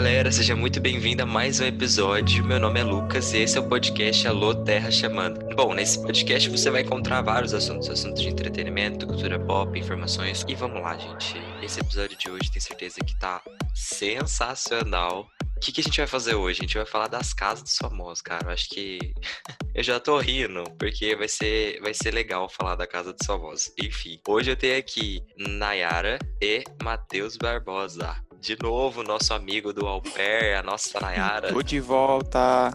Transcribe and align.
Galera, 0.00 0.32
seja 0.32 0.56
muito 0.56 0.80
bem-vindo 0.80 1.22
a 1.22 1.26
mais 1.26 1.60
um 1.60 1.64
episódio. 1.66 2.42
Meu 2.42 2.58
nome 2.58 2.80
é 2.80 2.82
Lucas 2.82 3.34
e 3.34 3.42
esse 3.42 3.58
é 3.58 3.60
o 3.60 3.68
podcast 3.68 4.26
Alô 4.26 4.54
Terra 4.54 4.90
Chamando. 4.90 5.54
Bom, 5.54 5.74
nesse 5.74 6.00
podcast 6.00 6.48
você 6.48 6.70
vai 6.70 6.80
encontrar 6.80 7.20
vários 7.20 7.52
assuntos, 7.52 7.86
assuntos 7.90 8.22
de 8.22 8.30
entretenimento, 8.30 9.06
cultura 9.06 9.38
pop, 9.38 9.78
informações. 9.78 10.42
E 10.48 10.54
vamos 10.54 10.80
lá, 10.80 10.96
gente. 10.96 11.34
Esse 11.62 11.80
episódio 11.80 12.16
de 12.16 12.30
hoje 12.30 12.50
tenho 12.50 12.62
certeza 12.62 13.00
que 13.00 13.14
tá 13.18 13.42
sensacional. 13.74 15.28
O 15.54 15.60
que, 15.60 15.70
que 15.70 15.82
a 15.82 15.84
gente 15.84 15.98
vai 15.98 16.06
fazer 16.06 16.34
hoje? 16.34 16.60
A 16.60 16.62
gente 16.62 16.78
vai 16.78 16.86
falar 16.86 17.08
das 17.08 17.34
casas 17.34 17.62
dos 17.62 17.76
famosos, 17.76 18.22
cara. 18.22 18.46
Eu 18.46 18.52
acho 18.52 18.70
que 18.70 18.98
eu 19.76 19.82
já 19.82 20.00
tô 20.00 20.18
rindo, 20.18 20.64
porque 20.78 21.14
vai 21.14 21.28
ser, 21.28 21.78
vai 21.82 21.92
ser 21.92 22.14
legal 22.14 22.48
falar 22.48 22.74
da 22.74 22.86
casa 22.86 23.12
dos 23.12 23.26
famosos. 23.26 23.70
Enfim, 23.78 24.18
hoje 24.26 24.50
eu 24.50 24.56
tenho 24.56 24.78
aqui 24.78 25.22
Nayara 25.36 26.18
e 26.40 26.64
Matheus 26.82 27.36
Barbosa 27.36 28.16
de 28.40 28.56
novo 28.62 29.02
nosso 29.02 29.34
amigo 29.34 29.72
do 29.72 29.86
Alper, 29.86 30.58
a 30.58 30.62
nossa 30.62 30.98
Nayara. 30.98 31.52
Tô 31.52 31.62
de 31.62 31.78
volta. 31.78 32.72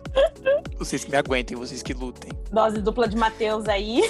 Vocês 0.77 1.03
que 1.03 1.09
me 1.09 1.17
aguentem, 1.17 1.57
vocês 1.57 1.81
que 1.81 1.93
lutem. 1.93 2.31
Dose 2.51 2.81
dupla 2.81 3.07
de 3.07 3.17
Matheus 3.17 3.67
aí. 3.67 4.01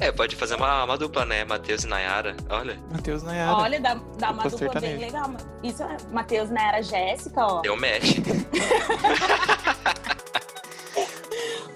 É, 0.00 0.12
pode 0.12 0.36
fazer 0.36 0.54
uma, 0.54 0.84
uma 0.84 0.96
dupla, 0.96 1.24
né? 1.24 1.44
Matheus 1.44 1.82
e 1.82 1.88
Nayara. 1.88 2.36
Olha. 2.48 2.78
Matheus 2.92 3.24
Nayara. 3.24 3.56
Olha, 3.56 3.80
dá, 3.80 4.00
dá 4.18 4.30
uma 4.30 4.44
dupla 4.44 4.80
bem 4.80 4.98
legal. 4.98 5.34
Isso 5.62 5.82
é 5.82 5.96
Matheus 6.12 6.48
Nayara 6.50 6.82
Jéssica, 6.82 7.44
ó. 7.44 7.60
Deu 7.60 7.76
match. 7.76 8.18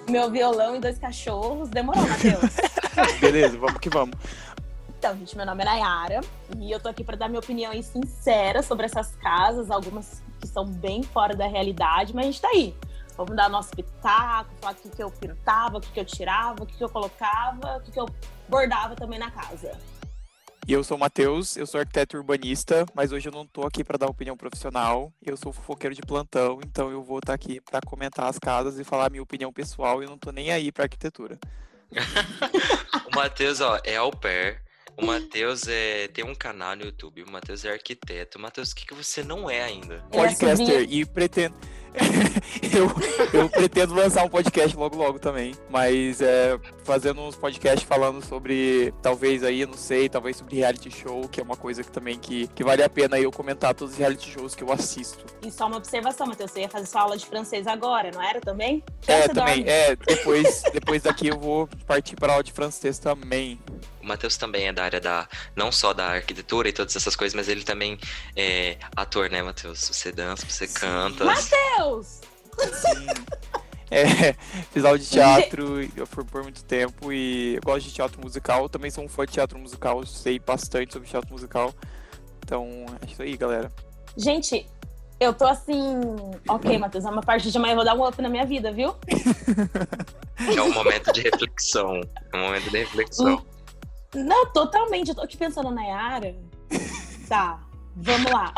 Meu 0.09 0.31
violão 0.31 0.77
e 0.77 0.81
dois 0.81 0.99
cachorros. 0.99 1.69
Demorou, 1.71 2.07
Matheus. 2.07 2.53
Beleza, 3.21 3.59
vamos 3.59 3.81
que 3.81 3.89
vamos. 3.89 4.17
Então, 5.03 5.19
gente, 5.19 5.37
meu 5.37 5.45
nome 5.45 5.63
é 5.63 5.65
Nayara 5.65 6.21
e 6.57 6.71
eu 6.71 6.79
tô 6.79 6.89
aqui 6.89 7.03
pra 7.03 7.17
dar 7.17 7.29
minha 7.29 7.41
opinião 7.41 7.73
aí 7.73 7.83
sincera 7.83 8.63
sobre 8.63 8.87
essas 8.87 9.17
casas, 9.17 9.69
algumas 9.69 10.23
que 10.41 10.47
são 10.47 10.65
bem 10.65 11.03
fora 11.03 11.35
da 11.35 11.45
realidade, 11.45 12.15
mas 12.15 12.25
a 12.25 12.31
gente 12.31 12.41
tá 12.41 12.47
aí. 12.47 12.73
Vamos 13.17 13.35
dar 13.35 13.49
nosso 13.49 13.71
pitaco, 13.73 14.55
falar 14.61 14.75
o 14.75 14.77
que, 14.77 14.89
que 14.91 15.03
eu 15.03 15.11
pintava, 15.11 15.79
o 15.79 15.81
que, 15.81 15.91
que 15.91 15.99
eu 15.99 16.05
tirava, 16.05 16.63
o 16.63 16.67
que, 16.67 16.77
que 16.77 16.85
eu 16.85 16.89
colocava, 16.89 17.79
o 17.79 17.81
que, 17.81 17.91
que 17.91 17.99
eu 17.99 18.09
bordava 18.49 18.95
também 18.95 19.19
na 19.19 19.29
casa. 19.29 19.77
E 20.69 20.73
eu 20.73 20.85
sou 20.85 20.97
o 20.97 21.01
Matheus, 21.01 21.57
eu 21.57 21.67
sou 21.67 21.81
arquiteto 21.81 22.17
urbanista, 22.17 22.87
mas 22.95 23.11
hoje 23.11 23.29
eu 23.29 23.33
não 23.33 23.45
tô 23.45 23.67
aqui 23.67 23.83
para 23.83 23.99
dar 23.99 24.07
opinião 24.07 24.37
profissional. 24.37 25.13
Eu 25.21 25.37
sou 25.37 25.53
fofoqueiro 25.53 25.97
de 25.97 26.03
plantão, 26.03 26.61
então 26.65 26.93
eu 26.93 27.03
vou 27.03 27.19
estar 27.19 27.35
aqui 27.35 27.61
para 27.61 27.81
comentar 27.81 28.29
as 28.29 28.39
casas 28.39 28.79
e 28.79 28.85
falar 28.85 29.07
a 29.07 29.11
minha 29.11 29.25
opinião 29.25 29.53
pessoal 29.53 30.01
e 30.01 30.05
eu 30.05 30.11
não 30.11 30.17
tô 30.17 30.31
nem 30.31 30.53
aí 30.53 30.71
pra 30.71 30.85
arquitetura. 30.85 31.41
o 33.11 33.17
Matheus, 33.17 33.61
ó, 33.61 33.81
é 33.83 33.97
au 33.97 34.13
pair. 34.13 34.63
O 34.97 35.07
Matheus 35.07 35.67
é, 35.69 36.09
tem 36.09 36.25
um 36.25 36.35
canal 36.35 36.77
no 36.77 36.85
YouTube. 36.85 37.23
O 37.23 37.31
Matheus 37.31 37.65
é 37.65 37.73
arquiteto. 37.73 38.39
Matheus, 38.39 38.73
o 38.73 38.77
que, 38.77 38.87
que 38.87 38.95
você 38.95 39.23
não 39.23 39.49
é 39.49 39.63
ainda? 39.63 40.05
É 40.13 40.17
Podcaster 40.17 40.87
e 40.89 41.05
pretendo. 41.05 41.57
eu, 42.75 43.41
eu 43.41 43.49
pretendo 43.51 43.95
lançar 43.95 44.25
um 44.25 44.29
podcast 44.29 44.77
logo 44.77 44.97
logo 44.97 45.19
também. 45.19 45.55
Mas 45.69 46.21
é, 46.21 46.59
fazendo 46.85 47.21
uns 47.21 47.37
podcasts 47.37 47.83
falando 47.83 48.25
sobre, 48.25 48.93
talvez 49.03 49.43
aí, 49.43 49.67
não 49.67 49.75
sei, 49.75 50.09
talvez 50.09 50.37
sobre 50.37 50.57
reality 50.57 50.91
show, 50.91 51.29
que 51.29 51.41
é 51.41 51.43
uma 51.43 51.57
coisa 51.57 51.83
que 51.83 51.91
também 51.91 52.19
que, 52.19 52.47
que 52.49 52.65
vale 52.65 52.83
a 52.83 52.89
pena 52.89 53.19
eu 53.19 53.31
comentar 53.31 53.75
todos 53.75 53.95
os 53.95 53.99
reality 53.99 54.31
shows 54.31 54.55
que 54.55 54.63
eu 54.63 54.73
assisto. 54.73 55.25
E 55.45 55.51
só 55.51 55.67
uma 55.67 55.77
observação, 55.77 56.27
Matheus, 56.27 56.51
você 56.51 56.61
ia 56.61 56.69
fazer 56.69 56.87
sua 56.87 57.03
aula 57.03 57.17
de 57.17 57.27
francês 57.27 57.67
agora, 57.67 58.11
não 58.13 58.23
era 58.23 58.41
também? 58.41 58.83
É, 59.07 59.23
Você 59.23 59.29
também. 59.29 59.65
dorme. 59.65 59.71
É, 59.71 59.97
depois, 59.97 60.63
depois 60.73 61.03
daqui 61.03 61.29
eu 61.29 61.39
vou 61.39 61.69
partir 61.87 62.17
para 62.17 62.33
aula 62.33 62.45
de 62.45 62.53
francês 62.53 62.99
também. 62.99 63.59
O 64.03 64.07
Matheus 64.07 64.37
também 64.37 64.67
é 64.67 64.73
da 64.73 64.85
área 64.85 65.01
da. 65.01 65.29
Não 65.55 65.71
só 65.71 65.93
da 65.93 66.07
arquitetura 66.07 66.69
e 66.69 66.73
todas 66.73 66.97
essas 66.97 67.15
coisas, 67.15 67.35
mas 67.35 67.49
ele 67.49 67.63
também 67.63 67.99
é 68.37 68.77
ator, 68.97 69.31
né, 69.31 69.43
Matheus? 69.43 69.79
Você 69.89 70.11
dança, 70.11 70.45
você 70.49 70.67
canta. 70.67 71.25
Matheus! 71.25 72.21
Sim. 72.59 73.07
É, 73.95 74.33
fiz 74.73 74.87
aula 74.87 74.99
de 74.99 75.07
teatro 75.07 75.87
eu 75.95 76.07
fui 76.07 76.25
por 76.25 76.43
muito 76.43 76.65
tempo 76.65 77.13
e 77.13 77.57
eu 77.57 77.61
gosto 77.63 77.87
de 77.87 77.93
teatro 77.93 78.19
musical. 78.23 78.63
Eu 78.63 78.69
também 78.71 78.91
sou 78.91 79.05
um 79.05 79.09
fã 79.09 79.27
de 79.27 79.33
teatro 79.33 79.59
musical, 79.59 80.05
sei 80.07 80.39
bastante 80.39 80.95
sobre 80.95 81.09
teatro 81.09 81.31
musical. 81.31 81.75
Então, 82.43 82.87
é 83.03 83.11
isso 83.11 83.23
aí, 83.23 83.37
galera. 83.37 83.71
Gente, 84.17 84.67
eu 85.21 85.33
tô 85.35 85.47
assim. 85.47 86.01
Ok, 86.49 86.77
Matheus, 86.81 87.05
a 87.05 87.23
partir 87.23 87.51
de 87.51 87.59
amanhã 87.59 87.73
eu 87.73 87.77
vou 87.77 87.85
dar 87.85 87.95
um 87.95 88.07
up 88.07 88.21
na 88.21 88.29
minha 88.31 88.47
vida, 88.47 88.73
viu? 88.73 88.97
É 90.57 90.63
um 90.63 90.73
momento 90.73 91.13
de 91.13 91.21
reflexão. 91.21 92.01
É 92.33 92.37
um 92.37 92.41
momento 92.41 92.71
de 92.71 92.79
reflexão. 92.79 93.45
Não, 94.15 94.47
totalmente. 94.47 95.09
Eu 95.09 95.15
tô 95.15 95.23
aqui 95.23 95.37
pensando 95.37 95.71
na 95.71 95.83
Yara. 95.83 96.37
Tá, 97.29 97.61
vamos 97.97 98.31
lá. 98.31 98.53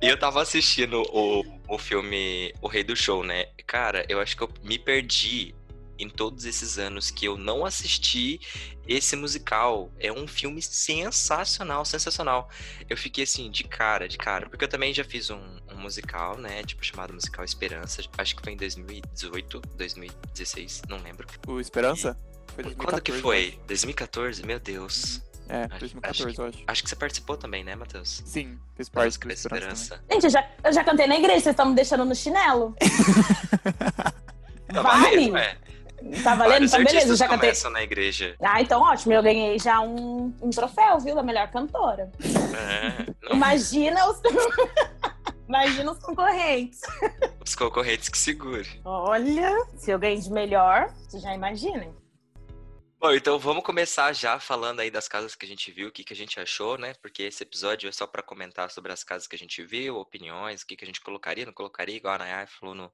E 0.00 0.06
eu 0.06 0.18
tava 0.18 0.42
assistindo 0.42 1.02
o, 1.12 1.42
o 1.66 1.78
filme 1.78 2.52
O 2.60 2.68
Rei 2.68 2.84
do 2.84 2.94
Show, 2.94 3.24
né? 3.24 3.46
Cara, 3.66 4.04
eu 4.08 4.20
acho 4.20 4.36
que 4.36 4.42
eu 4.42 4.50
me 4.62 4.78
perdi 4.78 5.54
em 5.98 6.08
todos 6.10 6.44
esses 6.44 6.78
anos 6.78 7.10
que 7.10 7.24
eu 7.26 7.38
não 7.38 7.64
assisti 7.64 8.38
esse 8.86 9.16
musical. 9.16 9.90
É 9.98 10.12
um 10.12 10.26
filme 10.26 10.60
sensacional, 10.60 11.84
sensacional. 11.84 12.50
Eu 12.88 12.96
fiquei 12.96 13.24
assim, 13.24 13.50
de 13.50 13.64
cara, 13.64 14.06
de 14.06 14.18
cara. 14.18 14.48
Porque 14.48 14.64
eu 14.64 14.68
também 14.68 14.92
já 14.92 15.04
fiz 15.04 15.30
um, 15.30 15.40
um 15.63 15.63
musical, 15.84 16.36
né? 16.38 16.62
Tipo, 16.64 16.84
chamado 16.84 17.12
Musical 17.14 17.44
Esperança. 17.44 18.02
Acho 18.18 18.34
que 18.36 18.42
foi 18.42 18.52
em 18.54 18.56
2018, 18.56 19.60
2016, 19.76 20.82
não 20.88 20.98
lembro. 20.98 21.26
O 21.46 21.60
Esperança? 21.60 22.18
Foi 22.54 22.64
Quando 22.74 23.00
que 23.02 23.12
2014, 23.12 23.20
foi? 23.22 23.60
2014? 23.66 24.46
Meu 24.46 24.58
Deus. 24.60 25.16
eu 25.16 25.20
acho. 25.20 25.34
É, 25.46 25.64
Acho- 25.64 25.78
2014, 25.80 26.30
acho 26.30 26.40
eu 26.42 26.46
acho. 26.48 26.58
Acho 26.66 26.82
que 26.82 26.88
você 26.88 26.96
participou 26.96 27.36
também, 27.36 27.62
né, 27.62 27.74
Matheus? 27.76 28.22
Sim, 28.24 28.58
fiz 28.76 28.88
parte 28.88 29.18
da 29.18 29.32
Esperança. 29.34 29.96
também. 29.98 30.14
Gente, 30.14 30.24
eu 30.24 30.30
já, 30.30 30.48
eu 30.64 30.72
já 30.72 30.82
cantei 30.84 31.06
na 31.06 31.16
igreja, 31.16 31.40
vocês 31.40 31.52
estão 31.52 31.66
me 31.66 31.74
deixando 31.74 32.04
no 32.04 32.14
chinelo. 32.14 32.74
Tá 34.72 34.82
Vale? 34.82 35.30
valendo, 35.30 35.36
é. 35.36 35.56
Tá 36.22 36.34
valendo? 36.34 36.64
Então, 36.66 36.84
beleza, 36.84 37.12
eu 37.12 37.16
já 37.16 37.28
cantei. 37.28 37.52
na 37.70 37.82
igreja. 37.82 38.36
Ah, 38.42 38.60
então 38.60 38.80
ótimo, 38.82 39.12
eu 39.14 39.22
ganhei 39.22 39.58
já 39.58 39.80
um, 39.80 40.34
um 40.40 40.50
troféu, 40.50 40.98
viu, 40.98 41.14
da 41.14 41.22
melhor 41.22 41.50
cantora. 41.50 42.10
É, 42.22 43.06
não, 43.22 43.36
Imagina 43.36 44.08
os. 44.10 44.20
Imagina 45.48 45.92
os 45.92 45.98
concorrentes. 45.98 46.80
os 47.44 47.54
concorrentes 47.54 48.08
que 48.08 48.18
segure. 48.18 48.80
Olha, 48.84 49.50
se 49.76 49.90
eu 49.90 49.98
ganhei 49.98 50.18
de 50.18 50.30
melhor, 50.30 50.88
vocês 51.08 51.22
já 51.22 51.34
imaginem. 51.34 51.94
Bom, 53.04 53.12
então 53.12 53.38
vamos 53.38 53.62
começar 53.62 54.14
já 54.14 54.40
falando 54.40 54.80
aí 54.80 54.90
das 54.90 55.06
casas 55.06 55.34
que 55.34 55.44
a 55.44 55.48
gente 55.48 55.70
viu, 55.70 55.88
o 55.88 55.92
que, 55.92 56.02
que 56.02 56.14
a 56.14 56.16
gente 56.16 56.40
achou, 56.40 56.78
né? 56.78 56.94
Porque 57.02 57.24
esse 57.24 57.42
episódio 57.42 57.86
é 57.86 57.92
só 57.92 58.06
para 58.06 58.22
comentar 58.22 58.70
sobre 58.70 58.90
as 58.92 59.04
casas 59.04 59.28
que 59.28 59.36
a 59.36 59.38
gente 59.38 59.62
viu, 59.62 59.96
opiniões, 59.96 60.62
o 60.62 60.66
que, 60.66 60.74
que 60.74 60.84
a 60.84 60.86
gente 60.86 61.02
colocaria, 61.02 61.44
não 61.44 61.52
colocaria, 61.52 61.96
igual 61.96 62.14
a 62.14 62.18
Nayar 62.18 62.48
falou 62.48 62.74
no, 62.74 62.90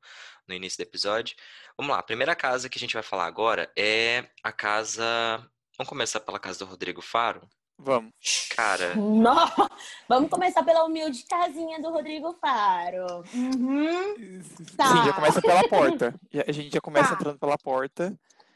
no 0.49 0.55
início 0.55 0.79
do 0.79 0.89
episódio. 0.89 1.37
Vamos 1.79 1.93
lá, 1.93 2.01
a 2.01 2.03
primeira 2.03 2.35
casa 2.35 2.69
que 2.69 2.77
a 2.77 2.81
gente 2.81 2.95
vai 2.95 3.05
falar 3.05 3.27
agora 3.27 3.71
é 3.77 4.25
a 4.43 4.51
casa. 4.51 5.05
Vamos 5.79 5.89
começar 5.89 6.19
pela 6.19 6.41
casa 6.41 6.59
do 6.59 6.65
Rodrigo 6.65 7.01
Faro? 7.01 7.49
Vamos. 7.83 8.13
Cara, 8.55 8.95
Não. 8.95 9.35
Vamos 10.09 10.29
começar 10.31 10.63
pela 10.63 10.85
humilde 10.85 11.25
casinha 11.25 11.81
do 11.81 11.91
Rodrigo 11.91 12.35
Faro. 12.41 13.25
Uhum. 13.35 14.43
Tá. 14.77 14.87
Sim, 14.89 15.05
já 15.07 15.13
começa 15.15 15.41
pela 15.41 15.67
porta. 15.69 16.15
Já- 16.31 16.45
A 16.47 16.53
gente 16.53 16.73
já 16.75 16.81
começa 16.81 17.09
Tá. 17.09 17.15
entrando 17.15 17.39
pela 17.39 17.57
porta. 17.59 18.15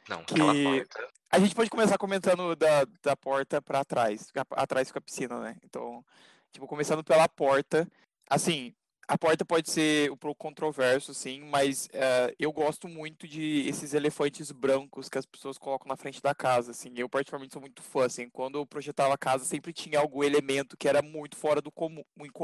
não, 0.08 0.22
Que- 0.24 0.34
pela 0.34 0.52
porta. 0.52 1.08
A 1.30 1.38
gente 1.38 1.54
pode 1.54 1.70
começar 1.70 1.96
comentando 1.98 2.54
da, 2.54 2.84
da 3.02 3.16
porta 3.16 3.60
pra 3.62 3.84
trás. 3.84 4.30
Atrás 4.50 4.88
fica 4.88 4.98
a 5.00 5.02
piscina, 5.02 5.40
né? 5.40 5.56
Então, 5.64 6.04
tipo, 6.52 6.66
começando 6.66 7.02
pela 7.02 7.26
porta. 7.28 7.88
Assim, 8.30 8.72
a 9.06 9.18
porta 9.18 9.44
pode 9.44 9.70
ser 9.70 10.10
um 10.10 10.16
pouco 10.16 10.40
controverso, 10.40 11.12
sim, 11.12 11.40
mas 11.40 11.88
eh, 11.92 12.34
eu 12.38 12.52
gosto 12.52 12.88
muito 12.88 13.28
de 13.28 13.68
esses 13.68 13.92
elefantes 13.92 14.50
brancos 14.50 15.08
que 15.08 15.18
as 15.18 15.26
pessoas 15.26 15.58
colocam 15.58 15.88
na 15.88 15.96
frente 15.96 16.22
da 16.22 16.34
casa, 16.34 16.70
assim. 16.70 16.92
Eu, 16.96 17.08
particularmente, 17.08 17.52
sou 17.52 17.60
muito 17.60 17.82
fã, 17.82 18.06
assim. 18.06 18.28
Quando 18.30 18.58
eu 18.58 18.66
projetava 18.66 19.14
a 19.14 19.18
casa, 19.18 19.44
sempre 19.44 19.72
tinha 19.72 19.98
algum 19.98 20.22
elemento 20.24 20.76
que 20.76 20.88
era 20.88 21.02
muito 21.02 21.36
fora 21.36 21.60
do 21.60 21.70
comum, 21.70 22.02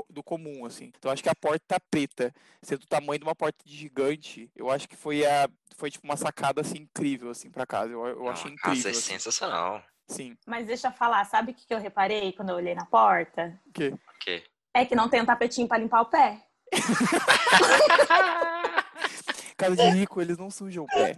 do 0.08 0.22
comum 0.22 0.64
assim. 0.66 0.92
Então, 0.96 1.10
acho 1.10 1.22
que 1.22 1.28
a 1.28 1.34
porta 1.34 1.78
preta, 1.90 2.32
sendo 2.62 2.80
do 2.80 2.86
tamanho 2.86 3.18
de 3.18 3.24
uma 3.24 3.34
porta 3.34 3.64
de 3.64 3.74
gigante, 3.74 4.50
eu 4.54 4.70
acho 4.70 4.88
que 4.88 4.96
foi 4.96 5.24
a... 5.24 5.48
Foi, 5.76 5.90
tipo, 5.90 6.04
uma 6.06 6.16
sacada, 6.16 6.60
assim, 6.60 6.78
incrível, 6.78 7.30
assim, 7.30 7.50
pra 7.50 7.64
casa. 7.66 7.92
Eu, 7.92 8.04
eu 8.06 8.18
Não, 8.24 8.28
achei 8.28 8.52
a 8.52 8.56
casa 8.56 8.70
incrível, 8.72 8.90
é 8.90 8.92
assim. 8.92 9.12
sensacional. 9.12 9.82
Sim. 10.08 10.36
Mas 10.46 10.66
deixa 10.66 10.88
eu 10.88 10.92
falar, 10.92 11.24
sabe 11.24 11.52
o 11.52 11.54
que 11.54 11.72
eu 11.72 11.78
reparei 11.78 12.32
quando 12.32 12.50
eu 12.50 12.56
olhei 12.56 12.74
na 12.74 12.84
porta? 12.84 13.58
O 13.66 13.72
quê? 13.72 13.88
O 13.88 14.18
quê? 14.20 14.44
É 14.74 14.84
que 14.84 14.94
não 14.94 15.08
tem 15.08 15.22
um 15.22 15.26
tapetinho 15.26 15.66
pra 15.66 15.78
limpar 15.78 16.02
o 16.02 16.06
pé. 16.06 16.44
Casa 19.56 19.76
de 19.76 19.88
rico, 19.90 20.20
eles 20.20 20.38
não 20.38 20.50
sujam 20.50 20.84
o 20.84 20.86
pé. 20.86 21.16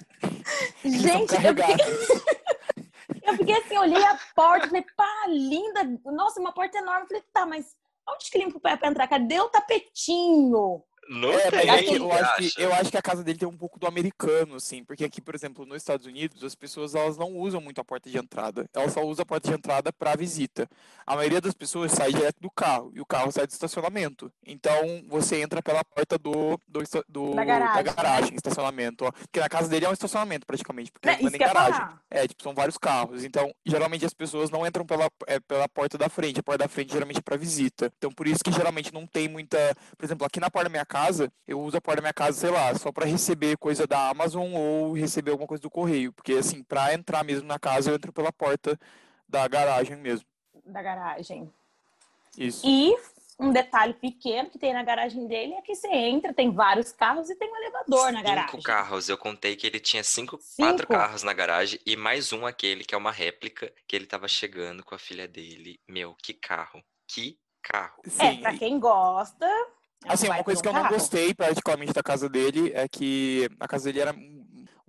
Eles 0.84 1.00
Gente, 1.00 1.34
eu 1.34 1.54
fiquei, 1.54 1.76
eu 3.24 3.36
fiquei 3.36 3.56
assim, 3.56 3.78
olhei 3.78 4.04
a 4.04 4.18
porta, 4.34 4.66
falei, 4.66 4.84
pá, 4.96 5.26
linda. 5.28 5.84
Nossa, 6.04 6.40
uma 6.40 6.52
porta 6.52 6.78
enorme. 6.78 7.06
Falei, 7.06 7.22
tá, 7.32 7.46
mas 7.46 7.76
onde 8.08 8.30
que 8.30 8.38
limpa 8.38 8.58
o 8.58 8.60
pé 8.60 8.76
pra 8.76 8.88
entrar? 8.88 9.06
Cadê 9.06 9.40
o 9.40 9.48
tapetinho? 9.48 10.82
Não 11.08 11.32
É, 11.32 11.50
tem, 11.50 11.84
que 11.84 11.96
eu, 11.96 12.12
acho 12.12 12.36
que, 12.36 12.62
eu 12.62 12.72
acho 12.74 12.90
que 12.90 12.96
a 12.96 13.02
casa 13.02 13.24
dele 13.24 13.38
tem 13.38 13.48
um 13.48 13.56
pouco 13.56 13.78
do 13.78 13.86
americano, 13.86 14.54
assim, 14.54 14.84
porque 14.84 15.04
aqui, 15.04 15.20
por 15.20 15.34
exemplo, 15.34 15.66
nos 15.66 15.78
Estados 15.78 16.06
Unidos, 16.06 16.42
as 16.44 16.54
pessoas 16.54 16.94
elas 16.94 17.16
não 17.16 17.32
usam 17.36 17.60
muito 17.60 17.80
a 17.80 17.84
porta 17.84 18.08
de 18.08 18.16
entrada. 18.16 18.68
Elas 18.72 18.92
só 18.92 19.02
usam 19.02 19.22
a 19.24 19.26
porta 19.26 19.48
de 19.48 19.54
entrada 19.54 19.92
para 19.92 20.14
visita. 20.16 20.68
A 21.06 21.16
maioria 21.16 21.40
das 21.40 21.54
pessoas 21.54 21.92
sai 21.92 22.12
direto 22.12 22.36
do 22.40 22.50
carro, 22.50 22.92
e 22.94 23.00
o 23.00 23.04
carro 23.06 23.32
sai 23.32 23.46
do 23.46 23.50
estacionamento. 23.50 24.32
Então, 24.46 25.02
você 25.08 25.42
entra 25.42 25.60
pela 25.60 25.84
porta 25.84 26.16
do, 26.16 26.58
do, 26.68 26.82
do- 27.08 27.34
Da 27.34 27.44
garagem, 27.82 28.30
né? 28.30 28.36
estacionamento. 28.36 29.04
Ó. 29.04 29.10
Porque 29.12 29.40
na 29.40 29.48
casa 29.48 29.68
dele 29.68 29.84
é 29.86 29.88
um 29.88 29.92
estacionamento, 29.92 30.46
praticamente, 30.46 30.92
porque 30.92 31.08
Né, 31.08 31.18
não 31.20 31.28
é 31.28 31.30
nem 31.30 31.40
garagem. 31.40 31.84
É, 32.10 32.28
tipo, 32.28 32.42
são 32.42 32.54
vários 32.54 32.78
carros. 32.78 33.24
Então, 33.24 33.52
geralmente 33.66 34.04
as 34.06 34.14
pessoas 34.14 34.50
não 34.50 34.66
entram 34.66 34.86
pela, 34.86 35.10
é, 35.26 35.40
pela 35.40 35.68
porta 35.68 35.98
da 35.98 36.08
frente. 36.08 36.38
A 36.40 36.42
porta 36.42 36.64
da 36.64 36.68
frente 36.68 36.92
geralmente 36.92 37.18
é 37.18 37.22
para 37.22 37.36
visita. 37.36 37.92
Então, 37.98 38.10
por 38.12 38.26
isso 38.28 38.42
que 38.44 38.52
geralmente 38.52 38.94
não 38.94 39.06
tem 39.06 39.28
muita. 39.28 39.58
Por 39.98 40.04
exemplo, 40.04 40.26
aqui 40.26 40.38
na 40.38 40.50
porta 40.50 40.64
da 40.68 40.70
minha 40.70 40.86
casa, 40.92 41.32
eu 41.48 41.58
uso 41.58 41.78
a 41.78 41.80
porta 41.80 41.96
da 41.96 42.02
minha 42.02 42.12
casa, 42.12 42.38
sei 42.38 42.50
lá, 42.50 42.74
só 42.74 42.92
para 42.92 43.06
receber 43.06 43.56
coisa 43.56 43.86
da 43.86 44.10
Amazon 44.10 44.52
ou 44.52 44.92
receber 44.92 45.30
alguma 45.30 45.48
coisa 45.48 45.62
do 45.62 45.70
correio. 45.70 46.12
Porque, 46.12 46.34
assim, 46.34 46.62
para 46.62 46.92
entrar 46.92 47.24
mesmo 47.24 47.48
na 47.48 47.58
casa, 47.58 47.90
eu 47.90 47.94
entro 47.94 48.12
pela 48.12 48.30
porta 48.30 48.78
da 49.26 49.48
garagem 49.48 49.96
mesmo. 49.96 50.26
Da 50.66 50.82
garagem. 50.82 51.50
Isso. 52.36 52.60
E 52.66 52.94
um 53.38 53.50
detalhe 53.50 53.94
pequeno 53.94 54.50
que 54.50 54.58
tem 54.58 54.74
na 54.74 54.82
garagem 54.82 55.26
dele 55.26 55.54
é 55.54 55.62
que 55.62 55.74
você 55.74 55.88
entra, 55.88 56.34
tem 56.34 56.52
vários 56.52 56.92
carros 56.92 57.30
e 57.30 57.34
tem 57.36 57.50
um 57.50 57.56
elevador 57.56 58.12
na 58.12 58.22
garagem. 58.22 58.50
Cinco 58.50 58.62
carros. 58.62 59.08
Eu 59.08 59.16
contei 59.16 59.56
que 59.56 59.66
ele 59.66 59.80
tinha 59.80 60.04
cinco, 60.04 60.38
Cinco? 60.42 60.68
quatro 60.68 60.86
carros 60.86 61.22
na 61.22 61.32
garagem 61.32 61.80
e 61.86 61.96
mais 61.96 62.32
um 62.34 62.44
aquele 62.44 62.84
que 62.84 62.94
é 62.94 62.98
uma 62.98 63.10
réplica 63.10 63.72
que 63.88 63.96
ele 63.96 64.06
tava 64.06 64.28
chegando 64.28 64.84
com 64.84 64.94
a 64.94 64.98
filha 64.98 65.26
dele. 65.26 65.80
Meu, 65.88 66.14
que 66.22 66.34
carro. 66.34 66.82
Que 67.08 67.38
carro. 67.62 68.02
É, 68.06 68.10
Sim, 68.10 68.40
pra 68.42 68.58
quem 68.58 68.78
gosta. 68.78 69.48
Assim, 70.06 70.26
uma 70.28 70.42
coisa 70.42 70.60
que 70.62 70.68
eu 70.68 70.72
não 70.72 70.82
carro. 70.82 70.94
gostei 70.94 71.34
particularmente 71.34 71.92
da 71.92 72.02
casa 72.02 72.28
dele 72.28 72.72
é 72.74 72.88
que 72.88 73.48
a 73.60 73.68
casa 73.68 73.84
dele 73.84 74.00
era 74.00 74.12
um, 74.12 74.44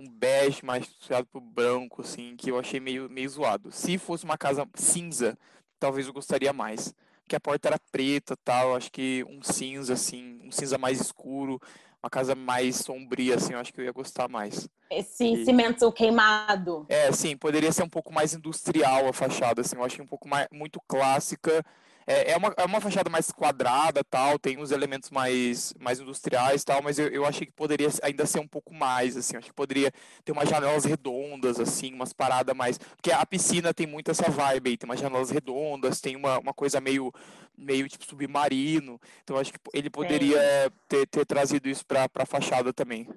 bege 0.09 0.65
mais 0.65 0.85
puxado 0.87 1.25
pro 1.27 1.39
branco, 1.41 2.01
assim, 2.01 2.35
que 2.35 2.49
eu 2.49 2.59
achei 2.59 2.79
meio, 2.79 3.09
meio 3.09 3.29
zoado. 3.29 3.71
Se 3.71 3.97
fosse 3.97 4.25
uma 4.25 4.37
casa 4.37 4.67
cinza, 4.75 5.37
talvez 5.79 6.07
eu 6.07 6.13
gostaria 6.13 6.51
mais. 6.53 6.93
Porque 7.21 7.35
a 7.35 7.39
porta 7.39 7.69
era 7.69 7.79
preta 7.91 8.35
tal, 8.43 8.75
acho 8.75 8.91
que 8.91 9.23
um 9.29 9.41
cinza, 9.41 9.93
assim, 9.93 10.39
um 10.43 10.51
cinza 10.51 10.77
mais 10.77 10.99
escuro, 10.99 11.59
uma 12.01 12.09
casa 12.09 12.35
mais 12.35 12.77
sombria, 12.77 13.35
assim, 13.35 13.53
eu 13.53 13.59
acho 13.59 13.71
que 13.73 13.79
eu 13.79 13.85
ia 13.85 13.91
gostar 13.91 14.27
mais. 14.27 14.67
Esse 14.89 15.25
E- 15.33 15.45
cimento 15.45 15.91
queimado. 15.91 16.85
É, 16.89 17.11
sim, 17.11 17.35
poderia 17.37 17.71
ser 17.71 17.83
um 17.83 17.89
pouco 17.89 18.13
mais 18.13 18.33
industrial 18.33 19.07
a 19.07 19.13
fachada, 19.13 19.61
assim, 19.61 19.75
eu 19.75 19.83
achei 19.83 20.03
um 20.03 20.07
pouco 20.07 20.27
mais, 20.27 20.47
muito 20.51 20.81
clássica. 20.87 21.63
É, 22.05 22.31
é, 22.31 22.37
uma, 22.37 22.53
é 22.57 22.65
uma 22.65 22.81
fachada 22.81 23.09
mais 23.09 23.31
quadrada, 23.31 24.03
tal, 24.03 24.37
tem 24.37 24.57
uns 24.57 24.71
elementos 24.71 25.09
mais, 25.09 25.73
mais 25.79 25.99
industriais, 25.99 26.63
tal, 26.63 26.81
mas 26.81 26.99
eu, 26.99 27.07
eu 27.07 27.25
achei 27.25 27.45
que 27.45 27.53
poderia 27.53 27.89
ainda 28.01 28.25
ser 28.25 28.39
um 28.39 28.47
pouco 28.47 28.73
mais, 28.73 29.15
assim, 29.15 29.37
acho 29.37 29.47
que 29.47 29.53
poderia 29.53 29.91
ter 30.23 30.31
umas 30.31 30.49
janelas 30.49 30.85
redondas, 30.85 31.59
assim, 31.59 31.93
umas 31.93 32.13
paradas 32.13 32.55
mais... 32.55 32.77
Porque 32.77 33.11
a 33.11 33.25
piscina 33.25 33.73
tem 33.73 33.87
muito 33.87 34.11
essa 34.11 34.29
vibe 34.29 34.71
aí, 34.71 34.77
tem 34.77 34.89
umas 34.89 34.99
janelas 34.99 35.29
redondas, 35.29 36.01
tem 36.01 36.15
uma, 36.15 36.39
uma 36.39 36.53
coisa 36.53 36.81
meio, 36.81 37.11
meio, 37.57 37.87
tipo, 37.87 38.05
submarino, 38.05 38.99
então 39.23 39.35
eu 39.35 39.41
acho 39.41 39.53
que 39.53 39.59
ele 39.73 39.89
poderia 39.89 40.41
ter, 40.87 41.07
ter 41.07 41.25
trazido 41.25 41.69
isso 41.69 41.85
pra, 41.85 42.09
pra 42.09 42.25
fachada 42.25 42.73
também. 42.73 43.07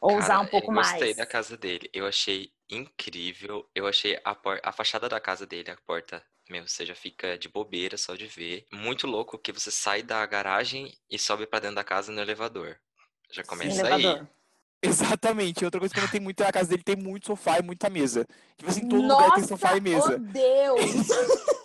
Ou 0.00 0.16
usar 0.16 0.28
Cara, 0.28 0.40
um 0.40 0.46
pouco 0.46 0.70
eu 0.70 0.74
gostei 0.74 1.00
mais. 1.00 1.16
da 1.16 1.26
casa 1.26 1.56
dele. 1.56 1.88
Eu 1.92 2.06
achei 2.06 2.52
incrível. 2.68 3.68
Eu 3.74 3.86
achei 3.86 4.20
a, 4.24 4.34
por... 4.34 4.60
a 4.62 4.72
fachada 4.72 5.08
da 5.08 5.20
casa 5.20 5.46
dele, 5.46 5.70
a 5.70 5.76
porta, 5.76 6.22
meu, 6.48 6.66
você 6.66 6.84
já 6.86 6.94
fica 6.94 7.38
de 7.38 7.48
bobeira 7.48 7.96
só 7.96 8.14
de 8.14 8.26
ver. 8.26 8.66
Muito 8.72 9.06
louco 9.06 9.38
que 9.38 9.52
você 9.52 9.70
sai 9.70 10.02
da 10.02 10.24
garagem 10.26 10.96
e 11.10 11.18
sobe 11.18 11.46
pra 11.46 11.60
dentro 11.60 11.76
da 11.76 11.84
casa 11.84 12.10
no 12.12 12.20
elevador. 12.20 12.76
Já 13.30 13.42
começa 13.42 13.86
aí. 13.86 14.04
elevador. 14.04 14.28
Exatamente. 14.82 15.64
Outra 15.64 15.80
coisa 15.80 15.92
que 15.92 16.00
eu 16.00 16.04
notei 16.04 16.20
muito 16.20 16.42
é 16.42 16.46
a 16.46 16.52
casa 16.52 16.70
dele 16.70 16.82
tem 16.82 16.96
muito 16.96 17.26
sofá 17.26 17.58
e 17.58 17.62
muita 17.62 17.90
mesa. 17.90 18.26
Tipo 18.56 18.70
assim, 18.70 18.88
todo 18.88 19.02
lugar 19.02 19.32
tem 19.32 19.44
sofá 19.44 19.76
e 19.76 19.80
mesa. 19.80 20.14
Oh 20.14 20.18
Deus! 20.18 21.08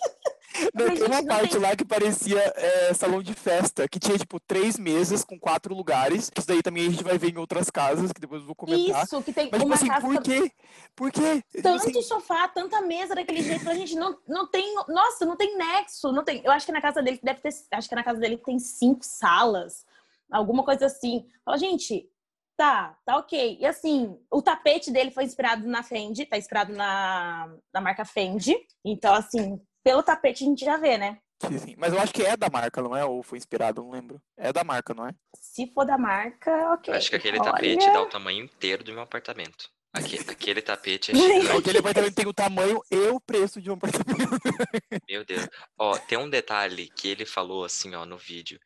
Não, 0.73 0.94
tem 0.94 1.03
uma 1.03 1.25
parte 1.25 1.51
tem- 1.51 1.61
lá 1.61 1.75
que 1.75 1.85
parecia 1.85 2.39
é, 2.55 2.94
salão 2.94 3.21
de 3.21 3.33
festa, 3.33 3.88
que 3.88 4.00
tinha, 4.00 4.17
tipo, 4.17 4.39
três 4.39 4.77
mesas 4.77 5.23
com 5.23 5.39
quatro 5.39 5.73
lugares. 5.73 6.31
Isso 6.38 6.47
daí 6.47 6.61
também 6.61 6.88
a 6.88 6.89
gente 6.89 7.03
vai 7.03 7.17
ver 7.17 7.33
em 7.33 7.38
outras 7.38 7.69
casas, 7.69 8.11
que 8.11 8.21
depois 8.21 8.41
eu 8.41 8.47
vou 8.47 8.55
comentar. 8.55 9.03
Isso, 9.03 9.21
que 9.23 9.33
tem 9.33 9.50
Mas, 9.51 9.59
tipo 9.59 9.65
uma 9.65 9.75
assim, 9.75 9.88
casa 9.88 10.07
por 10.07 10.21
quê? 10.21 10.51
Por 10.95 11.11
quê? 11.11 11.44
Tipo 11.50 11.63
tanto 11.63 11.89
assim, 11.89 12.01
sofá, 12.01 12.47
tanta 12.47 12.81
mesa 12.81 13.15
daquele 13.15 13.41
jeito, 13.41 13.69
a 13.69 13.73
gente 13.73 13.95
não, 13.95 14.17
não 14.27 14.47
tem, 14.47 14.75
nossa, 14.88 15.25
não 15.25 15.35
tem 15.35 15.57
nexo, 15.57 16.11
não 16.11 16.23
tem. 16.23 16.41
Eu 16.44 16.51
acho 16.51 16.65
que 16.65 16.71
na 16.71 16.81
casa 16.81 17.01
dele 17.01 17.19
deve 17.21 17.41
ter, 17.41 17.53
acho 17.71 17.89
que 17.89 17.95
na 17.95 18.03
casa 18.03 18.19
dele 18.19 18.38
tem 18.38 18.59
cinco 18.59 19.03
salas, 19.03 19.85
alguma 20.31 20.63
coisa 20.63 20.85
assim. 20.85 21.25
Fala, 21.44 21.57
gente, 21.57 22.09
tá, 22.55 22.97
tá 23.05 23.17
ok. 23.17 23.57
E 23.59 23.65
assim, 23.65 24.17
o 24.31 24.41
tapete 24.41 24.91
dele 24.91 25.11
foi 25.11 25.23
inspirado 25.23 25.67
na 25.67 25.83
Fendi, 25.83 26.25
tá 26.25 26.38
inspirado 26.38 26.73
na, 26.73 27.53
na 27.73 27.81
marca 27.81 28.05
Fendi. 28.05 28.55
Então, 28.83 29.13
assim, 29.13 29.59
pelo 29.83 30.01
tapete 30.03 30.44
a 30.44 30.47
gente 30.47 30.63
já 30.63 30.77
vê, 30.77 30.97
né? 30.97 31.19
sim, 31.45 31.57
sim. 31.57 31.75
Mas 31.77 31.94
eu 31.94 32.00
acho 32.00 32.13
que 32.13 32.24
é 32.24 32.38
da 32.38 32.50
marca, 32.50 32.81
não 32.81 32.95
é? 32.95 33.03
Ou 33.03 33.21
foi 33.21 33.38
inspirado, 33.38 33.81
não 33.83 33.91
lembro. 33.91 34.21
É 34.38 34.53
da 34.53 34.63
marca, 34.63 34.94
não 34.94 35.07
é? 35.07 35.13
Se 35.35 35.68
for 35.74 35.85
da 35.85 35.97
marca, 35.97 36.74
ok. 36.74 36.94
Eu 36.94 36.97
acho 36.97 37.09
que 37.09 37.15
aquele 37.15 37.39
Olha, 37.39 37.51
tapete 37.51 37.91
dá 37.91 38.01
o 38.01 38.06
tamanho 38.09 38.44
inteiro 38.44 38.83
do 38.83 38.94
meu 38.94 39.01
apartamento. 39.01 39.69
Aque- 39.91 40.19
Aquele 40.31 40.62
tapete 40.62 41.12
é 41.12 41.15
gigante. 41.15 41.57
Aquele 41.57 41.77
apartamento 41.80 42.15
tem 42.15 42.25
o 42.27 42.33
tamanho 42.33 42.81
e 42.89 42.97
o 43.09 43.19
preço 43.19 43.62
de 43.62 43.69
um 43.69 43.74
apartamento. 43.74 44.39
Meu 45.09 45.25
Deus. 45.25 45.47
Ó, 45.77 45.97
tem 45.97 46.18
um 46.18 46.29
detalhe 46.29 46.89
que 46.89 47.07
ele 47.09 47.25
falou 47.25 47.65
assim, 47.65 47.94
ó, 47.94 48.06
no 48.06 48.18
vídeo. 48.18 48.59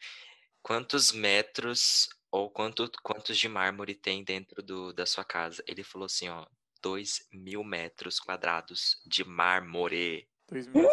Quantos 0.61 1.11
metros 1.11 2.07
ou 2.31 2.49
quanto, 2.49 2.89
quantos 3.01 3.37
de 3.37 3.49
mármore 3.49 3.95
tem 3.95 4.23
dentro 4.23 4.61
do, 4.61 4.93
da 4.93 5.05
sua 5.05 5.23
casa? 5.25 5.63
Ele 5.67 5.83
falou 5.83 6.05
assim, 6.05 6.29
ó, 6.29 6.45
2 6.81 7.25
mil 7.33 7.63
metros 7.63 8.19
quadrados 8.19 9.01
de 9.05 9.23
mármore. 9.23 10.27
Dois 10.49 10.67
mil. 10.67 10.87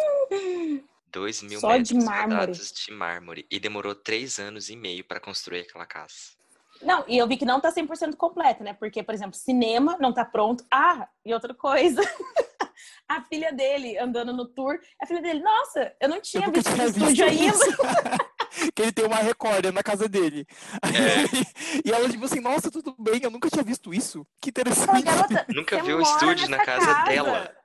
2 1.11 1.43
mil 1.43 1.59
Só 1.59 1.77
de 1.77 1.93
metros 1.93 2.03
mármore. 2.03 2.29
quadrados 2.37 2.71
de 2.73 2.91
mármore. 2.91 3.47
E 3.49 3.59
demorou 3.59 3.95
três 3.95 4.39
anos 4.39 4.69
e 4.69 4.75
meio 4.75 5.03
para 5.03 5.19
construir 5.19 5.61
aquela 5.61 5.85
casa. 5.85 6.35
Não, 6.81 7.05
e 7.07 7.17
eu 7.17 7.27
vi 7.27 7.37
que 7.37 7.45
não 7.45 7.61
tá 7.61 7.71
100% 7.71 8.15
completo, 8.15 8.63
né? 8.63 8.73
Porque, 8.73 9.01
por 9.01 9.15
exemplo, 9.15 9.35
cinema 9.35 9.97
não 9.99 10.13
tá 10.13 10.25
pronto. 10.25 10.65
Ah, 10.69 11.07
e 11.25 11.33
outra 11.33 11.53
coisa. 11.53 12.01
a 13.07 13.21
filha 13.23 13.53
dele 13.53 13.97
andando 13.97 14.33
no 14.33 14.45
tour, 14.45 14.77
a 15.01 15.05
filha 15.05 15.21
dele, 15.21 15.39
nossa, 15.39 15.95
eu 16.01 16.09
não 16.09 16.17
Eu 16.17 16.21
tinha 16.21 16.45
nunca 16.47 16.59
visto 16.59 16.71
visto 16.71 16.97
estúdio 16.97 17.25
ainda. 17.25 17.45
isso. 17.45 17.77
que 18.73 18.81
ele 18.81 18.91
tem 18.91 19.05
uma 19.05 19.17
recorda 19.17 19.71
na 19.71 19.83
casa 19.83 20.07
dele. 20.07 20.45
É. 20.83 21.87
e 21.87 21.91
ela, 21.91 22.09
tipo 22.09 22.25
assim, 22.25 22.39
nossa, 22.39 22.71
tudo 22.71 22.95
bem, 22.97 23.21
eu 23.23 23.31
nunca 23.31 23.49
tinha 23.49 23.63
visto 23.63 23.93
isso. 23.93 24.25
Que 24.41 24.49
interessante. 24.49 25.03
garota, 25.03 25.45
Nunca 25.49 25.81
viu 25.83 25.97
o 25.97 26.01
estúdio 26.01 26.49
na 26.49 26.57
nessa 26.57 26.65
casa 26.65 27.03
dela. 27.03 27.55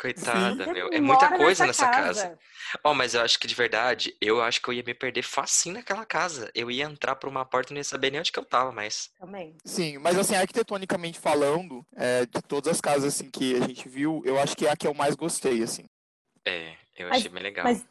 Coitada, 0.00 0.64
Você 0.64 0.72
meu. 0.72 0.88
É 0.92 1.00
muita 1.00 1.36
coisa 1.36 1.66
nessa 1.66 1.88
casa. 1.88 2.28
casa. 2.28 2.38
Ó, 2.84 2.94
mas 2.94 3.14
eu 3.14 3.20
acho 3.22 3.38
que 3.38 3.46
de 3.48 3.54
verdade, 3.54 4.14
eu 4.20 4.40
acho 4.40 4.62
que 4.62 4.68
eu 4.68 4.74
ia 4.74 4.82
me 4.84 4.94
perder 4.94 5.22
facinho 5.22 5.74
naquela 5.74 6.06
casa. 6.06 6.50
Eu 6.54 6.70
ia 6.70 6.84
entrar 6.84 7.16
por 7.16 7.28
uma 7.28 7.44
porta 7.44 7.72
e 7.72 7.74
não 7.74 7.80
ia 7.80 7.84
saber 7.84 8.10
nem 8.12 8.20
onde 8.20 8.30
que 8.30 8.38
eu 8.38 8.44
tava 8.44 8.70
mais. 8.70 9.10
Também. 9.18 9.56
Sim, 9.64 9.98
mas 9.98 10.16
assim, 10.16 10.36
arquitetonicamente 10.36 11.18
falando, 11.18 11.84
é, 11.96 12.24
de 12.26 12.40
todas 12.42 12.70
as 12.72 12.80
casas 12.80 13.14
assim, 13.14 13.28
que 13.28 13.56
a 13.56 13.66
gente 13.66 13.88
viu, 13.88 14.22
eu 14.24 14.38
acho 14.38 14.56
que 14.56 14.66
é 14.66 14.70
a 14.70 14.76
que 14.76 14.86
eu 14.86 14.94
mais 14.94 15.16
gostei, 15.16 15.62
assim. 15.62 15.84
É, 16.44 16.74
eu 16.96 17.08
Mas- 17.08 17.18
achei 17.18 17.30
bem 17.30 17.42
legal. 17.42 17.64
mas- 17.64 17.84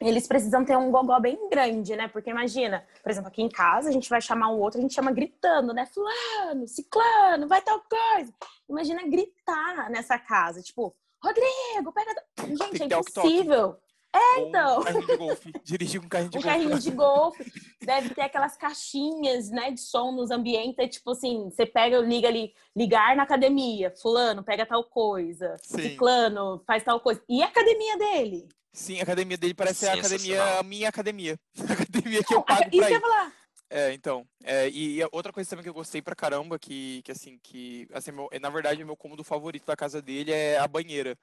Eles 0.00 0.28
precisam 0.28 0.64
ter 0.64 0.76
um 0.78 0.92
gogó 0.92 1.18
bem 1.18 1.48
grande, 1.50 1.96
né? 1.96 2.06
Porque 2.06 2.30
imagina, 2.30 2.86
por 3.02 3.10
exemplo, 3.10 3.26
aqui 3.30 3.42
em 3.42 3.48
casa 3.48 3.88
a 3.88 3.92
gente 3.92 4.08
vai 4.08 4.20
chamar 4.20 4.48
um 4.48 4.60
outro, 4.60 4.78
a 4.78 4.82
gente 4.82 4.94
chama 4.94 5.10
gritando, 5.10 5.74
né? 5.74 5.86
Fulano, 5.86 6.68
ciclano, 6.68 7.48
vai 7.48 7.60
tal 7.60 7.80
coisa. 7.80 8.32
Imagina 8.68 9.02
gritar 9.08 9.90
nessa 9.90 10.16
casa, 10.16 10.62
tipo, 10.62 10.94
Rodrigo, 11.22 11.92
pega. 11.92 12.14
Gente, 12.46 12.86
que 12.88 12.94
é 12.94 12.98
impossível. 12.98 13.76
Ou 14.14 14.48
então. 14.48 14.80
Um 14.80 14.84
carrinho 14.84 15.06
de 15.06 15.16
golfe. 15.16 15.52
Dirigir 15.64 16.00
com 16.00 16.06
um 16.06 16.08
carrinho 16.08 16.30
de 16.30 16.38
Um 16.38 16.40
golfe. 16.40 16.48
carrinho 16.58 16.78
de 16.78 16.90
golfe, 16.90 17.52
deve 17.82 18.14
ter 18.14 18.22
aquelas 18.22 18.56
caixinhas, 18.56 19.50
né, 19.50 19.70
de 19.70 19.80
som 19.80 20.12
nos 20.12 20.30
ambientes, 20.30 20.78
é 20.78 20.88
tipo 20.88 21.10
assim, 21.10 21.50
você 21.50 21.66
pega, 21.66 21.98
liga 21.98 22.26
ali, 22.28 22.52
ligar 22.74 23.14
na 23.16 23.24
academia, 23.24 23.92
fulano, 24.00 24.42
pega 24.42 24.64
tal 24.64 24.82
coisa, 24.84 25.56
Sim. 25.62 25.82
ciclano, 25.82 26.62
faz 26.66 26.82
tal 26.82 27.00
coisa. 27.00 27.22
E 27.28 27.42
a 27.42 27.46
academia 27.46 27.98
dele? 27.98 28.48
Sim, 28.72 28.98
a 29.00 29.02
academia 29.02 29.36
dele 29.36 29.54
parece 29.54 29.86
a 29.86 29.92
academia, 29.92 30.18
Sensacional. 30.18 30.58
a 30.60 30.62
minha 30.62 30.88
academia. 30.88 31.38
A 31.68 31.72
academia 31.72 32.22
que 32.24 32.32
eu 32.34 32.38
Não, 32.38 32.42
a- 32.42 32.46
pago 32.46 32.62
isso 32.62 32.70
que 32.70 32.78
pra 32.78 32.86
eu 32.86 32.90
ia 32.92 32.96
ir. 32.96 33.00
falar. 33.00 33.32
É, 33.70 33.92
então. 33.92 34.26
é, 34.42 34.68
e, 34.68 35.00
e 35.00 35.08
outra 35.12 35.32
coisa 35.32 35.48
também 35.50 35.62
que 35.62 35.68
eu 35.68 35.74
gostei 35.74 36.00
pra 36.00 36.14
caramba, 36.14 36.58
que, 36.58 37.02
que 37.02 37.12
assim, 37.12 37.38
que. 37.42 37.86
Assim, 37.92 38.12
meu- 38.12 38.30
na 38.40 38.50
verdade, 38.50 38.82
o 38.82 38.86
meu 38.86 38.96
cômodo 38.96 39.22
favorito 39.22 39.66
da 39.66 39.76
casa 39.76 40.00
dele 40.00 40.32
é 40.32 40.58
a 40.58 40.66
banheira. 40.66 41.16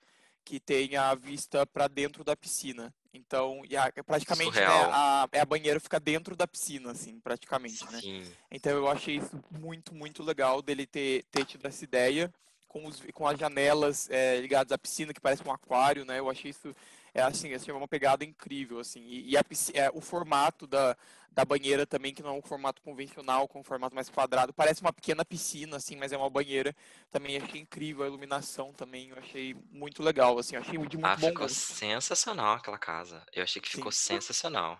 Que 0.47 0.59
tem 0.59 0.95
a 0.95 1.15
vista 1.15 1.65
pra 1.65 1.87
dentro 1.87 2.23
da 2.23 2.35
piscina. 2.35 2.93
Então, 3.11 3.63
e 3.67 3.75
a- 3.75 3.91
praticamente, 4.05 4.51
né, 4.59 4.63
a, 4.93 5.27
é 5.31 5.39
a 5.39 5.45
banheira 5.45 5.79
fica 5.79 5.99
dentro 5.99 6.35
da 6.35 6.45
piscina, 6.45 6.91
assim, 6.91 7.19
praticamente, 7.19 7.83
né? 7.91 7.99
Sim. 7.99 8.31
Então 8.51 8.71
eu 8.73 8.87
achei 8.87 9.15
isso 9.17 9.43
muito, 9.49 9.95
muito 9.95 10.21
legal 10.21 10.61
dele 10.61 10.85
ter, 10.85 11.23
ter 11.31 11.45
tido 11.45 11.65
essa 11.65 11.83
ideia 11.83 12.31
com, 12.67 12.85
os, 12.85 13.01
com 13.11 13.27
as 13.27 13.39
janelas 13.39 14.07
é, 14.11 14.39
ligadas 14.39 14.71
à 14.71 14.77
piscina, 14.77 15.15
que 15.15 15.19
parece 15.19 15.41
um 15.47 15.51
aquário, 15.51 16.05
né? 16.05 16.19
Eu 16.19 16.29
achei 16.29 16.51
isso 16.51 16.75
é 17.15 17.21
assim, 17.21 17.53
assim 17.53 17.71
uma 17.71 17.87
pegada 17.87 18.25
incrível, 18.25 18.77
assim. 18.77 19.01
E, 19.07 19.31
e 19.31 19.37
a, 19.37 19.43
é, 19.73 19.89
o 19.93 20.01
formato 20.01 20.67
da, 20.67 20.97
da 21.31 21.45
banheira 21.45 21.87
também, 21.87 22.13
que 22.13 22.21
não 22.21 22.31
é 22.31 22.33
um 22.33 22.41
formato 22.41 22.81
convencional, 22.81 23.47
com 23.47 23.61
um 23.61 23.63
formato 23.63 23.95
mais 23.95 24.09
quadrado, 24.09 24.53
parece 24.53 24.81
uma 24.81 24.91
pequena 24.91 25.23
piscina, 25.23 25.77
assim, 25.77 25.95
mas 25.95 26.11
é 26.11 26.17
uma 26.17 26.29
banheira. 26.29 26.75
Também 27.09 27.37
achei 27.37 27.61
incrível 27.61 28.03
a 28.03 28.07
iluminação 28.07 28.73
também, 28.73 29.09
eu 29.09 29.17
achei 29.17 29.55
muito 29.71 30.03
legal, 30.03 30.37
assim, 30.37 30.57
achei 30.57 30.73
de 30.73 30.77
muito 30.77 30.99
ah, 31.03 31.15
bom. 31.15 31.27
ficou 31.27 31.47
sensacional 31.47 32.57
aquela 32.57 32.77
casa. 32.77 33.25
Eu 33.33 33.43
achei 33.43 33.61
que 33.61 33.69
ficou 33.69 33.93
Sim. 33.93 34.15
sensacional. 34.15 34.77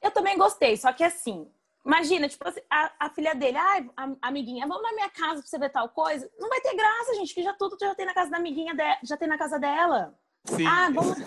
Eu 0.00 0.10
também 0.10 0.38
gostei, 0.38 0.78
só 0.78 0.94
que 0.94 1.04
assim, 1.04 1.46
Imagina, 1.84 2.28
tipo 2.28 2.46
assim, 2.46 2.60
a, 2.68 3.06
a, 3.06 3.10
filha 3.10 3.34
dele, 3.34 3.56
ai, 3.56 3.88
ah, 3.96 4.14
amiguinha, 4.20 4.66
vamos 4.66 4.82
na 4.82 4.92
minha 4.92 5.08
casa 5.08 5.40
pra 5.40 5.48
você 5.48 5.58
ver 5.58 5.70
tal 5.70 5.88
coisa. 5.88 6.30
Não 6.38 6.48
vai 6.48 6.60
ter 6.60 6.76
graça, 6.76 7.14
gente, 7.14 7.32
que 7.32 7.42
já 7.42 7.54
tudo 7.54 7.74
já 7.80 7.94
tem 7.94 8.04
na 8.04 8.12
casa 8.12 8.30
da 8.30 8.36
amiguinha, 8.36 8.74
de, 8.74 8.98
já 9.02 9.16
tem 9.16 9.26
na 9.26 9.38
casa 9.38 9.58
dela. 9.58 10.14
Sim. 10.44 10.66
Ah, 10.66 10.90
vamos. 10.92 11.18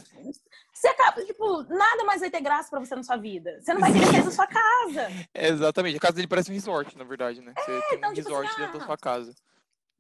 Você 0.73 0.87
acaba, 0.87 1.23
tipo, 1.23 1.63
nada 1.63 2.03
mais 2.03 2.19
vai 2.19 2.29
ter 2.29 2.41
graça 2.41 2.69
pra 2.69 2.79
você 2.79 2.93
na 2.93 3.03
sua 3.03 3.15
vida. 3.15 3.59
Você 3.61 3.73
não 3.73 3.79
vai 3.79 3.93
ter 3.93 4.05
sair 4.05 4.23
da 4.23 4.31
sua 4.31 4.47
casa. 4.47 5.07
exatamente. 5.33 5.95
A 5.95 5.99
casa 5.99 6.13
dele 6.13 6.27
parece 6.27 6.51
um 6.51 6.53
resort, 6.53 6.97
na 6.97 7.05
verdade, 7.05 7.41
né? 7.41 7.53
Você 7.57 7.71
é, 7.71 7.81
tem 7.81 7.97
então, 7.97 8.09
um 8.09 8.13
tipo 8.13 8.27
resort 8.27 8.49
assim, 8.49 8.61
dentro 8.61 8.75
ah, 8.75 8.79
da 8.79 8.85
sua 8.85 8.97
casa. 8.97 9.33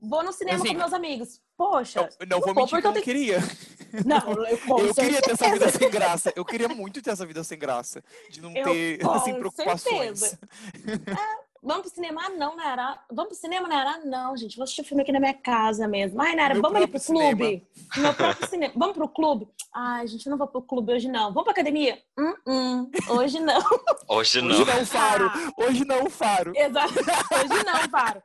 Vou 0.01 0.21
no 0.21 0.33
cinema 0.33 0.57
assim, 0.57 0.73
com 0.73 0.79
meus 0.79 0.91
amigos. 0.91 1.41
Poxa. 1.55 2.09
Eu, 2.19 2.27
não, 2.27 2.41
vou 2.41 2.53
mentir 2.53 2.81
que 2.81 2.87
eu 2.87 2.91
não 2.91 3.01
queria. 3.01 3.39
Não, 4.05 4.33
eu, 4.33 4.57
eu 4.87 4.95
queria 4.95 5.21
ter 5.21 5.31
essa 5.33 5.51
vida 5.51 5.69
sem 5.69 5.87
graça. 5.87 6.33
Eu 6.35 6.43
queria 6.43 6.67
muito 6.67 6.99
ter 6.99 7.11
essa 7.11 7.27
vida 7.27 7.43
sem 7.43 7.59
graça. 7.59 8.03
De 8.27 8.41
não 8.41 8.51
eu, 8.51 8.63
ter, 8.63 9.07
assim, 9.07 9.35
preocupações. 9.35 10.33
É, 10.33 10.37
Vamos 11.63 11.83
pro 11.83 11.95
cinema? 11.95 12.21
Ah, 12.25 12.29
não, 12.29 12.55
Nara. 12.57 12.99
Vamos 13.09 13.29
pro 13.29 13.37
cinema, 13.39 13.67
Nara? 13.67 13.99
Não, 14.05 14.35
gente, 14.35 14.57
vou 14.57 14.63
assistir 14.63 14.81
o 14.81 14.83
filme 14.83 15.01
aqui 15.01 15.13
na 15.13 15.19
minha 15.19 15.33
casa 15.33 15.87
mesmo. 15.87 16.21
Ai, 16.21 16.35
Nara, 16.35 16.59
vamos 16.59 16.75
ali 16.75 16.87
pro 16.87 16.99
clube? 16.99 17.45
Cinema. 17.45 17.61
Meu 17.97 18.13
próprio 18.13 18.49
cinema. 18.49 18.73
Vamos 18.75 18.97
pro 18.97 19.07
clube? 19.07 19.47
Ai, 19.73 20.05
gente, 20.07 20.29
não 20.29 20.37
vou 20.37 20.47
pro 20.47 20.61
clube 20.61 20.93
hoje, 20.93 21.07
não. 21.07 21.31
Vamos 21.31 21.43
pra 21.43 21.53
academia? 21.53 21.97
Hum, 22.19 22.35
hum. 22.45 22.91
Hoje 23.09 23.39
não. 23.39 23.61
Hoje 24.09 24.41
não. 24.41 24.55
Hoje 24.55 24.65
não, 24.65 24.85
Faro. 24.85 25.31
Hoje 25.57 25.85
não, 25.85 26.09
Faro. 26.09 26.53
Exato. 26.55 26.93
Hoje 26.93 27.63
não, 27.63 27.89
Faro. 27.89 28.23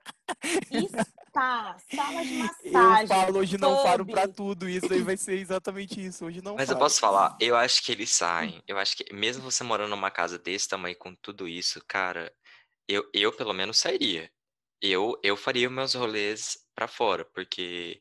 Spa, 1.29 1.77
sala 1.95 2.25
de 2.25 2.35
massagem. 2.35 3.03
Eu 3.03 3.07
falo 3.07 3.39
hoje 3.39 3.59
não 3.59 3.83
Faro 3.83 4.05
pra 4.05 4.27
tudo. 4.27 4.69
Isso 4.69 4.93
aí 4.93 5.03
vai 5.03 5.17
ser 5.17 5.39
exatamente 5.39 6.05
isso. 6.05 6.27
Hoje 6.27 6.43
não 6.43 6.57
Mas 6.57 6.67
faro. 6.67 6.79
eu 6.79 6.83
posso 6.83 6.99
falar, 7.01 7.37
eu 7.41 7.57
acho 7.57 7.83
que 7.85 7.93
eles 7.93 8.11
saem. 8.11 8.63
Eu 8.67 8.79
acho 8.79 8.97
que 8.97 9.15
mesmo 9.15 9.43
você 9.43 9.63
morando 9.63 9.91
numa 9.91 10.11
casa 10.11 10.39
desse 10.39 10.69
tamanho 10.69 10.97
com 10.99 11.15
tudo 11.15 11.47
isso, 11.47 11.81
cara, 11.87 12.33
eu, 12.89 13.09
eu 13.13 13.33
pelo 13.33 13.53
menos 13.53 13.79
sairia. 13.79 14.31
Eu, 14.81 15.19
eu 15.23 15.37
faria 15.37 15.69
meus 15.69 15.95
rolês 15.95 16.57
para 16.75 16.89
fora, 16.89 17.25
porque 17.25 18.01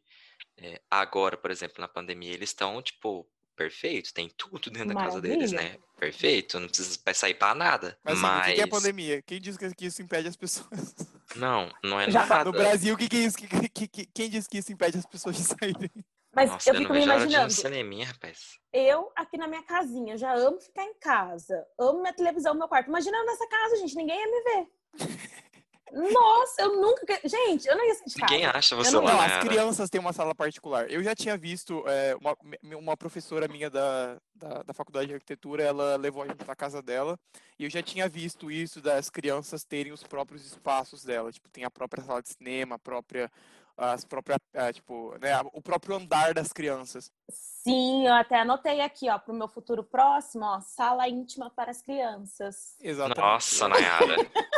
é, 0.58 0.82
agora, 0.90 1.36
por 1.36 1.52
exemplo, 1.52 1.82
na 1.82 1.88
pandemia, 1.88 2.34
eles 2.34 2.50
estão, 2.50 2.82
tipo, 2.82 3.28
perfeito, 3.56 4.14
tem 4.14 4.30
tudo 4.30 4.70
dentro 4.70 4.94
Maravilha. 4.94 4.96
da 4.96 5.06
casa 5.06 5.22
deles, 5.22 5.52
né? 5.52 5.78
Perfeito, 6.00 6.60
não 6.60 6.68
precisa 6.68 7.00
sair 7.14 7.34
para 7.34 7.56
nada. 7.56 8.00
Mas, 8.04 8.14
assim, 8.14 8.22
mas... 8.22 8.52
o 8.52 8.56
que 8.56 8.62
é 8.62 8.64
a 8.64 8.68
pandemia? 8.68 9.22
Quem 9.24 9.42
diz 9.42 9.58
que 9.58 9.86
isso 9.86 10.02
impede 10.02 10.28
as 10.28 10.36
pessoas? 10.36 10.68
Não, 11.36 11.70
não 11.84 12.00
é 12.00 12.10
Já 12.10 12.26
nada. 12.26 12.46
No 12.46 12.54
Brasil, 12.54 12.96
o 12.96 12.98
que, 12.98 13.10
que 13.10 13.18
é 13.18 13.20
isso? 13.20 13.38
Que, 13.38 13.48
que, 13.70 13.88
que, 13.88 14.06
quem 14.06 14.30
diz 14.30 14.48
que 14.48 14.60
isso 14.60 14.72
impede 14.72 14.98
as 14.98 15.06
pessoas 15.06 15.36
de 15.36 15.44
saírem? 15.44 15.92
Mas 16.34 16.50
Nossa, 16.50 16.70
eu 16.70 16.76
fico 16.76 16.94
eu 16.94 16.96
me 16.96 17.04
imaginando. 17.04 17.52
Cineminha, 17.52 18.06
rapaz. 18.06 18.58
Eu 18.72 19.12
aqui 19.16 19.38
na 19.38 19.48
minha 19.48 19.62
casinha, 19.62 20.18
já 20.18 20.34
amo 20.34 20.60
ficar 20.62 20.84
em 20.86 20.94
casa, 21.00 21.66
amo 21.78 22.02
minha 22.02 22.14
televisão, 22.14 22.56
meu 22.56 22.68
quarto. 22.68 22.88
Imagina 22.88 23.18
eu 23.18 23.26
nessa 23.26 23.48
casa, 23.48 23.76
gente, 23.76 23.96
ninguém 23.96 24.18
ia 24.18 24.26
me 24.26 24.42
ver. 24.44 24.68
Nossa, 25.92 26.62
eu 26.62 26.82
nunca. 26.82 27.06
Gente, 27.24 27.68
eu 27.68 27.76
não 27.76 27.86
ia 27.86 27.94
de 27.94 28.22
Ninguém 28.22 28.46
acha 28.46 28.76
você 28.76 28.92
não, 28.92 29.04
lá. 29.04 29.14
Não, 29.14 29.22
as 29.22 29.44
crianças 29.44 29.90
têm 29.90 30.02
uma 30.02 30.14
sala 30.14 30.36
particular. 30.36 30.90
Eu 30.92 31.02
já 31.02 31.16
tinha 31.16 31.38
visto 31.38 31.84
é, 31.88 32.16
uma, 32.16 32.38
uma 32.78 32.98
professora 32.98 33.48
minha 33.48 33.70
da, 33.70 34.18
da, 34.36 34.64
da, 34.64 34.74
faculdade 34.74 35.08
de 35.08 35.14
arquitetura, 35.14 35.64
ela 35.64 35.96
levou 35.96 36.24
a 36.24 36.28
gente 36.28 36.44
pra 36.44 36.56
casa 36.56 36.82
dela. 36.82 37.18
E 37.58 37.64
eu 37.64 37.70
já 37.70 37.82
tinha 37.82 38.08
visto 38.10 38.52
isso 38.52 38.82
das 38.82 39.10
crianças 39.10 39.64
terem 39.64 39.92
os 39.92 40.04
próprios 40.04 40.46
espaços 40.46 41.04
dela. 41.04 41.32
Tipo, 41.32 41.50
tem 41.50 41.64
a 41.64 41.72
própria 41.72 42.04
sala 42.04 42.22
de 42.22 42.30
cinema, 42.30 42.76
a 42.76 42.80
própria. 42.80 43.32
As 43.80 44.04
próprias, 44.04 44.40
é, 44.56 44.74
tipo, 44.74 45.16
né, 45.22 45.40
o 45.54 45.62
próprio 45.62 45.98
andar 45.98 46.34
das 46.34 46.52
crianças. 46.52 47.12
Sim, 47.30 48.08
eu 48.08 48.14
até 48.16 48.40
anotei 48.40 48.82
aqui, 48.82 49.08
ó, 49.08 49.20
pro 49.20 49.36
meu 49.36 49.48
futuro 49.48 49.84
próximo, 49.84 50.44
ó, 50.46 50.60
sala 50.62 51.08
íntima 51.08 51.52
para 51.52 51.70
as 51.70 51.80
crianças. 51.80 52.76
Exatamente. 52.82 53.20
Nossa, 53.20 53.68
Nayara. 53.68 54.16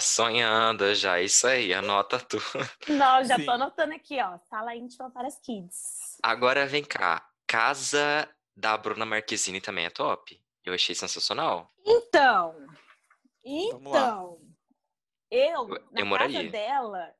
Tá 0.00 0.04
sonhando 0.04 0.94
já, 0.94 1.20
isso 1.20 1.46
aí, 1.46 1.74
anota 1.74 2.18
tudo. 2.18 2.42
Não, 2.88 3.22
já 3.22 3.36
Sim. 3.36 3.44
tô 3.44 3.50
anotando 3.50 3.92
aqui, 3.92 4.18
ó. 4.18 4.38
Sala 4.48 4.74
íntima 4.74 5.10
para 5.10 5.28
as 5.28 5.38
kids. 5.40 6.16
Agora 6.22 6.66
vem 6.66 6.82
cá. 6.82 7.28
Casa 7.46 8.26
da 8.56 8.78
Bruna 8.78 9.04
Marquezine 9.04 9.60
também 9.60 9.84
é 9.84 9.90
top. 9.90 10.42
Eu 10.64 10.72
achei 10.72 10.94
sensacional. 10.94 11.68
Então. 11.84 12.54
Então. 13.44 14.38
Eu, 15.30 15.68
na 15.68 16.00
eu 16.00 16.06
moraria. 16.06 16.38
casa 16.38 16.50
dela. 16.50 17.14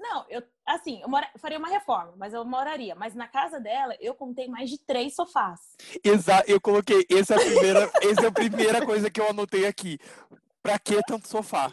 Não, 0.00 0.24
eu 0.30 0.42
assim, 0.64 1.02
eu 1.02 1.08
mora, 1.10 1.30
faria 1.38 1.58
uma 1.58 1.68
reforma, 1.68 2.14
mas 2.16 2.32
eu 2.32 2.42
moraria. 2.46 2.94
Mas 2.94 3.14
na 3.14 3.28
casa 3.28 3.60
dela, 3.60 3.94
eu 4.00 4.14
contei 4.14 4.48
mais 4.48 4.70
de 4.70 4.78
três 4.78 5.14
sofás. 5.14 5.60
Exato, 6.02 6.50
eu 6.50 6.60
coloquei. 6.62 7.04
Essa 7.10 7.34
é 7.34 7.36
a 7.36 7.40
primeira, 7.44 7.92
essa 8.02 8.20
é 8.22 8.26
a 8.26 8.32
primeira 8.32 8.86
coisa 8.86 9.10
que 9.10 9.20
eu 9.20 9.28
anotei 9.28 9.66
aqui. 9.66 9.98
Pra 10.66 10.80
que 10.80 11.00
tanto 11.06 11.28
sofá? 11.28 11.72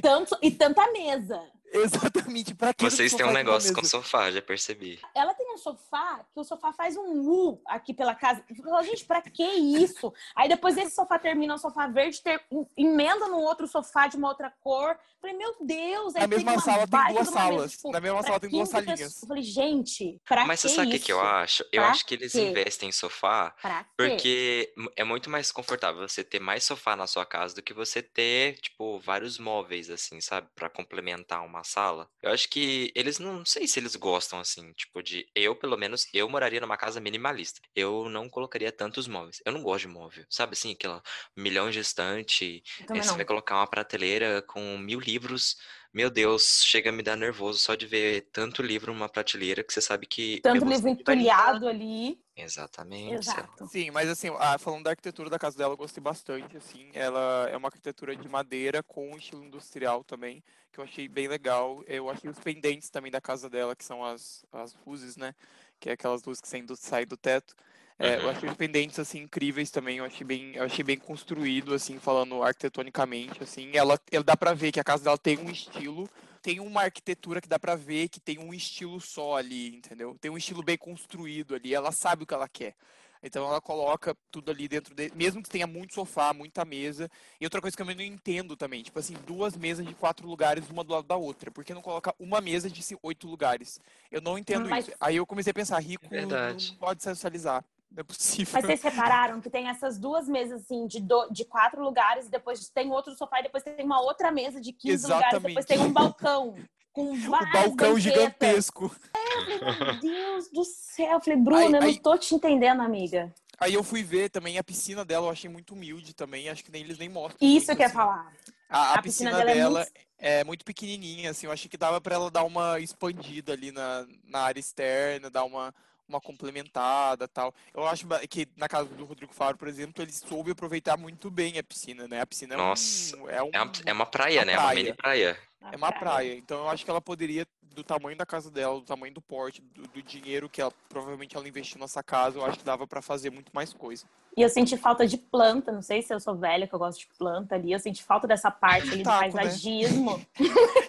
Tanto, 0.00 0.38
e 0.42 0.50
tanta 0.50 0.90
mesa. 0.92 1.53
Exatamente, 1.84 2.54
pra 2.54 2.72
que 2.72 2.84
Vocês 2.84 3.12
têm 3.14 3.26
um 3.26 3.32
negócio 3.32 3.74
com 3.74 3.84
sofá, 3.84 4.30
já 4.30 4.40
percebi. 4.40 5.00
Ela 5.14 5.34
tem 5.34 5.52
um 5.52 5.58
sofá 5.58 6.24
que 6.32 6.40
o 6.40 6.44
sofá 6.44 6.72
faz 6.72 6.96
um 6.96 7.28
U 7.28 7.60
aqui 7.66 7.92
pela 7.92 8.14
casa. 8.14 8.44
Falou, 8.62 8.82
gente, 8.82 9.04
pra 9.04 9.20
que 9.20 9.42
isso? 9.42 10.12
Aí 10.36 10.48
depois 10.48 10.76
esse 10.76 10.94
sofá 10.94 11.18
termina, 11.18 11.54
o 11.54 11.58
sofá 11.58 11.86
verde 11.88 12.22
ter, 12.22 12.40
emenda 12.76 13.26
no 13.26 13.38
outro 13.38 13.66
sofá 13.66 14.06
de 14.06 14.16
uma 14.16 14.28
outra 14.28 14.52
cor. 14.62 14.96
Falei, 15.20 15.36
meu 15.36 15.56
Deus. 15.60 16.14
Na 16.14 16.26
mesma 16.26 16.60
sala 16.60 16.86
tem 16.86 17.14
duas 17.14 17.28
salas. 17.28 17.72
tipo, 17.72 17.90
Na 17.90 18.00
mesma 18.00 18.22
sala 18.22 18.40
tem 18.40 18.50
duas 18.50 18.68
salinhas. 18.68 19.22
Eu 19.22 19.28
falei, 19.28 19.42
gente, 19.42 20.20
pra 20.24 20.46
Mas 20.46 20.60
que 20.62 20.68
você 20.68 20.74
sabe 20.74 20.96
o 20.96 21.00
que 21.00 21.12
eu 21.12 21.20
acho? 21.20 21.64
Eu 21.72 21.82
pra 21.82 21.90
acho 21.90 22.06
que 22.06 22.14
eles 22.14 22.32
quê? 22.32 22.42
investem 22.42 22.90
em 22.90 22.92
sofá 22.92 23.54
porque 23.96 24.72
é 24.96 25.02
muito 25.02 25.28
mais 25.30 25.50
confortável 25.50 26.06
você 26.06 26.22
ter 26.22 26.40
mais 26.40 26.62
sofá 26.64 26.94
na 26.94 27.06
sua 27.06 27.24
casa 27.24 27.54
do 27.54 27.62
que 27.62 27.72
você 27.72 28.02
ter, 28.02 28.58
tipo, 28.60 29.00
vários 29.00 29.38
móveis, 29.38 29.90
assim, 29.90 30.20
sabe? 30.20 30.46
Pra 30.54 30.68
complementar 30.68 31.44
uma 31.44 31.63
sala. 31.64 32.08
Eu 32.22 32.30
acho 32.32 32.48
que 32.48 32.92
eles 32.94 33.18
não 33.18 33.44
sei 33.44 33.66
se 33.66 33.78
eles 33.80 33.96
gostam 33.96 34.38
assim, 34.40 34.72
tipo 34.74 35.02
de 35.02 35.26
eu 35.34 35.56
pelo 35.56 35.76
menos 35.76 36.06
eu 36.12 36.28
moraria 36.28 36.60
numa 36.60 36.76
casa 36.76 37.00
minimalista. 37.00 37.60
Eu 37.74 38.08
não 38.08 38.28
colocaria 38.28 38.70
tantos 38.72 39.08
móveis. 39.08 39.40
Eu 39.44 39.52
não 39.52 39.62
gosto 39.62 39.82
de 39.82 39.88
móvel, 39.88 40.24
sabe 40.30 40.52
assim, 40.54 40.72
aquela 40.72 41.02
milhão 41.36 41.70
de 41.70 41.80
estante. 41.80 42.62
Aí 42.92 43.02
você 43.02 43.14
vai 43.16 43.24
colocar 43.24 43.56
uma 43.56 43.66
prateleira 43.66 44.42
com 44.42 44.78
mil 44.78 45.00
livros. 45.00 45.56
Meu 45.94 46.10
Deus, 46.10 46.64
chega 46.64 46.90
a 46.90 46.92
me 46.92 47.04
dar 47.04 47.16
nervoso 47.16 47.60
só 47.60 47.76
de 47.76 47.86
ver 47.86 48.22
tanto 48.32 48.60
livro 48.60 48.92
numa 48.92 49.08
prateleira 49.08 49.62
que 49.62 49.72
você 49.72 49.80
sabe 49.80 50.06
que. 50.06 50.40
Tanto 50.40 50.64
livro 50.64 50.88
entulhado 50.88 51.68
ali. 51.68 52.20
Exatamente. 52.36 53.14
Exato. 53.14 53.68
Sim, 53.68 53.92
mas 53.92 54.08
assim, 54.08 54.28
ah, 54.40 54.58
falando 54.58 54.82
da 54.82 54.90
arquitetura 54.90 55.30
da 55.30 55.38
casa 55.38 55.56
dela, 55.56 55.74
eu 55.74 55.76
gostei 55.76 56.02
bastante, 56.02 56.56
assim. 56.56 56.90
Ela 56.92 57.48
é 57.48 57.56
uma 57.56 57.68
arquitetura 57.68 58.16
de 58.16 58.28
madeira 58.28 58.82
com 58.82 59.16
estilo 59.16 59.44
industrial 59.44 60.02
também, 60.02 60.42
que 60.72 60.80
eu 60.80 60.84
achei 60.84 61.06
bem 61.06 61.28
legal. 61.28 61.84
Eu 61.86 62.10
achei 62.10 62.28
os 62.28 62.40
pendentes 62.40 62.90
também 62.90 63.12
da 63.12 63.20
casa 63.20 63.48
dela, 63.48 63.76
que 63.76 63.84
são 63.84 64.04
as, 64.04 64.44
as 64.50 64.76
luzes, 64.84 65.16
né? 65.16 65.32
Que 65.78 65.90
é 65.90 65.92
aquelas 65.92 66.24
luzes 66.24 66.40
que 66.40 66.48
saem 66.48 66.64
do, 66.64 66.74
saem 66.74 67.06
do 67.06 67.16
teto. 67.16 67.54
É, 67.98 68.16
eu 68.16 68.28
achei 68.28 68.48
os 68.48 68.56
pendentes 68.56 68.98
assim 68.98 69.20
incríveis 69.20 69.70
também. 69.70 69.98
Eu 69.98 70.04
achei 70.04 70.26
bem, 70.26 70.56
eu 70.56 70.64
achei 70.64 70.84
bem 70.84 70.98
construído 70.98 71.74
assim, 71.74 71.98
falando 71.98 72.42
arquitetonicamente 72.42 73.42
assim. 73.42 73.70
Ela, 73.72 73.98
ela 74.10 74.24
dá 74.24 74.36
para 74.36 74.52
ver 74.52 74.72
que 74.72 74.80
a 74.80 74.84
casa 74.84 75.04
dela 75.04 75.18
tem 75.18 75.38
um 75.38 75.50
estilo, 75.50 76.08
tem 76.42 76.60
uma 76.60 76.82
arquitetura 76.82 77.40
que 77.40 77.48
dá 77.48 77.58
para 77.58 77.76
ver 77.76 78.08
que 78.08 78.20
tem 78.20 78.38
um 78.38 78.52
estilo 78.52 79.00
só 79.00 79.36
ali, 79.36 79.76
entendeu? 79.76 80.16
Tem 80.20 80.30
um 80.30 80.36
estilo 80.36 80.62
bem 80.62 80.76
construído 80.76 81.54
ali. 81.54 81.72
Ela 81.74 81.92
sabe 81.92 82.24
o 82.24 82.26
que 82.26 82.34
ela 82.34 82.48
quer. 82.48 82.74
Então 83.22 83.46
ela 83.46 83.58
coloca 83.58 84.14
tudo 84.30 84.50
ali 84.50 84.68
dentro 84.68 84.94
de, 84.94 85.10
mesmo 85.14 85.42
que 85.42 85.48
tenha 85.48 85.66
muito 85.66 85.94
sofá, 85.94 86.34
muita 86.34 86.62
mesa. 86.62 87.10
E 87.40 87.46
outra 87.46 87.58
coisa 87.58 87.74
que 87.74 87.82
eu 87.82 87.86
não 87.86 88.02
entendo 88.02 88.54
também, 88.54 88.82
tipo 88.82 88.98
assim, 88.98 89.14
duas 89.26 89.56
mesas 89.56 89.86
de 89.86 89.94
quatro 89.94 90.28
lugares, 90.28 90.68
uma 90.68 90.84
do 90.84 90.92
lado 90.92 91.06
da 91.06 91.16
outra. 91.16 91.50
Por 91.50 91.64
que 91.64 91.72
não 91.72 91.80
coloca 91.80 92.14
uma 92.18 92.42
mesa 92.42 92.68
de 92.68 92.84
oito 93.02 93.26
lugares? 93.26 93.80
Eu 94.10 94.20
não 94.20 94.36
entendo 94.36 94.68
Mas... 94.68 94.88
isso. 94.88 94.96
Aí 95.00 95.16
eu 95.16 95.24
comecei 95.24 95.52
a 95.52 95.54
pensar, 95.54 95.78
rico 95.78 96.04
é 96.10 96.26
não 96.26 96.76
pode 96.78 97.02
socializar. 97.02 97.64
Não 97.94 98.00
é 98.00 98.04
possível. 98.04 98.52
Mas 98.52 98.64
vocês 98.66 98.82
repararam 98.82 99.40
que 99.40 99.48
tem 99.48 99.68
essas 99.68 99.98
duas 99.98 100.26
mesas, 100.28 100.62
assim, 100.62 100.86
de, 100.86 101.00
do, 101.00 101.28
de 101.30 101.44
quatro 101.44 101.80
lugares, 101.82 102.28
depois 102.28 102.68
tem 102.68 102.90
outro 102.90 103.14
sofá, 103.14 103.38
e 103.38 103.44
depois 103.44 103.62
tem 103.62 103.84
uma 103.84 104.00
outra 104.00 104.32
mesa 104.32 104.60
de 104.60 104.72
15 104.72 104.92
Exatamente. 104.94 105.24
lugares, 105.34 105.42
depois 105.44 105.64
tem 105.66 105.78
um 105.80 105.92
balcão. 105.92 106.56
Com 106.92 107.12
o 107.14 107.16
balcão 107.30 107.70
banquetas. 107.70 108.02
gigantesco. 108.02 108.94
É, 109.16 109.58
falei, 109.60 109.76
meu 109.78 110.00
Deus 110.00 110.50
do 110.50 110.64
céu. 110.64 111.12
Eu 111.12 111.20
falei, 111.20 111.38
Bruna, 111.38 111.78
aí, 111.78 111.90
eu 111.90 111.94
não 111.94 112.02
tô 112.02 112.18
te 112.18 112.34
entendendo, 112.34 112.82
amiga. 112.82 113.32
Aí 113.58 113.72
eu 113.74 113.84
fui 113.84 114.02
ver 114.02 114.28
também 114.30 114.58
a 114.58 114.64
piscina 114.64 115.04
dela, 115.04 115.26
eu 115.26 115.30
achei 115.30 115.48
muito 115.48 115.74
humilde 115.74 116.12
também, 116.14 116.48
acho 116.48 116.64
que 116.64 116.72
nem 116.72 116.82
eles 116.82 116.98
nem 116.98 117.08
mostram. 117.08 117.36
Isso 117.40 117.70
eu 117.70 117.76
quero 117.76 117.86
assim. 117.88 117.96
falar. 117.96 118.32
A, 118.68 118.78
a 118.78 118.94
A 118.94 119.02
piscina 119.02 119.30
piscina, 119.30 119.44
dela 119.54 119.80
é 119.80 119.84
muito- 119.84 119.92
é 120.18 120.44
muito 120.44 120.64
pequenininha, 120.64 121.30
assim. 121.30 121.46
Eu 121.46 121.52
achei 121.52 121.68
que 121.68 121.76
dava 121.76 122.00
pra 122.00 122.16
ela 122.16 122.30
dar 122.30 122.42
uma 122.44 122.80
expandida 122.80 123.52
ali 123.52 123.70
na, 123.70 124.04
na 124.24 124.40
área 124.40 124.58
externa, 124.58 125.30
dar 125.30 125.44
uma, 125.44 125.72
uma 126.08 126.20
complementada 126.20 127.26
tal. 127.28 127.54
Eu 127.72 127.86
acho 127.86 128.06
que 128.28 128.48
na 128.56 128.68
casa 128.68 128.88
do 128.88 129.04
Rodrigo 129.04 129.32
Faro, 129.32 129.56
por 129.56 129.68
exemplo, 129.68 130.02
ele 130.02 130.12
soube 130.12 130.50
aproveitar 130.50 130.96
muito 130.96 131.30
bem 131.30 131.58
a 131.58 131.62
piscina, 131.62 132.06
né? 132.06 132.20
A 132.20 132.26
piscina 132.26 132.54
é 132.54 132.56
Nossa, 132.56 133.16
um, 133.16 133.28
é 133.28 133.42
um 133.42 133.50
É 133.52 133.62
uma, 133.62 133.72
é 133.86 133.92
uma 133.92 134.06
praia, 134.06 134.40
uma 134.40 134.44
né? 134.44 134.58
Uma 134.58 134.74
mini 134.74 134.92
praia. 134.92 135.38
é 135.72 135.76
uma 135.76 135.92
praia. 135.92 136.34
Então 136.34 136.58
eu 136.58 136.68
acho 136.68 136.84
que 136.84 136.90
ela 136.90 137.00
poderia, 137.00 137.46
do 137.62 137.82
tamanho 137.82 138.16
da 138.16 138.26
casa 138.26 138.50
dela, 138.50 138.74
do 138.78 138.86
tamanho 138.86 139.14
do 139.14 139.22
porte, 139.22 139.62
do, 139.62 139.82
do 139.82 140.02
dinheiro 140.02 140.48
que 140.48 140.60
ela 140.60 140.72
provavelmente 140.88 141.36
ela 141.36 141.48
investiu 141.48 141.80
nessa 141.80 142.02
casa, 142.02 142.38
eu 142.38 142.44
acho 142.44 142.58
que 142.58 142.64
dava 142.64 142.86
pra 142.86 143.02
fazer 143.02 143.30
muito 143.30 143.50
mais 143.52 143.72
coisa. 143.72 144.04
E 144.36 144.42
eu 144.42 144.48
senti 144.48 144.76
falta 144.76 145.06
de 145.06 145.16
planta, 145.16 145.70
não 145.70 145.82
sei 145.82 146.02
se 146.02 146.12
eu 146.12 146.18
sou 146.18 146.34
velha, 146.34 146.66
que 146.66 146.74
eu 146.74 146.78
gosto 146.78 146.98
de 146.98 147.08
planta 147.16 147.54
ali. 147.54 147.72
Eu 147.72 147.78
senti 147.78 148.02
falta 148.02 148.26
dessa 148.26 148.50
parte 148.50 148.88
ali 148.88 149.02
do 149.02 149.04
Taco, 149.04 149.26
né? 149.26 149.32
paisagismo. 149.32 150.20
Chão 150.36 150.44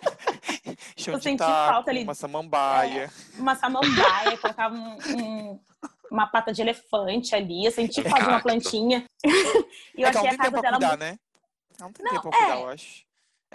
Eu 1.12 1.22
senti 1.22 1.38
taco, 1.38 1.72
falta 1.74 1.92
ali- 1.92 2.04
uma 2.04 2.14
samambaia. 2.16 3.12
Uma 3.38 3.56
samambaia, 3.56 4.38
colocava 4.42 4.76
um- 4.76 4.98
um- 5.18 5.60
uma 6.12 6.28
pata 6.28 6.52
de 6.54 6.62
elefante 6.62 7.34
ali. 7.36 7.66
Eu 7.66 7.72
senti 7.72 8.02
Um 8.02 8.04
falta 8.04 8.24
de 8.24 8.30
uma 8.30 8.42
plantinha. 8.42 9.06
e 9.96 10.02
eu 10.02 10.08
é 10.08 10.10
achei 10.10 10.30
a 10.30 10.38
casa 10.38 10.62
dela 10.62 10.78
cuidar, 10.78 10.88
muito 10.90 11.00
né? 11.00 11.18
Não 11.80 11.92
tem 11.92 12.06
Não, 12.06 12.12
tempo 12.14 12.30
pra 12.30 12.38
cuidar, 12.40 12.56
é. 12.58 12.62
eu 12.62 12.70
acho. 12.70 13.05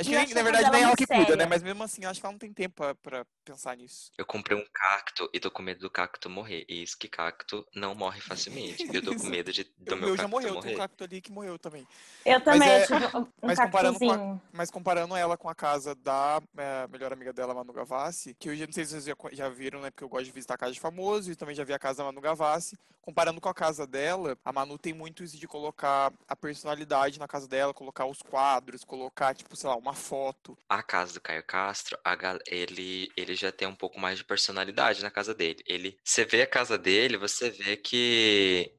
Acho 0.01 0.09
E 0.09 0.13
que, 0.13 0.17
nem- 0.17 0.29
na 0.29 0.35
casa 0.35 0.43
verdade, 0.45 0.71
nem 0.71 0.81
ela 0.81 0.87
muito 0.89 0.99
que 0.99 1.07
cuida, 1.07 1.37
né? 1.37 1.47
Mas 1.47 1.63
mesmo 1.63 1.83
assim, 1.83 2.05
acho 2.05 2.19
que 2.21 2.27
ela 2.27 2.33
não 2.33 2.39
tem 2.39 2.53
tempo 2.53 2.75
pra, 2.77 2.95
pra 2.95 3.27
pensar 3.45 3.77
nisso. 3.77 4.11
Eu 4.17 4.25
comprei 4.25 4.57
um 4.57 4.65
cacto 4.73 5.29
e 5.33 5.39
tô 5.39 5.51
com 5.51 5.63
medo 5.63 5.81
do 5.81 5.91
cacto 5.91 6.31
morrer. 6.31 6.65
E 6.69 6.83
isso 6.83 6.97
que 6.99 7.07
cacto 7.09 7.67
não 7.75 7.95
morre 7.95 8.21
facilmente. 8.21 8.87
Eu 8.93 9.03
tô 9.03 9.15
com 9.15 9.25
medo 9.29 9.53
de, 9.53 9.65
do 9.79 9.95
O 9.95 9.97
meu 9.99 10.07
meu 10.09 10.17
já 10.17 10.23
cacto 10.23 10.31
morreu, 10.31 10.49
tem 10.53 10.55
morrer. 10.63 10.75
um 10.75 10.79
cacto 10.79 11.05
ali 11.05 11.21
que 11.21 11.31
morreu 11.31 11.59
também. 11.59 11.87
Eu 12.25 12.41
também 12.41 12.69
é- 12.69 12.83
eu 12.83 12.87
tive 12.87 13.07
um, 13.17 13.27
mas 13.43 13.59
comparando 13.61 13.99
com 13.99 14.11
a-. 14.13 14.41
Mas 14.53 14.71
comparando 14.71 15.15
ela 15.17 15.37
com 15.37 15.49
a 15.49 15.55
casa 15.55 15.95
da 15.95 16.41
eh, 16.57 16.87
melhor 16.89 17.13
amiga 17.13 17.33
dela, 17.33 17.55
Manu 17.55 17.73
Gavassi, 17.73 18.35
que 18.39 18.49
eu 18.49 18.57
já 18.57 18.67
não 18.67 18.73
sei 18.73 18.85
se 18.85 18.93
vocês 18.93 19.05
já, 19.05 19.15
já 19.33 19.49
viram, 19.49 19.81
né? 19.81 19.91
Porque 19.91 20.05
eu 20.05 20.09
gosto 20.09 20.25
de 20.25 20.33
visitar 20.33 20.55
a 20.55 20.59
casa 20.59 20.73
de 20.73 20.81
famoso 20.81 21.31
e 21.31 21.37
também 21.37 21.55
já 21.55 21.65
vi 21.65 21.73
a 21.75 21.79
casa 21.79 21.99
da 21.99 22.05
Manu 22.05 22.21
Gavassi. 22.21 22.79
Comparando 23.03 23.41
com 23.41 23.49
a 23.49 23.55
casa 23.55 23.87
dela, 23.87 24.37
a 24.45 24.53
Manu 24.53 24.79
tem 24.79 24.93
muito 24.93 25.25
isso 25.25 25.37
de 25.39 25.49
colocar 25.49 26.13
a 26.29 26.37
personalidade 26.37 27.19
na 27.19 27.27
casa 27.27 27.49
dela, 27.49 27.73
colocar 27.73 28.05
os 28.05 28.21
quadros, 28.23 28.85
colocar, 28.85 29.35
tipo, 29.35 29.57
sei 29.57 29.71
lá, 29.71 29.77
uma 29.77 29.90
foto. 29.93 30.57
A 30.69 30.83
casa 30.83 31.15
do 31.15 31.21
Caio 31.21 31.43
Castro, 31.45 31.99
a 32.05 32.15
gal- 32.15 32.39
ele, 32.47 33.11
ele 33.17 33.35
já 33.35 33.51
tem 33.53 33.67
um 33.69 33.75
pouco 33.75 33.99
mais 33.99 34.19
de 34.19 34.25
personalidade 34.25 35.03
na 35.03 35.11
casa 35.11 35.35
dele. 35.35 35.63
Ele, 35.67 35.99
você 36.05 36.25
vê 36.25 36.43
a 36.43 36.47
casa 36.47 36.77
dele, 36.79 37.17
você 37.17 37.51
vê 37.51 37.77
que, 37.77 38.73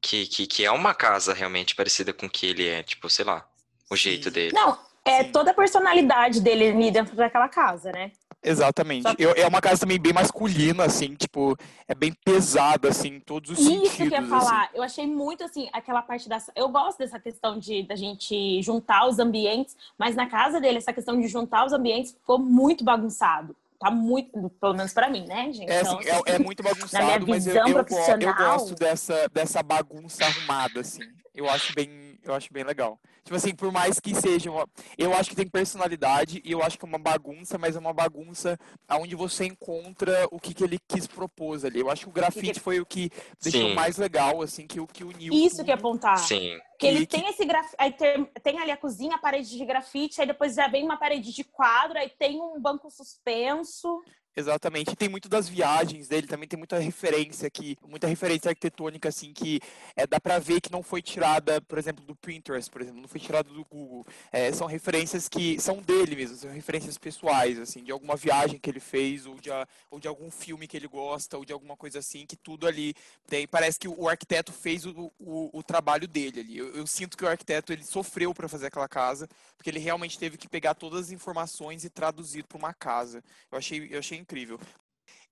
que, 0.00 0.26
que, 0.26 0.46
que 0.46 0.64
é 0.64 0.70
uma 0.70 0.94
casa 0.94 1.32
realmente 1.34 1.74
parecida 1.74 2.12
com 2.12 2.26
o 2.26 2.30
que 2.30 2.46
ele 2.46 2.66
é, 2.68 2.82
tipo, 2.82 3.08
sei 3.08 3.24
lá, 3.24 3.48
o 3.90 3.96
jeito 3.96 4.24
Sim. 4.24 4.30
dele. 4.30 4.52
Não, 4.54 4.78
é 5.04 5.24
Sim. 5.24 5.32
toda 5.32 5.50
a 5.50 5.54
personalidade 5.54 6.40
dele 6.40 6.68
ali 6.68 6.90
dentro 6.90 7.14
daquela 7.14 7.48
casa, 7.48 7.92
né? 7.92 8.12
Exatamente. 8.46 9.06
Eu- 9.18 9.32
é 9.36 9.46
uma 9.46 9.60
casa 9.60 9.80
também 9.80 9.98
bem 9.98 10.12
masculina, 10.12 10.84
assim, 10.84 11.14
tipo, 11.14 11.56
é 11.88 11.94
bem 11.94 12.12
pesada, 12.24 12.88
assim, 12.88 13.16
em 13.16 13.20
todos 13.20 13.50
os 13.50 13.58
Isso 13.58 13.68
sentidos. 13.68 13.92
que 13.96 14.02
eu 14.04 14.08
ia 14.10 14.18
assim. 14.20 14.28
falar. 14.28 14.70
Eu 14.72 14.82
achei 14.82 15.06
muito 15.06 15.42
assim, 15.44 15.68
aquela 15.72 16.00
parte 16.02 16.28
da. 16.28 16.38
Eu 16.54 16.68
gosto 16.68 16.98
dessa 16.98 17.18
questão 17.18 17.58
de 17.58 17.82
da 17.82 17.96
gente 17.96 18.62
juntar 18.62 19.06
os 19.06 19.18
ambientes, 19.18 19.76
mas 19.98 20.14
na 20.14 20.26
casa 20.26 20.60
dele, 20.60 20.78
essa 20.78 20.92
questão 20.92 21.20
de 21.20 21.26
juntar 21.28 21.66
os 21.66 21.72
ambientes 21.72 22.12
ficou 22.12 22.38
muito 22.38 22.84
bagunçado. 22.84 23.54
Tá 23.78 23.90
muito, 23.90 24.48
pelo 24.58 24.72
menos 24.74 24.94
pra 24.94 25.10
mim, 25.10 25.26
né, 25.26 25.52
gente? 25.52 25.70
É, 25.70 25.80
Então, 25.82 25.98
assim, 25.98 26.08
é, 26.08 26.34
é 26.36 26.38
muito 26.40 26.62
bagunçado, 26.62 27.26
mas 27.28 27.46
eu, 27.46 27.52
visão 27.52 27.68
eu, 27.68 28.20
eu 28.20 28.34
gosto 28.34 28.74
dessa, 28.74 29.28
dessa 29.32 29.62
bagunça 29.62 30.24
arrumada, 30.24 30.80
assim. 30.80 31.02
Eu 31.34 31.46
acho 31.50 31.74
bem, 31.74 32.05
eu 32.28 32.34
acho 32.34 32.52
bem 32.52 32.64
legal. 32.64 32.98
Tipo 33.24 33.36
assim, 33.36 33.54
por 33.54 33.70
mais 33.72 33.98
que 34.00 34.14
seja 34.14 34.50
uma... 34.50 34.68
Eu 34.96 35.12
acho 35.14 35.30
que 35.30 35.36
tem 35.36 35.48
personalidade 35.48 36.40
e 36.44 36.52
eu 36.52 36.62
acho 36.62 36.78
que 36.78 36.84
é 36.84 36.88
uma 36.88 36.98
bagunça, 36.98 37.58
mas 37.58 37.76
é 37.76 37.78
uma 37.78 37.92
bagunça 37.92 38.58
onde 38.90 39.14
você 39.14 39.44
encontra 39.46 40.26
o 40.30 40.38
que, 40.38 40.54
que 40.54 40.64
ele 40.64 40.78
quis 40.88 41.06
propor 41.06 41.64
ali. 41.64 41.80
Eu 41.80 41.90
acho 41.90 42.02
que 42.04 42.08
o 42.08 42.12
grafite 42.12 42.58
foi 42.60 42.80
o 42.80 42.86
que 42.86 43.10
deixou 43.42 43.68
Sim. 43.68 43.74
mais 43.74 43.96
legal, 43.96 44.42
assim, 44.42 44.66
que, 44.66 44.80
o 44.80 44.86
que 44.86 45.04
uniu 45.04 45.32
Isso 45.34 45.64
que 45.64 45.70
é 45.70 45.76
tudo. 45.76 45.86
apontar. 45.86 46.18
Sim. 46.18 46.58
Porque 46.72 46.86
ele 46.86 47.00
E 47.00 47.06
que- 47.06 47.16
tem 47.20 47.28
esse 47.30 47.44
grafite, 47.44 47.76
aí 47.78 47.92
tem, 47.92 48.24
tem 48.42 48.58
ali 48.58 48.70
a 48.70 48.76
cozinha, 48.76 49.16
a 49.16 49.18
parede 49.18 49.56
de 49.56 49.64
grafite, 49.64 50.20
aí 50.20 50.26
depois 50.26 50.54
já 50.54 50.68
vem 50.68 50.84
uma 50.84 50.96
parede 50.98 51.32
de 51.32 51.42
quadro, 51.44 51.98
aí 51.98 52.10
tem 52.18 52.40
um 52.40 52.60
banco 52.60 52.90
suspenso. 52.90 54.02
Exatamente. 54.38 54.92
E 54.92 54.96
tem 54.96 55.08
muito 55.08 55.30
das 55.30 55.48
viagens 55.48 56.08
dele, 56.08 56.26
também 56.26 56.46
tem 56.46 56.58
muita 56.58 56.78
referência 56.78 57.46
aqui, 57.46 57.74
muita 57.88 58.06
referência 58.06 58.50
arquitetônica, 58.50 59.08
assim, 59.08 59.32
que 59.32 59.60
é, 59.96 60.06
dá 60.06 60.20
pra 60.20 60.38
ver 60.38 60.60
que 60.60 60.70
não 60.70 60.82
foi 60.82 61.00
tirada, 61.00 61.58
por 61.62 61.78
exemplo, 61.78 62.04
do 62.04 62.14
Pinterest, 62.14 62.70
por 62.70 62.82
exemplo, 62.82 63.00
não 63.00 63.08
foi 63.08 63.18
tirada 63.18 63.48
do 63.48 63.64
Google. 63.64 64.06
É, 64.30 64.52
são 64.52 64.66
referências 64.66 65.26
que 65.26 65.58
são 65.58 65.80
dele 65.80 66.14
mesmo, 66.14 66.36
são 66.36 66.50
referências 66.50 66.98
pessoais, 66.98 67.58
assim, 67.58 67.82
de 67.82 67.90
alguma 67.90 68.14
viagem 68.14 68.58
que 68.58 68.68
ele 68.68 68.78
fez, 68.78 69.24
ou 69.24 69.36
de, 69.36 69.48
ou 69.90 69.98
de 69.98 70.06
algum 70.06 70.30
filme 70.30 70.68
que 70.68 70.76
ele 70.76 70.86
gosta, 70.86 71.38
ou 71.38 71.44
de 71.44 71.54
alguma 71.54 71.74
coisa 71.74 72.00
assim, 72.00 72.26
que 72.26 72.36
tudo 72.36 72.66
ali 72.66 72.94
tem. 73.26 73.48
Parece 73.48 73.78
que 73.78 73.88
o 73.88 74.06
arquiteto 74.06 74.52
fez 74.52 74.84
o, 74.84 75.10
o, 75.18 75.48
o 75.50 75.62
trabalho 75.62 76.06
dele 76.06 76.40
ali. 76.40 76.58
Eu, 76.58 76.74
eu 76.74 76.86
sinto 76.86 77.16
que 77.16 77.24
o 77.24 77.28
arquiteto 77.28 77.72
ele 77.72 77.84
sofreu 77.84 78.34
para 78.34 78.48
fazer 78.48 78.66
aquela 78.66 78.86
casa, 78.86 79.26
porque 79.56 79.70
ele 79.70 79.78
realmente 79.78 80.18
teve 80.18 80.36
que 80.36 80.46
pegar 80.46 80.74
todas 80.74 81.06
as 81.06 81.10
informações 81.10 81.84
e 81.84 81.88
traduzir 81.88 82.44
para 82.44 82.58
uma 82.58 82.74
casa. 82.74 83.24
Eu 83.50 83.56
achei, 83.56 83.88
eu 83.90 83.98
achei 83.98 84.25
incrível. 84.26 84.58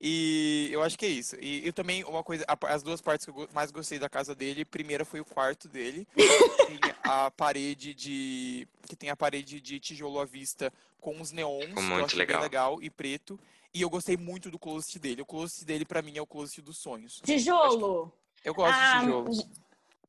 E 0.01 0.69
eu 0.71 0.83
acho 0.83 0.99
que 0.99 1.05
é 1.07 1.09
isso. 1.09 1.37
E 1.41 1.67
eu 1.67 1.73
também, 1.73 2.05
uma 2.05 2.23
coisa, 2.23 2.45
as 2.69 2.83
duas 2.83 3.01
partes 3.01 3.25
que 3.27 3.31
eu 3.33 3.49
mais 3.53 3.71
gostei 3.71 3.99
da 3.99 4.09
casa 4.09 4.35
dele, 4.35 4.65
primeira 4.65 5.05
foi 5.05 5.21
o 5.21 5.25
quarto 5.25 5.69
dele. 5.69 6.07
tem 6.67 6.79
a 7.03 7.31
parede 7.31 7.93
de. 7.95 8.69
que 8.89 8.97
tem 8.97 9.11
a 9.11 9.17
parede 9.17 9.61
de 9.61 9.81
tijolo 9.81 10.21
à 10.21 10.25
vista 10.25 10.73
com 11.01 11.21
os 11.21 11.33
neons, 11.33 11.65
Ficou 11.67 11.75
que 11.75 11.81
eu 11.81 11.95
muito 11.95 12.07
achei 12.07 12.19
legal. 12.19 12.37
bem 12.39 12.43
legal, 12.45 12.83
e 12.83 12.91
preto. 12.91 13.39
E 13.73 13.83
eu 13.83 13.91
gostei 13.91 14.17
muito 14.17 14.51
do 14.51 14.59
closet 14.59 14.99
dele. 14.99 15.23
O 15.23 15.27
closet 15.27 15.65
dele, 15.65 15.85
pra 15.85 16.01
mim, 16.03 16.17
é 16.17 16.23
o 16.23 16.27
closet 16.27 16.63
dos 16.63 16.79
sonhos. 16.79 17.21
Tijolo. 17.25 18.13
Eu 18.45 18.55
gosto 18.55 18.77
Ah, 18.79 18.95
de 18.99 19.01
tijolo. 19.01 19.31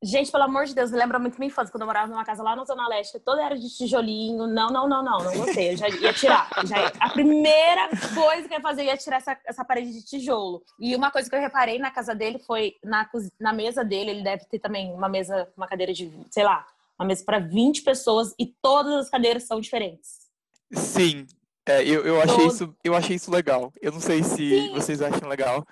Gente, 0.02 0.30
pelo 0.30 0.44
amor 0.44 0.66
de 0.66 0.74
Deus, 0.74 0.90
lembra 0.90 1.18
muito 1.18 1.38
minha 1.38 1.48
infância, 1.48 1.72
quando 1.72 1.82
eu 1.82 1.86
morava 1.86 2.06
numa 2.08 2.24
casa 2.24 2.42
lá 2.42 2.54
na 2.54 2.64
Zona 2.64 2.86
Leste, 2.88 3.18
toda 3.18 3.42
era 3.42 3.58
de 3.58 3.68
tijolinho. 3.74 4.46
Não, 4.46 4.68
não, 4.68 4.88
não, 4.88 5.02
não, 5.02 5.18
não 5.18 5.36
gostei. 5.38 5.72
Eu 5.72 5.76
já 5.76 5.88
ia 5.88 6.12
tirar. 6.12 6.48
Já 6.66 6.78
ia- 6.82 6.92
a 7.00 7.08
primeira 7.10 7.88
coisa 8.14 8.46
que 8.46 8.54
eu 8.54 8.58
ia 8.58 8.62
fazer 8.62 8.84
ia 8.84 8.96
tirar 8.96 9.16
essa, 9.16 9.38
essa 9.44 9.64
parede 9.64 9.92
de 9.92 10.04
tijolo. 10.04 10.62
E 10.78 10.94
uma 10.94 11.10
coisa 11.10 11.28
que 11.30 11.34
eu 11.34 11.40
reparei 11.40 11.78
na 11.78 11.90
casa 11.90 12.14
dele 12.14 12.38
foi 12.38 12.76
na, 12.84 13.08
na 13.40 13.52
mesa 13.52 13.82
dele, 13.84 14.10
ele 14.10 14.22
deve 14.22 14.44
ter 14.44 14.58
também 14.58 14.92
uma 14.92 15.08
mesa, 15.08 15.48
uma 15.56 15.66
cadeira 15.66 15.92
de, 15.92 16.12
sei 16.30 16.44
lá, 16.44 16.66
uma 16.98 17.06
mesa 17.06 17.24
para 17.24 17.38
20 17.38 17.82
pessoas 17.82 18.34
e 18.38 18.46
todas 18.46 18.94
as 18.94 19.10
cadeiras 19.10 19.44
são 19.44 19.60
diferentes. 19.60 20.26
Sim. 20.72 21.26
É, 21.68 21.82
eu, 21.82 22.04
eu, 22.06 22.20
achei 22.22 22.36
Todo- 22.36 22.46
isso, 22.52 22.76
eu 22.84 22.94
achei 22.94 23.16
isso 23.16 23.30
legal. 23.30 23.72
Eu 23.82 23.90
não 23.92 24.00
sei 24.00 24.22
se 24.22 24.36
Sim. 24.36 24.72
vocês 24.72 25.02
acham 25.02 25.28
legal. 25.28 25.66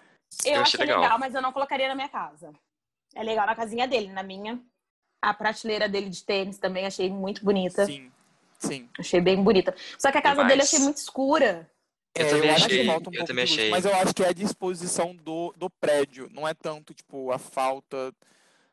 Eu, 0.45 0.55
Eu 0.55 0.61
achei 0.63 0.81
legal. 0.81 1.01
legal. 1.01 1.19
mas 1.19 1.35
eu 1.35 1.41
não 1.41 1.53
colocaria 1.53 1.87
na 1.89 1.95
minha 1.95 2.09
casa. 2.09 2.53
É 3.15 3.23
legal 3.23 3.47
na 3.47 3.55
casinha 3.55 3.87
dele, 3.87 4.13
na 4.13 4.23
minha. 4.23 4.61
A 5.23 5.33
prateleira 5.33 5.89
dele 5.89 6.11
de 6.11 6.23
tênis 6.25 6.59
também 6.59 6.85
achei 6.87 7.09
muito 7.11 7.45
bonita. 7.45 7.87
Sim. 7.87 8.11
Sim. 8.59 8.89
Achei 8.99 9.21
bem 9.21 9.43
bonita. 9.43 9.75
Só 9.99 10.11
que 10.13 10.19
a 10.19 10.23
casa 10.23 10.43
dele 10.43 10.53
eu 10.53 10.57
Demais. 10.57 10.69
achei 10.75 10.79
muito 10.81 10.97
escura. 10.99 11.71
Eu 12.15 12.27
É, 12.27 12.31
também 12.31 12.51
acho 12.51 12.67
achei, 12.67 12.89
um 12.89 12.93
eu 12.93 13.01
também 13.01 13.25
de 13.25 13.33
luz, 13.33 13.43
achei. 13.53 13.71
mas 13.71 13.85
eu 13.85 13.95
acho 13.97 14.15
que 14.15 14.23
é 14.23 14.29
a 14.29 14.33
disposição 14.33 15.15
do, 15.17 15.53
do 15.57 15.69
prédio, 15.69 16.29
não 16.33 16.47
é 16.47 16.55
tanto, 16.55 16.95
tipo, 16.95 17.33
a 17.33 17.39
falta 17.39 18.15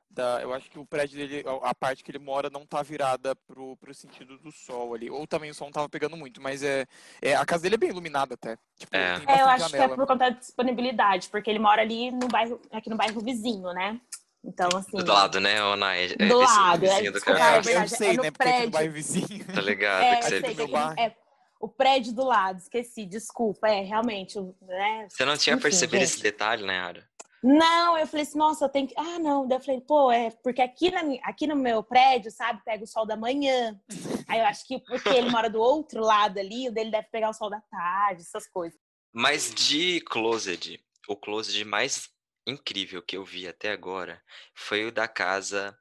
da... 0.10 0.42
Eu 0.42 0.54
acho 0.54 0.70
que 0.70 0.78
o 0.78 0.86
prédio 0.86 1.18
dele, 1.18 1.44
a 1.64 1.74
parte 1.74 2.04
que 2.04 2.12
ele 2.12 2.20
mora 2.20 2.50
não 2.52 2.66
tá 2.68 2.84
virada 2.84 3.36
pro, 3.36 3.76
pro 3.78 3.94
sentido 3.96 4.38
do 4.38 4.52
sol 4.52 4.94
ali, 4.94 5.10
ou 5.10 5.26
também 5.26 5.50
o 5.50 5.56
sol 5.56 5.68
não 5.68 5.72
tava 5.74 5.90
pegando 5.90 6.16
muito, 6.16 6.40
mas 6.40 6.62
é, 6.62 6.86
é 7.22 7.34
a 7.36 7.44
casa 7.46 7.64
dele 7.64 7.76
é 7.76 7.78
bem 7.80 7.90
iluminada 7.90 8.36
até, 8.36 8.58
tipo, 8.78 8.96
É. 8.96 9.20
tem 9.20 9.36
É, 9.36 9.42
eu 9.42 9.46
acho 9.48 9.70
que 9.70 9.76
é 9.76 9.80
janela. 9.80 9.96
por 9.96 10.06
conta 10.06 10.30
da 10.30 10.38
disponibilidade, 10.38 11.30
porque 11.30 11.50
ele 11.50 11.60
mora 11.60 11.82
ali 11.82 12.12
no 12.12 12.28
bairro, 12.28 12.62
aqui 12.72 12.90
no 12.92 12.98
bairro 12.98 13.20
vizinho, 13.22 13.74
né? 13.74 14.00
Então, 14.44 14.70
assim. 14.76 14.98
Do 14.98 15.12
lado, 15.12 15.40
né, 15.40 15.64
Ona? 15.64 15.96
É, 15.96 16.06
é 16.06 16.08
Do 16.10 16.16
vizinho- 16.18 16.38
lado, 16.40 16.86
é, 16.86 16.90
vizinho 16.90 17.12
do 17.12 17.16
desculpa, 17.16 17.40
Caio 17.40 17.56
é 17.56 17.60
É, 17.60 17.62
Castro. 17.62 17.82
eu 17.82 17.88
sei, 17.88 18.10
é 18.10 18.14
no 18.14 18.24
né, 18.24 18.32
porque 18.32 18.44
prédio. 18.44 18.70
bairro 18.72 18.94
vizinho... 18.94 19.46
Tá 19.54 19.62
ligado? 19.62 20.04
É, 20.04 20.16
que 20.18 20.24
sei 20.26 20.42
do 20.42 20.56
meu 20.56 20.68
que 20.68 21.02
é 21.02 21.16
o 21.60 21.68
prédio 21.70 22.12
do 22.14 22.24
lado, 22.24 22.58
esqueci, 22.58 23.06
desculpa. 23.06 23.68
É, 23.70 23.82
realmente, 23.82 24.40
né? 24.64 25.08
você 25.08 25.24
não 25.24 25.38
tinha 25.38 25.54
Enfim, 25.56 25.62
percebido 25.62 26.00
gente. 26.00 26.14
esse 26.16 26.24
detalhe, 26.24 26.66
né, 26.66 26.80
Ara? 26.80 27.08
Não, 27.44 27.98
eu 27.98 28.06
falei 28.08 28.24
assim, 28.24 28.38
nossa, 28.38 28.66
eu 28.66 28.70
tenho 28.70 28.88
que. 28.88 28.94
Ah, 28.98 29.18
não. 29.20 29.48
Daí 29.48 29.58
eu 29.58 29.64
falei, 29.64 29.82
pô, 29.82 30.12
é 30.12 30.30
porque 30.44 30.62
aqui, 30.62 30.92
na, 30.92 31.02
aqui 31.24 31.46
no 31.48 31.56
meu 31.56 31.84
prédio, 31.84 32.32
sabe, 32.32 32.62
pega 32.64 32.84
o 32.84 32.88
sol 32.88 33.04
da 33.06 33.16
manhã. 33.18 33.80
Aí 34.28 34.40
eu 34.40 34.46
acho 34.46 34.66
que 34.68 34.80
porque 34.80 35.10
ele 35.10 35.30
mora 35.32 35.50
do 35.50 35.60
outro 35.60 36.02
lado 36.02 36.40
ali, 36.40 36.68
o 36.70 36.72
dele 36.72 36.92
deve 36.92 37.08
pegar 37.12 37.30
o 37.30 37.34
sol 37.34 37.50
da 37.50 37.60
tarde, 37.62 38.22
essas 38.22 38.48
coisas. 38.48 38.80
Mas 39.14 39.52
de 39.54 40.02
closet, 40.02 40.80
o 41.08 41.16
closet 41.16 41.64
mais 41.66 42.10
incrível 42.46 43.02
que 43.02 43.18
eu 43.18 43.24
vi 43.24 43.48
até 43.48 43.72
agora 43.72 44.22
foi 44.54 44.86
o 44.86 44.92
da 44.92 45.08
casa 45.08 45.78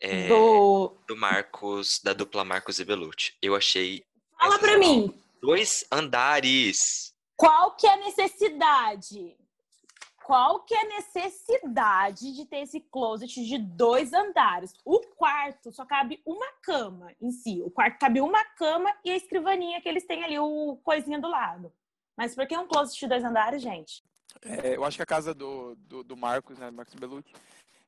é, 0.00 0.28
Do. 0.28 0.96
do 1.08 1.16
Marcos, 1.16 2.00
da 2.02 2.12
dupla 2.12 2.44
Marcos 2.44 2.78
e 2.78 2.84
Belucci. 2.84 3.34
Eu 3.40 3.54
achei 3.56 4.04
Fala 4.38 4.58
pra 4.58 4.72
sensacional. 4.72 5.06
mim, 5.08 5.22
dois 5.40 5.84
andares. 5.90 7.14
qual 7.36 7.74
que 7.76 7.86
é 7.86 7.92
a 7.92 7.96
necessidade? 7.96 9.36
qual 10.26 10.64
que 10.64 10.74
é 10.74 10.80
a 10.80 10.88
necessidade 10.96 12.32
de 12.34 12.44
ter 12.46 12.58
esse 12.62 12.80
closet 12.80 13.32
de 13.46 13.58
dois 13.58 14.12
andares? 14.12 14.72
O 14.84 14.98
quarto 15.16 15.70
só 15.72 15.86
cabe 15.86 16.20
uma 16.26 16.50
cama 16.64 17.14
em 17.20 17.30
si. 17.30 17.62
O 17.62 17.70
quarto 17.70 17.96
cabe 18.00 18.20
uma 18.20 18.44
cama 18.56 18.92
e 19.04 19.10
a 19.12 19.16
escrivaninha 19.16 19.80
que 19.80 19.88
eles 19.88 20.04
têm 20.04 20.24
ali, 20.24 20.36
o 20.36 20.80
coisinha 20.82 21.20
do 21.20 21.28
lado. 21.28 21.72
Mas 22.16 22.34
por 22.34 22.44
que 22.44 22.58
um 22.58 22.66
closet 22.66 22.98
de 22.98 23.06
dois 23.06 23.22
andares, 23.22 23.62
gente? 23.62 24.02
É, 24.42 24.76
eu 24.76 24.84
acho 24.84 24.96
que 24.96 25.02
a 25.02 25.06
casa 25.06 25.34
do, 25.34 25.74
do, 25.76 26.02
do 26.02 26.16
Marcos, 26.16 26.58
né, 26.58 26.70
Marcos 26.70 26.94
Belucci, 26.94 27.32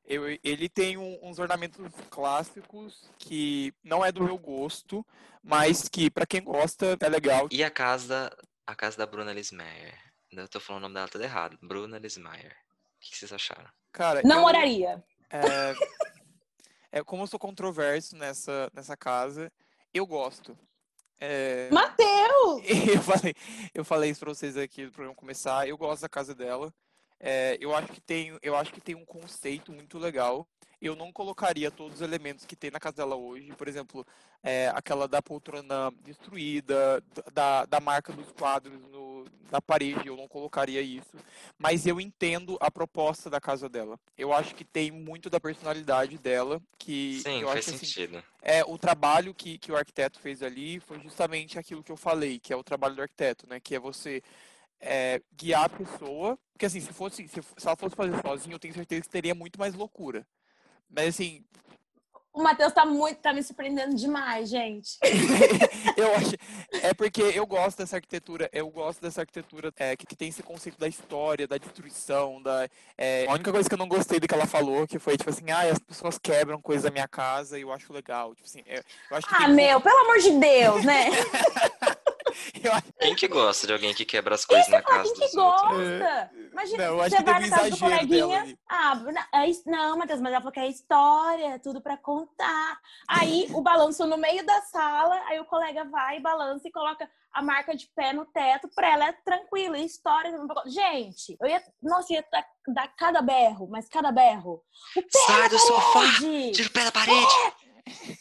eu, 0.05 0.23
ele 0.43 0.67
tem 0.67 0.97
um, 0.97 1.19
uns 1.21 1.37
ornamentos 1.37 1.85
clássicos 2.09 3.09
que 3.19 3.73
não 3.83 4.03
é 4.03 4.11
do 4.11 4.23
meu 4.23 4.37
gosto, 4.37 5.05
mas 5.43 5.87
que 5.87 6.09
para 6.09 6.25
quem 6.25 6.43
gosta 6.43 6.97
é 6.99 7.09
legal. 7.09 7.47
E 7.51 7.63
a 7.63 7.69
casa, 7.69 8.35
a 8.65 8.75
casa 8.75 8.97
da 8.97 9.05
Bruna 9.05 9.31
Lismeyer? 9.31 9.93
Eu 10.31 10.47
tô 10.47 10.59
falando 10.59 10.81
o 10.81 10.83
nome 10.83 10.95
dela 10.95 11.07
tudo 11.07 11.23
errado. 11.23 11.57
Bruna 11.61 11.99
Lismayer. 11.99 12.55
O 12.97 12.99
que 12.99 13.17
vocês 13.17 13.31
acharam? 13.31 13.69
Cara, 13.91 14.21
Não 14.23 14.37
eu, 14.37 14.41
moraria. 14.41 15.03
É, 15.29 16.99
é, 16.99 17.03
como 17.03 17.23
eu 17.23 17.27
sou 17.27 17.39
controverso 17.39 18.15
nessa, 18.15 18.69
nessa 18.73 18.97
casa, 18.97 19.51
eu 19.93 20.05
gosto. 20.05 20.57
É, 21.19 21.67
eu, 22.95 23.01
falei, 23.01 23.35
eu 23.73 23.85
falei 23.85 24.09
isso 24.09 24.19
pra 24.19 24.33
vocês 24.33 24.55
aqui 24.55 24.85
do 24.85 24.91
programa 24.91 25.15
começar. 25.15 25.67
Eu 25.67 25.77
gosto 25.77 26.01
da 26.01 26.09
casa 26.09 26.33
dela. 26.33 26.73
É, 27.19 27.57
eu, 27.59 27.75
acho 27.75 27.87
que 27.89 27.99
tem, 27.99 28.37
eu 28.41 28.55
acho 28.55 28.71
que 28.71 28.79
tem 28.79 28.95
um 28.95 29.05
conceito 29.05 29.71
muito 29.71 29.97
legal. 29.97 30.47
Eu 30.81 30.95
não 30.95 31.11
colocaria 31.11 31.69
todos 31.69 31.95
os 31.95 32.01
elementos 32.01 32.45
que 32.45 32.55
tem 32.55 32.71
na 32.71 32.79
casa 32.79 32.97
dela 32.97 33.15
hoje. 33.15 33.51
Por 33.57 33.67
exemplo, 33.67 34.07
é, 34.41 34.71
aquela 34.73 35.07
da 35.07 35.21
poltrona 35.21 35.91
destruída, 36.01 37.03
da, 37.33 37.65
da 37.65 37.81
marca 37.81 38.13
dos 38.13 38.31
quadros 38.31 38.81
na 39.51 39.61
parede, 39.61 40.07
eu 40.07 40.15
não 40.15 40.27
colocaria 40.27 40.81
isso. 40.81 41.17
Mas 41.57 41.85
eu 41.85 41.99
entendo 41.99 42.57
a 42.59 42.69
proposta 42.69 43.29
da 43.29 43.39
casa 43.39 43.67
dela. 43.67 43.99
Eu 44.17 44.31
acho 44.33 44.55
que 44.55 44.63
tem 44.63 44.91
muito 44.91 45.29
da 45.29 45.39
personalidade 45.39 46.17
dela. 46.17 46.61
Que 46.77 47.21
Sim, 47.21 47.41
eu 47.41 47.47
faz 47.47 47.59
acho, 47.59 47.75
assim, 47.75 47.85
sentido. 47.85 48.23
é, 48.41 48.63
o 48.63 48.77
trabalho 48.77 49.33
que, 49.33 49.57
que 49.57 49.71
o 49.71 49.75
arquiteto 49.75 50.19
fez 50.19 50.41
ali 50.41 50.79
foi 50.79 50.99
justamente 50.99 51.57
aquilo 51.57 51.83
que 51.83 51.91
eu 51.91 51.97
falei, 51.97 52.39
que 52.39 52.53
é 52.53 52.55
o 52.55 52.63
trabalho 52.63 52.95
do 52.95 53.01
arquiteto, 53.01 53.47
né? 53.47 53.59
Que 53.59 53.75
é 53.75 53.79
você 53.79 54.21
é, 54.79 55.21
guiar 55.35 55.65
a 55.65 55.69
pessoa. 55.69 56.37
Porque 56.53 56.65
assim, 56.65 56.81
se 56.81 56.93
fosse, 56.93 57.27
se, 57.27 57.41
se 57.41 57.67
ela 57.67 57.75
fosse 57.75 57.95
fazer 57.95 58.21
sozinha, 58.21 58.55
eu 58.55 58.59
tenho 58.59 58.73
certeza 58.73 59.01
que 59.01 59.09
teria 59.09 59.35
muito 59.35 59.59
mais 59.59 59.73
loucura. 59.73 60.25
Mas 60.89 61.09
assim, 61.09 61.43
O 62.31 62.43
Matheus 62.43 62.71
tá 62.71 62.85
muito, 62.85 63.17
tá 63.17 63.33
me 63.33 63.41
surpreendendo 63.41 63.95
demais, 63.95 64.49
gente. 64.49 64.97
eu 65.97 66.15
acho. 66.15 66.35
É 66.83 66.93
porque 66.93 67.21
eu 67.21 67.45
gosto 67.45 67.79
dessa 67.79 67.97
arquitetura, 67.97 68.49
eu 68.53 68.69
gosto 68.69 69.01
dessa 69.01 69.21
arquitetura 69.21 69.73
é, 69.77 69.95
que, 69.95 70.05
que 70.05 70.15
tem 70.15 70.29
esse 70.29 70.43
conceito 70.43 70.79
da 70.79 70.87
história, 70.87 71.47
da 71.47 71.57
destruição, 71.57 72.41
da. 72.41 72.69
é, 72.97 73.25
a 73.27 73.33
única 73.33 73.51
coisa 73.51 73.67
que 73.67 73.73
eu 73.73 73.79
não 73.79 73.87
gostei 73.87 74.19
do 74.19 74.27
que 74.27 74.33
ela 74.33 74.45
falou, 74.45 74.87
que 74.87 74.99
foi, 74.99 75.17
tipo 75.17 75.29
assim, 75.29 75.49
ah, 75.49 75.71
as 75.71 75.79
pessoas 75.79 76.17
quebram 76.17 76.61
coisas 76.61 76.83
da 76.83 76.91
minha 76.91 77.07
casa 77.07 77.57
e 77.57 77.63
eu 77.63 77.73
acho 77.73 77.91
legal. 77.91 78.35
Tipo 78.35 78.47
assim, 78.47 78.61
é, 78.67 78.83
eu 79.09 79.17
acho 79.17 79.27
que 79.27 79.35
Ah, 79.35 79.47
meu, 79.47 79.81
pelo 79.81 79.97
amor 79.97 80.19
de 80.19 80.31
Deus, 80.31 80.85
né? 80.85 81.09
Quem 82.99 83.15
que 83.15 83.27
gosta 83.27 83.67
de 83.67 83.73
alguém 83.73 83.93
que 83.93 84.05
quebra 84.05 84.35
as 84.35 84.45
coisas 84.45 84.67
na 84.67 84.81
casa 84.81 85.03
quem 85.03 85.13
que 85.13 85.19
dos 85.19 85.35
outros? 85.35 85.69
gosta? 85.69 86.31
Imagina, 86.51 86.87
Não, 86.87 86.97
você 86.97 87.23
vai 87.23 87.39
na 87.39 87.49
casa 87.49 87.69
do 87.69 87.77
coleguinha. 87.77 88.57
Ah, 88.67 89.01
é 89.33 89.69
não, 89.69 89.97
Matheus, 89.97 90.21
mas 90.21 90.31
ela 90.31 90.41
falou 90.41 90.51
que 90.51 90.59
é 90.59 90.67
história, 90.67 91.55
é 91.55 91.59
tudo 91.59 91.81
pra 91.81 91.97
contar. 91.97 92.79
Aí 93.07 93.47
o 93.51 93.61
balanço 93.61 94.05
no 94.05 94.17
meio 94.17 94.45
da 94.45 94.61
sala, 94.63 95.21
aí 95.27 95.39
o 95.39 95.45
colega 95.45 95.85
vai, 95.85 96.19
balança 96.19 96.67
e 96.67 96.71
coloca 96.71 97.09
a 97.31 97.41
marca 97.41 97.75
de 97.75 97.87
pé 97.95 98.11
no 98.11 98.25
teto 98.25 98.67
pra 98.75 98.91
ela 98.91 99.07
é 99.07 99.11
tranquila, 99.13 99.77
é 99.77 99.81
história. 99.81 100.31
Gente, 100.65 101.37
eu 101.39 101.47
ia. 101.47 101.63
Nossa, 101.81 102.13
ia 102.13 102.25
dar, 102.67 102.87
cada 102.95 103.21
berro, 103.21 103.67
mas 103.69 103.87
cada 103.87 104.11
berro. 104.11 104.61
O 104.95 105.01
pé 105.01 105.19
Sai 105.25 105.41
na 105.41 105.47
do 105.47 105.59
sofá! 105.59 106.01
Tira 106.53 106.67
o 106.67 106.71
pé 106.71 106.83
da 106.85 106.91
parede! 106.91 107.35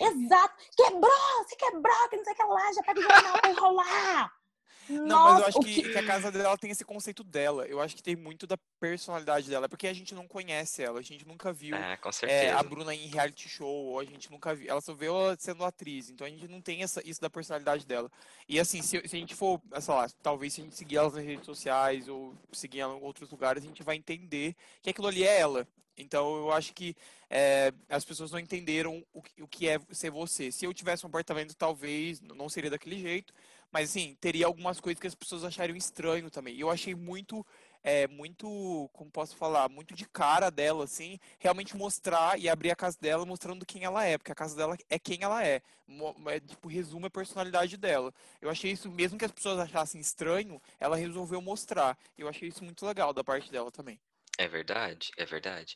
Exato! 0.01 0.55
Quebrou! 0.77 1.45
Se 1.49 1.57
quebrou, 1.57 2.09
que 2.09 2.17
não 2.17 2.25
sei 2.25 2.33
o 2.33 2.37
que 2.37 2.43
lá, 2.45 2.73
já 2.73 2.83
pega 2.83 3.01
o 3.01 3.03
jornal 3.03 3.39
pra 3.41 3.51
enrolar! 3.51 4.38
Não, 4.89 5.07
Nossa, 5.07 5.25
mas 5.33 5.39
eu 5.41 5.47
acho 5.47 5.59
o 5.59 5.65
que, 5.65 5.83
que 5.91 5.99
a 5.99 6.03
casa 6.03 6.31
dela 6.33 6.57
tem 6.57 6.71
esse 6.71 6.85
conceito 6.85 7.23
dela. 7.23 7.67
Eu 7.67 7.81
acho 7.81 7.95
que 7.95 8.03
tem 8.03 8.17
muito 8.17 8.47
da 8.47 8.57
personalidade 8.81 9.49
dela, 9.49 9.69
porque 9.69 9.87
a 9.87 9.93
gente 9.93 10.15
não 10.15 10.27
conhece 10.27 10.83
ela, 10.83 10.99
a 10.99 11.03
gente 11.03 11.27
nunca 11.27 11.53
viu 11.53 11.77
É, 11.77 11.97
com 11.97 12.27
é, 12.27 12.51
a 12.51 12.63
Bruna 12.63 12.95
em 12.95 13.07
reality 13.09 13.49
show, 13.49 13.69
ou 13.69 14.01
a 14.01 14.05
gente 14.05 14.31
nunca 14.31 14.55
viu. 14.55 14.71
Ela 14.71 14.81
só 14.81 14.95
vê 14.95 15.07
ela 15.07 15.37
sendo 15.39 15.65
atriz, 15.65 16.09
então 16.11 16.27
a 16.27 16.31
gente 16.31 16.49
não 16.49 16.61
tem 16.61 16.83
essa, 16.83 17.03
isso 17.07 17.21
da 17.21 17.29
personalidade 17.31 17.87
dela. 17.87 18.11
E 18.49 18.59
assim, 18.59 18.81
se, 18.83 19.01
se 19.07 19.17
a 19.17 19.19
gente 19.19 19.35
for, 19.35 19.61
sei 19.81 19.95
lá, 19.95 20.09
talvez 20.23 20.55
se 20.55 20.61
a 20.61 20.65
gente 20.65 20.77
seguir 20.77 20.97
elas 20.97 21.15
nas 21.15 21.25
redes 21.25 21.45
sociais 21.45 22.09
ou 22.09 22.35
seguir 22.53 22.81
ela 22.81 22.95
em 22.97 23.03
outros 23.03 23.31
lugares, 23.31 23.63
a 23.63 23.67
gente 23.67 23.83
vai 23.83 23.97
entender 23.97 24.55
que 24.83 24.91
aquilo 24.91 25.09
ali 25.09 25.23
é 25.25 25.39
ela. 25.41 25.67
Então 26.01 26.37
eu 26.37 26.53
acho 26.53 26.73
que 26.75 26.95
é, 27.29 27.73
as 27.89 28.05
pessoas 28.05 28.31
não 28.31 28.39
entenderam 28.39 29.05
o, 29.13 29.21
que- 29.21 29.43
o 29.43 29.49
que 29.49 29.69
é 29.69 29.81
ser 29.91 30.11
você. 30.11 30.53
Se 30.53 30.65
eu 30.65 30.73
tivesse 30.73 31.05
um 31.05 31.09
apartamento, 31.09 31.57
talvez 31.57 32.21
não 32.21 32.49
seria 32.49 32.71
daquele 32.71 33.01
jeito, 33.01 33.35
mas 33.73 33.91
assim, 33.91 34.17
teria 34.21 34.47
algumas 34.47 34.81
coisas 34.81 35.01
que 35.01 35.07
as 35.07 35.15
pessoas 35.15 35.45
achariam 35.45 35.77
estranho 35.77 36.31
também. 36.31 36.55
E 36.55 36.61
eu 36.61 36.71
achei 36.71 36.95
muito, 36.95 37.45
é, 37.83 38.07
muito, 38.09 38.89
como 38.93 39.11
posso 39.11 39.37
falar, 39.37 39.69
muito 39.69 39.95
de 39.95 40.07
cara 40.07 40.51
dela, 40.51 40.85
assim, 40.85 41.19
realmente 41.39 41.77
mostrar 41.77 42.39
e 42.39 42.49
abrir 42.49 42.71
a 42.71 42.77
casa 42.77 42.97
dela 43.01 43.27
mostrando 43.27 43.67
quem 43.67 43.85
ela 43.85 44.05
é, 44.05 44.17
porque 44.19 44.33
a 44.33 44.35
casa 44.35 44.57
dela 44.57 44.77
é 44.89 44.99
quem 44.99 45.23
ela 45.23 45.45
é. 45.45 45.63
É, 46.27 46.41
tipo, 46.41 46.69
resume 46.69 47.07
a 47.07 47.11
personalidade 47.11 47.77
dela. 47.77 48.13
Eu 48.41 48.51
achei 48.51 48.73
isso, 48.73 48.91
mesmo 48.91 49.19
que 49.19 49.25
as 49.25 49.33
pessoas 49.33 49.59
achassem 49.59 50.01
estranho, 50.01 50.61
ela 50.79 50.97
resolveu 50.97 51.41
mostrar. 51.41 51.99
Eu 52.17 52.29
achei 52.29 52.49
isso 52.49 52.65
muito 52.65 52.85
legal 52.87 53.13
da 53.13 53.25
parte 53.25 53.51
dela 53.51 53.71
também. 53.71 53.99
É 54.41 54.47
verdade, 54.47 55.11
é 55.17 55.25
verdade. 55.25 55.75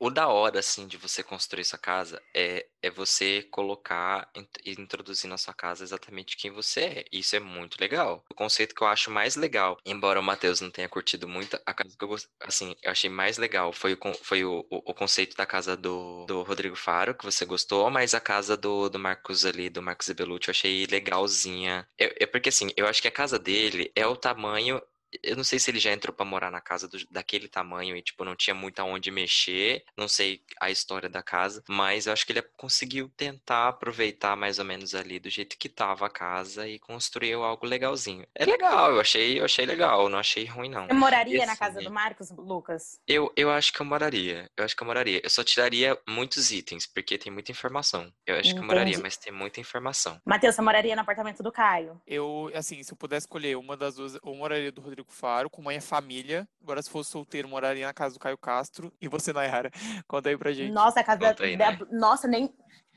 O 0.00 0.10
da 0.10 0.26
hora, 0.28 0.58
assim, 0.58 0.86
de 0.88 0.96
você 0.96 1.22
construir 1.22 1.64
sua 1.64 1.78
casa 1.78 2.20
é, 2.34 2.66
é 2.82 2.90
você 2.90 3.42
colocar 3.52 4.28
e 4.64 4.72
introduzir 4.72 5.28
na 5.28 5.38
sua 5.38 5.54
casa 5.54 5.84
exatamente 5.84 6.36
quem 6.36 6.50
você 6.50 6.80
é. 6.80 7.04
Isso 7.12 7.36
é 7.36 7.40
muito 7.40 7.76
legal. 7.80 8.24
O 8.28 8.34
conceito 8.34 8.74
que 8.74 8.82
eu 8.82 8.88
acho 8.88 9.10
mais 9.12 9.36
legal, 9.36 9.76
embora 9.84 10.18
o 10.18 10.22
Matheus 10.22 10.60
não 10.60 10.70
tenha 10.72 10.88
curtido 10.88 11.28
muito, 11.28 11.56
a 11.64 11.72
casa 11.74 11.94
que 11.96 12.04
eu 12.04 12.16
assim, 12.40 12.74
eu 12.82 12.90
achei 12.90 13.08
mais 13.10 13.38
legal 13.38 13.72
foi 13.72 13.92
o, 13.94 13.98
foi 14.24 14.44
o, 14.44 14.66
o, 14.70 14.90
o 14.90 14.94
conceito 14.94 15.36
da 15.36 15.46
casa 15.46 15.76
do, 15.76 16.24
do 16.26 16.42
Rodrigo 16.42 16.74
Faro, 16.76 17.14
que 17.14 17.24
você 17.24 17.44
gostou, 17.44 17.88
mas 17.90 18.12
a 18.14 18.20
casa 18.20 18.56
do, 18.56 18.88
do 18.88 18.98
Marcos 18.98 19.44
ali, 19.44 19.68
do 19.70 19.82
Marcos 19.82 20.08
Belucci, 20.10 20.48
eu 20.48 20.52
achei 20.52 20.86
legalzinha. 20.86 21.86
É, 21.98 22.24
é 22.24 22.26
porque, 22.26 22.48
assim, 22.48 22.70
eu 22.76 22.86
acho 22.88 23.00
que 23.02 23.08
a 23.08 23.12
casa 23.12 23.38
dele 23.38 23.92
é 23.94 24.06
o 24.06 24.16
tamanho 24.16 24.80
eu 25.22 25.36
não 25.36 25.44
sei 25.44 25.58
se 25.58 25.70
ele 25.70 25.78
já 25.80 25.92
entrou 25.92 26.14
pra 26.14 26.24
morar 26.24 26.50
na 26.50 26.60
casa 26.60 26.88
do- 26.88 26.98
daquele 27.10 27.48
tamanho 27.48 27.96
e, 27.96 28.02
tipo, 28.02 28.24
não 28.24 28.36
tinha 28.36 28.54
muito 28.54 28.80
aonde 28.80 29.10
mexer. 29.10 29.84
Não 29.96 30.08
sei 30.08 30.42
a 30.60 30.70
história 30.70 31.08
da 31.08 31.22
casa, 31.22 31.62
mas 31.68 32.06
eu 32.06 32.12
acho 32.12 32.24
que 32.26 32.32
ele 32.32 32.42
conseguiu 32.56 33.08
tentar 33.16 33.68
aproveitar 33.68 34.36
mais 34.36 34.58
ou 34.58 34.64
menos 34.64 34.94
ali 34.94 35.18
do 35.18 35.28
jeito 35.30 35.56
que 35.58 35.68
tava 35.68 36.06
a 36.06 36.10
casa 36.10 36.68
e 36.68 36.78
construiu 36.78 37.42
algo 37.42 37.66
legalzinho. 37.66 38.26
É 38.34 38.44
legal, 38.44 38.92
eu 38.92 39.00
achei, 39.00 39.38
eu 39.40 39.44
achei 39.44 39.66
legal, 39.66 40.08
não 40.08 40.18
achei 40.18 40.44
ruim, 40.44 40.68
não. 40.70 40.86
Você 40.86 40.92
moraria 40.94 41.42
E 41.42 41.46
na 41.46 41.52
assim, 41.52 41.58
casa 41.58 41.80
do 41.80 41.90
Marcos, 41.90 42.30
Lucas? 42.30 43.00
Eu, 43.06 43.32
eu 43.36 43.50
acho 43.50 43.72
que 43.72 43.80
eu 43.80 43.86
moraria. 43.86 44.50
Eu 44.56 44.64
acho 44.64 44.76
que 44.76 44.82
eu 44.82 44.86
moraria. 44.86 45.20
Eu 45.22 45.30
só 45.30 45.42
tiraria 45.42 45.98
muitos 46.08 46.50
itens, 46.52 46.86
porque 46.86 47.18
tem 47.18 47.32
muita 47.32 47.50
informação. 47.50 48.12
Eu 48.26 48.36
acho 48.36 48.52
que 48.54 48.60
eu 48.60 48.64
moraria, 48.64 48.92
Entendi. 48.92 49.02
mas 49.02 49.16
tem 49.16 49.32
muita 49.32 49.60
informação. 49.60 50.20
Matheus, 50.24 50.54
você 50.54 50.62
moraria 50.62 50.94
no 50.94 51.02
apartamento 51.02 51.42
do 51.42 51.50
Caio? 51.52 52.00
Eu, 52.06 52.50
assim, 52.54 52.82
se 52.82 52.92
eu 52.92 52.96
pudesse 52.96 53.26
escolher 53.26 53.56
uma 53.56 53.76
das 53.76 53.96
duas, 53.96 54.14
eu 54.14 54.34
moraria 54.34 54.70
do 54.72 54.80
Rodrigo 54.80 54.99
Faro, 55.08 55.48
com 55.50 55.62
mãe 55.62 55.76
e 55.76 55.80
família. 55.80 56.46
Agora, 56.62 56.82
se 56.82 56.90
fosse 56.90 57.10
solteiro, 57.10 57.48
moraria 57.48 57.86
na 57.86 57.94
casa 57.94 58.14
do 58.14 58.20
Caio 58.20 58.38
Castro. 58.38 58.92
E 59.00 59.08
você, 59.08 59.32
Nayara? 59.32 59.70
Conta 60.06 60.28
aí 60.28 60.36
pra 60.36 60.52
gente. 60.52 60.72
Nossa, 60.72 61.00
a 61.00 61.04
casa 61.04 61.20
da, 61.20 61.28
Conta 61.30 61.44
aí, 61.44 61.56
da- 61.56 61.72
né? 61.72 61.78
Nossa, 61.90 62.28
nem 62.28 62.52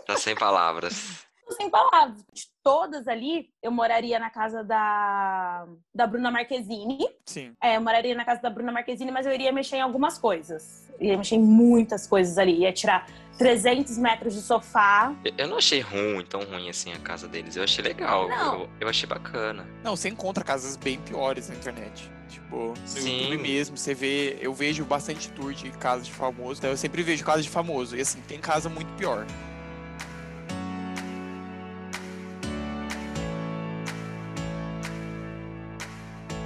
Tá 0.07 0.17
sem 0.17 0.35
palavras. 0.35 1.25
tô 1.47 1.53
sem 1.55 1.71
palavras. 1.71 2.25
De 2.33 2.47
todas 2.63 3.07
ali, 3.09 3.51
eu 3.63 3.71
moraria 3.71 4.19
na 4.19 4.31
casa 4.31 4.63
da, 4.65 5.67
da 5.95 6.07
Bruna 6.07 6.31
Marquezine. 6.31 6.99
Sim. 7.27 7.55
É, 7.63 7.77
eu 7.77 7.81
moraria 7.81 8.15
na 8.15 8.25
casa 8.25 8.41
da 8.43 8.51
Bruna 8.51 8.73
Marquezine, 8.73 9.11
mas 9.11 9.27
eu 9.27 9.33
iria 9.33 9.53
mexer 9.53 9.77
em 9.77 9.81
algumas 9.81 10.19
coisas. 10.19 10.91
Ia 11.01 11.17
mexer 11.17 11.37
em 11.37 11.43
muitas 11.43 12.07
coisas 12.07 12.39
ali. 12.39 12.59
Ia 12.59 12.73
tirar 12.73 13.07
300 13.41 13.97
metros 13.97 14.35
de 14.35 14.43
sofá. 14.43 15.15
Eu- 15.25 15.49
não 15.49 15.57
achei 15.57 15.81
ruim, 15.81 16.23
tão 16.29 16.43
ruim 16.45 16.69
assim 16.69 16.93
a 16.93 16.99
casa 16.99 17.27
deles. 17.27 17.57
Eu 17.57 17.65
achei 17.65 17.83
legal. 17.83 18.29
Não. 18.29 18.61
Eu, 18.61 18.71
eu 18.81 18.89
achei 18.89 19.09
bacana. 19.09 19.67
Não, 19.83 19.97
você 19.97 20.11
encontra 20.11 20.45
casas 20.45 20.77
bem 20.77 21.01
piores 21.01 21.49
na 21.49 21.55
internet. 21.55 22.11
Tipo, 22.29 22.75
no 22.79 22.87
Sim. 22.87 23.23
YouTube 23.23 23.39
mesmo, 23.43 23.79
você 23.79 23.95
vê. 23.95 24.37
Eu 24.43 24.53
vejo 24.53 24.85
bastante 24.85 25.31
tour 25.31 25.55
de 25.55 25.71
casas 25.71 26.07
de 26.07 26.13
famoso. 26.13 26.61
Então 26.61 26.69
eu 26.69 26.77
sempre 26.77 27.03
vejo 27.03 27.25
casa 27.25 27.41
de 27.41 27.49
famoso. 27.49 27.97
E 27.97 28.03
assim, 28.03 28.21
tem 28.21 28.39
casa 28.39 28.69
muito 28.69 28.93
pior. 28.99 29.25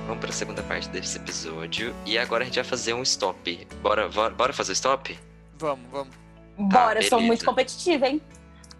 Vamos 0.06 0.20
para 0.20 0.30
a 0.30 0.32
segunda 0.32 0.62
parte 0.62 0.88
desse 0.90 1.16
episódio. 1.16 1.94
E 2.04 2.18
agora 2.18 2.42
a 2.42 2.46
gente 2.46 2.56
vai 2.56 2.64
fazer 2.64 2.92
um 2.92 3.02
stop. 3.02 3.66
Bora, 3.82 4.08
bora, 4.08 4.34
bora 4.34 4.52
fazer 4.52 4.72
o 4.72 4.74
stop? 4.74 5.18
Vamos, 5.58 5.90
vamos. 5.90 6.23
Bora, 6.58 7.00
eu 7.00 7.08
sou 7.08 7.20
muito 7.20 7.44
competitiva, 7.44 8.08
hein? 8.08 8.20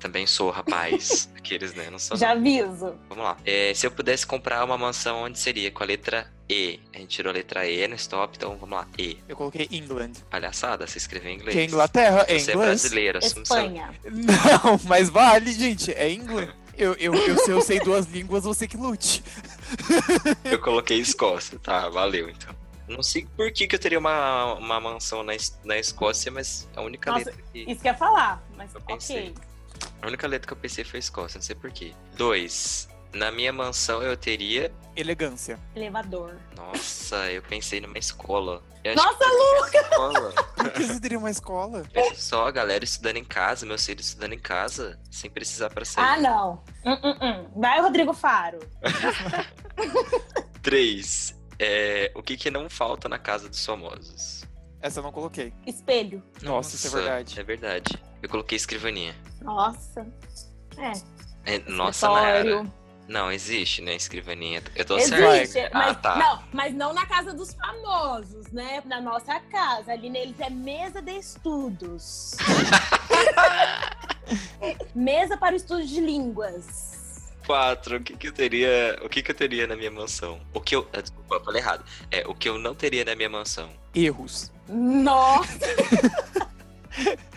Também 0.05 0.27
sou, 0.27 0.51
rapaz. 0.51 1.31
Aqueles, 1.37 1.73
né? 1.75 1.89
Não 1.91 1.99
sou. 1.99 2.17
Já 2.17 2.35
não. 2.35 2.41
aviso. 2.41 2.95
Vamos 3.09 3.25
lá. 3.25 3.37
É, 3.45 3.73
se 3.73 3.87
eu 3.87 3.91
pudesse 3.91 4.27
comprar 4.27 4.63
uma 4.63 4.77
mansão, 4.77 5.23
onde 5.23 5.39
seria? 5.39 5.71
Com 5.71 5.83
a 5.83 5.87
letra 5.87 6.31
E. 6.47 6.79
A 6.95 6.99
gente 6.99 7.09
tirou 7.09 7.31
a 7.31 7.33
letra 7.33 7.67
E 7.67 7.89
no 7.89 7.95
stop, 7.95 8.37
então 8.37 8.57
vamos 8.59 8.77
lá. 8.77 8.87
E. 8.99 9.17
Eu 9.27 9.35
coloquei 9.35 9.67
England. 9.71 10.13
Palhaçada, 10.31 10.87
você 10.87 10.99
escreveu 10.99 11.31
em 11.31 11.37
inglês. 11.37 11.55
Que 11.55 11.61
é 11.61 11.65
Inglaterra, 11.65 12.27
é 12.29 12.39
Você 12.39 12.53
é 12.53 12.57
brasileira, 12.57 13.19
Espanha. 13.19 13.95
Não, 14.05 14.79
mas 14.85 15.09
vale, 15.09 15.53
gente. 15.53 15.91
É 15.93 16.11
England. 16.11 16.53
Eu, 16.77 16.93
eu, 16.95 17.15
eu, 17.15 17.39
se 17.39 17.51
eu 17.51 17.61
sei 17.63 17.81
duas 17.81 18.05
línguas, 18.07 18.45
você 18.45 18.67
que 18.67 18.77
lute. 18.77 19.23
Eu 20.45 20.61
coloquei 20.61 20.99
Escócia, 20.99 21.59
tá, 21.59 21.89
valeu 21.89 22.29
então. 22.29 22.55
Não 22.89 23.03
sei 23.03 23.27
por 23.37 23.51
que, 23.53 23.67
que 23.67 23.75
eu 23.75 23.79
teria 23.79 23.99
uma, 23.99 24.55
uma 24.55 24.81
mansão 24.81 25.23
na, 25.23 25.33
na 25.65 25.79
Escócia, 25.79 26.31
mas 26.31 26.69
a 26.77 26.83
única 26.83 27.11
Nossa, 27.11 27.27
letra 27.27 27.43
que. 27.53 27.61
Isso 27.61 27.81
que 27.81 27.89
eu 27.89 27.93
ia 27.93 27.99
falar, 27.99 28.43
mas 28.57 28.75
Eu 28.75 28.81
pensei. 28.81 29.31
ok. 29.31 29.35
A 30.03 30.07
única 30.07 30.27
letra 30.27 30.47
que 30.47 30.53
eu 30.53 30.57
pensei 30.57 30.85
foi 30.85 30.99
Escócia, 31.01 31.39
não 31.39 31.43
sei 31.43 31.55
por 31.57 31.71
quê. 31.71 31.93
Dois. 32.17 32.89
Na 33.13 33.31
minha 33.31 33.53
mansão 33.53 34.03
eu 34.03 34.17
teria. 34.17 34.73
Elegância. 34.97 35.59
Elevador. 35.75 36.37
Nossa, 36.57 37.31
eu 37.31 37.43
pensei 37.43 37.81
numa 37.81 37.99
escola. 37.99 38.63
Eu 38.83 38.97
Nossa, 38.97 39.25
escola. 39.73 40.33
Por 40.57 40.71
que 40.73 40.85
você 40.85 41.01
teria 41.01 41.19
uma 41.19 41.31
escola? 41.31 41.85
Pensa 41.91 42.21
só, 42.21 42.47
a 42.47 42.51
galera 42.51 42.85
estudando 42.85 43.17
em 43.17 43.25
casa, 43.25 43.65
meus 43.65 43.87
filhos 43.87 44.09
estudando 44.09 44.35
em 44.35 44.39
casa, 44.39 45.01
sem 45.11 45.31
precisar 45.31 45.71
pra 45.71 45.87
sair. 45.87 46.05
Ah, 46.05 46.17
não. 46.21 46.63
Hum, 46.85 46.99
hum, 47.03 47.19
hum. 47.23 47.51
Vai, 47.57 47.81
Rodrigo 47.81 48.13
Faro. 48.13 48.59
Três. 50.63 51.35
É, 51.67 52.13
o 52.15 52.23
que, 52.23 52.37
que 52.37 52.51
não 52.51 52.69
falta 52.69 53.09
na 53.09 53.19
casa 53.19 53.49
dos 53.49 53.65
famosos? 53.65 54.45
Essa 54.83 55.01
eu 55.01 55.03
não 55.03 55.11
coloquei. 55.13 55.51
Espelho. 55.67 56.23
Nossa, 56.43 56.77
isso 56.77 56.89
é 56.89 56.91
verdade. 56.91 57.41
É 57.41 57.43
verdade. 57.43 58.03
Eu 58.23 58.29
coloquei 58.29 58.57
escrivaninha. 58.57 59.15
Nossa. 59.41 60.07
É. 60.77 60.93
É, 61.55 61.59
nossa, 61.71 62.07
Nayara. 62.11 62.67
Não, 63.09 63.31
existe, 63.33 63.81
né, 63.83 63.95
escrivaninha. 63.95 64.63
Eu 64.75 64.85
tô 64.85 64.97
Existe, 64.97 65.47
certo. 65.47 65.73
mas, 65.75 65.91
Ah, 65.91 65.95
tá. 65.95 66.17
não, 66.17 66.43
mas 66.53 66.75
não 66.75 66.93
na 66.95 67.07
casa 67.07 67.33
dos 67.35 67.53
famosos, 67.55 68.47
né? 68.51 68.83
Na 68.87 68.99
nossa 69.01 69.39
casa. 69.41 69.93
Ali 69.93 70.09
neles 70.11 70.39
é 70.41 70.49
mesa 70.51 71.01
de 71.03 71.13
estudos. 71.13 72.35
mesa 74.95 75.37
para 75.37 75.55
o 75.55 75.57
estudo 75.57 75.85
de 75.85 76.01
línguas. 76.01 76.94
Quatro. 77.47 77.97
O 77.99 78.01
que, 78.03 78.17
que 78.17 78.29
eu 78.29 78.33
teria. 78.33 78.99
O 79.03 79.09
que, 79.09 79.23
que 79.23 79.31
eu 79.31 79.35
teria 79.35 79.67
na 79.67 79.77
minha 79.77 79.91
mansão? 79.91 80.41
O 80.53 80.61
que 80.61 80.75
eu. 80.77 80.89
ah, 80.93 81.01
Desculpa, 81.01 81.35
eu 81.37 81.45
falei 81.45 81.61
errado. 81.63 81.85
É, 82.11 82.27
o 82.27 82.35
que 82.35 82.49
eu 82.49 82.59
não 82.59 82.75
teria 82.75 83.05
na 83.05 83.15
minha 83.15 83.29
mansão. 83.29 83.71
Erros. 83.95 84.51
Nossa! 84.69 85.59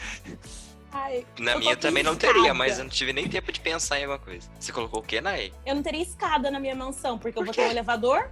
Ai, 0.91 1.25
Na 1.39 1.53
Eu 1.53 1.59
minha 1.59 1.75
também 1.75 2.01
não 2.03 2.13
escada. 2.13 2.33
teria, 2.33 2.53
mas 2.53 2.77
eu 2.77 2.85
não 2.85 2.89
tive 2.91 3.11
nem 3.13 3.27
tempo 3.27 3.51
de 3.51 3.59
pensar 3.59 3.99
em 3.99 4.03
alguma 4.03 4.19
coisa. 4.19 4.49
Você 4.59 4.71
colocou 4.71 5.01
o 5.01 5.03
quê, 5.03 5.19
Nay? 5.21 5.53
eu 5.65 5.75
não 5.75 5.83
teria 5.83 6.01
escada 6.01 6.49
na 6.49 6.59
minha 6.59 6.75
mansão, 6.75 7.17
porque 7.19 7.37
eu 7.37 7.41
Por 7.41 7.45
vou 7.47 7.53
quê? 7.53 7.61
ter 7.61 7.67
um 7.67 7.71
elevador. 7.71 8.29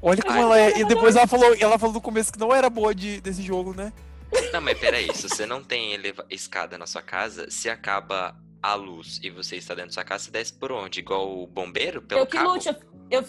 Olha 0.00 0.22
como 0.22 0.38
ela 0.38 0.58
é. 0.58 0.78
E 0.78 0.84
depois 0.84 1.16
ela 1.16 1.26
falou, 1.26 1.54
ela 1.58 1.78
falou 1.78 1.94
no 1.94 2.00
começo 2.00 2.32
que 2.32 2.38
não 2.38 2.54
era 2.54 2.70
boa 2.70 2.94
de, 2.94 3.20
desse 3.20 3.42
jogo, 3.42 3.74
né? 3.74 3.92
Não, 4.52 4.60
mas 4.60 4.78
peraí, 4.78 5.12
se 5.14 5.28
você 5.28 5.46
não 5.46 5.62
tem 5.62 5.92
eleva- 5.94 6.24
escada 6.30 6.76
na 6.78 6.86
sua 6.86 7.02
casa, 7.02 7.50
se 7.50 7.68
acaba 7.68 8.36
a 8.62 8.74
luz 8.74 9.20
e 9.22 9.30
você 9.30 9.56
está 9.56 9.74
dentro 9.74 9.90
da 9.90 9.94
sua 9.94 10.04
casa, 10.04 10.24
você 10.24 10.30
desce 10.30 10.52
por 10.52 10.72
onde? 10.72 11.00
Igual 11.00 11.42
o 11.42 11.46
bombeiro? 11.46 12.02
Pelo 12.02 12.20
eu 12.22 12.26
que 12.26 12.36
cabo? 12.36 12.50
lute, 12.54 12.68
eu, 12.68 12.74
eu, 13.10 13.24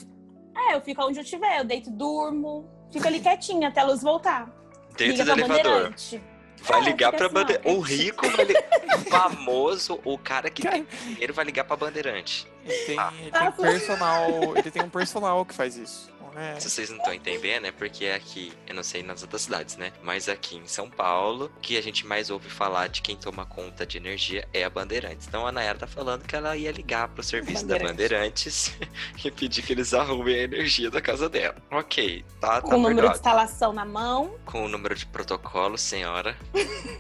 é, 0.56 0.76
eu 0.76 0.82
fico 0.82 1.02
onde 1.04 1.20
eu 1.20 1.24
estiver, 1.24 1.60
eu 1.60 1.64
deito, 1.66 1.90
durmo, 1.92 2.68
fico 2.92 3.08
ali 3.08 3.20
quietinha 3.20 3.68
até 3.68 3.82
a 3.82 3.86
luz 3.86 4.02
voltar. 4.02 4.50
Dentro 4.98 5.06
Liga 5.12 5.26
do 5.26 5.32
elevador. 5.32 5.64
bandeirante. 5.64 6.22
Vai 6.62 6.80
É, 6.82 6.84
ligar 6.86 7.12
pra 7.14 7.26
assim, 7.28 7.34
bandeirante. 7.36 7.70
O 7.70 7.80
rico 7.80 8.28
vai 8.30 8.46
ligar. 8.46 8.64
O 8.98 9.10
famoso, 9.10 10.00
o 10.04 10.18
cara 10.18 10.50
que 10.50 10.64
tem 10.68 10.88
dinheiro 11.06 11.32
vai 11.34 11.46
ligar 11.46 11.64
pra 11.66 11.76
bandeirante. 11.78 12.48
Ele 12.66 12.78
tem, 12.86 12.98
Ah. 13.00 13.14
ele 13.22 13.32
tem 13.32 13.48
um 13.48 13.52
personal. 13.52 14.30
Ele 14.58 14.72
tem 14.72 14.82
um 14.84 14.90
personal 14.90 15.46
que 15.46 15.54
faz 15.54 15.78
isso. 15.78 16.12
É? 16.38 16.60
Se 16.60 16.70
vocês 16.70 16.90
não 16.92 16.98
estão 16.98 17.14
entendendo, 17.14 17.66
é 17.66 17.72
porque 17.72 18.06
aqui, 18.06 18.54
eu 18.68 18.76
não 18.76 18.84
sei 18.84 19.02
nas 19.02 19.24
outras 19.24 19.42
cidades, 19.42 19.76
né? 19.76 19.92
Mas 20.04 20.30
aqui 20.30 20.56
em 20.56 20.68
São 20.68 20.88
Paulo, 20.88 21.52
o 21.58 21.60
que 21.60 21.76
a 21.76 21.82
gente 21.82 22.06
mais 22.06 22.30
ouve 22.30 22.48
falar 22.48 22.88
de 22.88 23.02
quem 23.02 23.16
toma 23.16 23.44
conta 23.44 23.88
de 23.88 23.98
energia 23.98 24.48
é 24.54 24.64
a 24.64 24.70
Bandeirantes. 24.70 25.28
Então 25.28 25.48
a 25.48 25.52
Nayara 25.52 25.80
tá 25.80 25.88
falando 25.88 26.24
que 26.24 26.36
ela 26.36 26.56
ia 26.56 26.72
ligar 26.72 27.08
pro 27.08 27.24
serviço 27.24 27.66
da 27.66 27.80
Bandeirante. 27.80 28.04
Bandeirantes 28.04 28.78
e 29.26 29.32
pedir 29.32 29.64
que 29.64 29.74
eles 29.74 29.96
arrumem 29.96 30.36
a 30.36 30.44
energia 30.44 30.92
da 30.92 31.02
casa 31.02 31.28
dela. 31.28 31.56
Ok, 31.72 32.24
tá, 32.40 32.62
tá 32.62 32.62
Com 32.62 32.76
o 32.76 32.82
número 32.82 33.10
de 33.10 33.16
instalação 33.16 33.74
na 33.74 33.86
mão. 33.86 34.36
Com 34.46 34.66
o 34.66 34.68
número 34.68 34.94
de 34.94 35.08
protocolo, 35.08 35.76
senhora. 35.78 36.38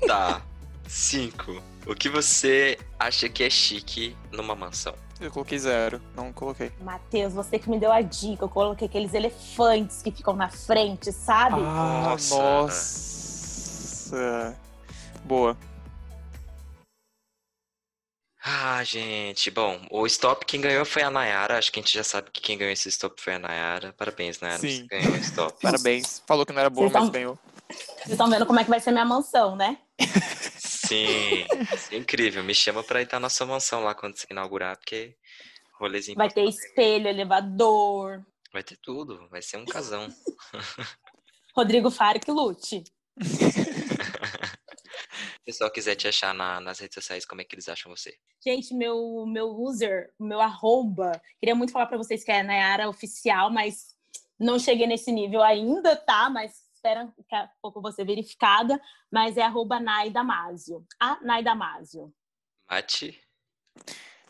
tá. 0.07 0.41
Cinco. 0.87 1.61
O 1.85 1.93
que 1.93 2.09
você 2.09 2.77
acha 2.97 3.29
que 3.29 3.43
é 3.43 3.49
chique 3.49 4.15
numa 4.31 4.55
mansão? 4.55 4.95
Eu 5.19 5.31
coloquei 5.31 5.57
zero. 5.57 6.01
Não 6.15 6.31
coloquei. 6.31 6.71
Matheus, 6.81 7.33
você 7.33 7.57
que 7.57 7.69
me 7.69 7.79
deu 7.79 7.91
a 7.91 8.01
dica, 8.01 8.43
eu 8.45 8.49
coloquei 8.49 8.87
aqueles 8.87 9.13
elefantes 9.13 10.01
que 10.01 10.11
ficam 10.11 10.35
na 10.35 10.49
frente, 10.49 11.11
sabe? 11.11 11.55
Ah, 11.59 12.09
Nossa. 12.11 12.35
nossa. 12.37 14.57
Boa. 15.25 15.57
Ah, 18.49 18.81
gente, 18.83 19.51
bom, 19.51 19.77
o 19.91 20.05
stop 20.05 20.45
quem 20.45 20.61
ganhou 20.61 20.85
foi 20.85 21.01
a 21.03 21.09
Nayara. 21.11 21.57
Acho 21.57 21.69
que 21.71 21.79
a 21.79 21.83
gente 21.83 21.93
já 21.93 22.03
sabe 22.03 22.29
que 22.31 22.39
quem 22.39 22.57
ganhou 22.57 22.71
esse 22.71 22.87
stop 22.87 23.21
foi 23.21 23.33
a 23.33 23.39
Nayara. 23.39 23.93
Parabéns, 23.97 24.39
Nayara, 24.39 24.59
Sim. 24.61 24.83
você 24.83 24.87
ganhou 24.87 25.13
o 25.13 25.17
stop. 25.17 25.53
Parabéns. 25.61 26.23
Falou 26.25 26.45
que 26.45 26.53
não 26.53 26.59
era 26.61 26.69
boa, 26.69 26.87
Vocês 26.87 26.93
mas 26.93 27.03
tão- 27.03 27.11
ganhou. 27.11 27.37
Vocês 27.69 28.11
estão 28.11 28.29
vendo 28.29 28.45
como 28.45 28.59
é 28.59 28.63
que 28.63 28.69
vai 28.69 28.79
ser 28.79 28.91
minha 28.91 29.03
mansão, 29.03 29.55
né? 29.57 29.77
Sim, 30.87 31.45
é 31.91 31.97
incrível. 31.97 32.43
Me 32.43 32.53
chama 32.55 32.83
pra 32.83 33.01
ir 33.01 33.09
na 33.11 33.19
nossa 33.19 33.45
mansão 33.45 33.83
lá 33.83 33.93
quando 33.93 34.17
você 34.17 34.27
inaugurar, 34.31 34.77
porque 34.77 35.15
rolezinho 35.79 36.17
Vai 36.17 36.29
ter 36.29 36.45
espelho, 36.45 37.07
elevador. 37.07 38.25
vai 38.53 38.63
ter 38.63 38.77
tudo, 38.77 39.27
vai 39.29 39.41
ser 39.41 39.57
um 39.57 39.65
casão. 39.65 40.07
Rodrigo 41.55 41.89
Faro 41.89 42.19
que 42.19 42.31
lute. 42.31 42.83
Se 44.27 45.41
o 45.41 45.45
pessoal 45.45 45.71
quiser 45.71 45.95
te 45.95 46.07
achar 46.07 46.33
na- 46.33 46.59
nas 46.59 46.79
redes 46.79 46.95
sociais, 46.95 47.25
como 47.25 47.41
é 47.41 47.43
que 47.43 47.55
eles 47.55 47.69
acham 47.69 47.89
você? 47.89 48.17
Gente, 48.43 48.73
meu, 48.73 49.25
meu 49.25 49.49
user, 49.49 50.11
meu 50.19 50.39
arroba, 50.41 51.21
queria 51.39 51.55
muito 51.55 51.71
falar 51.71 51.85
pra 51.87 51.97
vocês 51.97 52.23
que 52.23 52.31
é 52.31 52.43
Nayara 52.43 52.87
Oficial, 52.89 53.49
mas 53.49 53.95
não 54.39 54.59
cheguei 54.59 54.85
nesse 54.85 55.11
nível 55.11 55.41
ainda, 55.41 55.95
tá? 55.95 56.29
Mas 56.29 56.66
espera 56.87 57.05
daqui 57.17 57.35
a 57.35 57.49
pouco 57.61 57.91
ser 57.91 58.05
verificada. 58.05 58.79
Mas 59.11 59.37
é 59.37 59.41
arroba 59.43 59.79
Nai 59.79 60.09
Damasio. 60.09 60.85
A 60.99 61.19
Nai 61.21 61.43
Damasio. 61.43 62.13
Mate? 62.69 63.19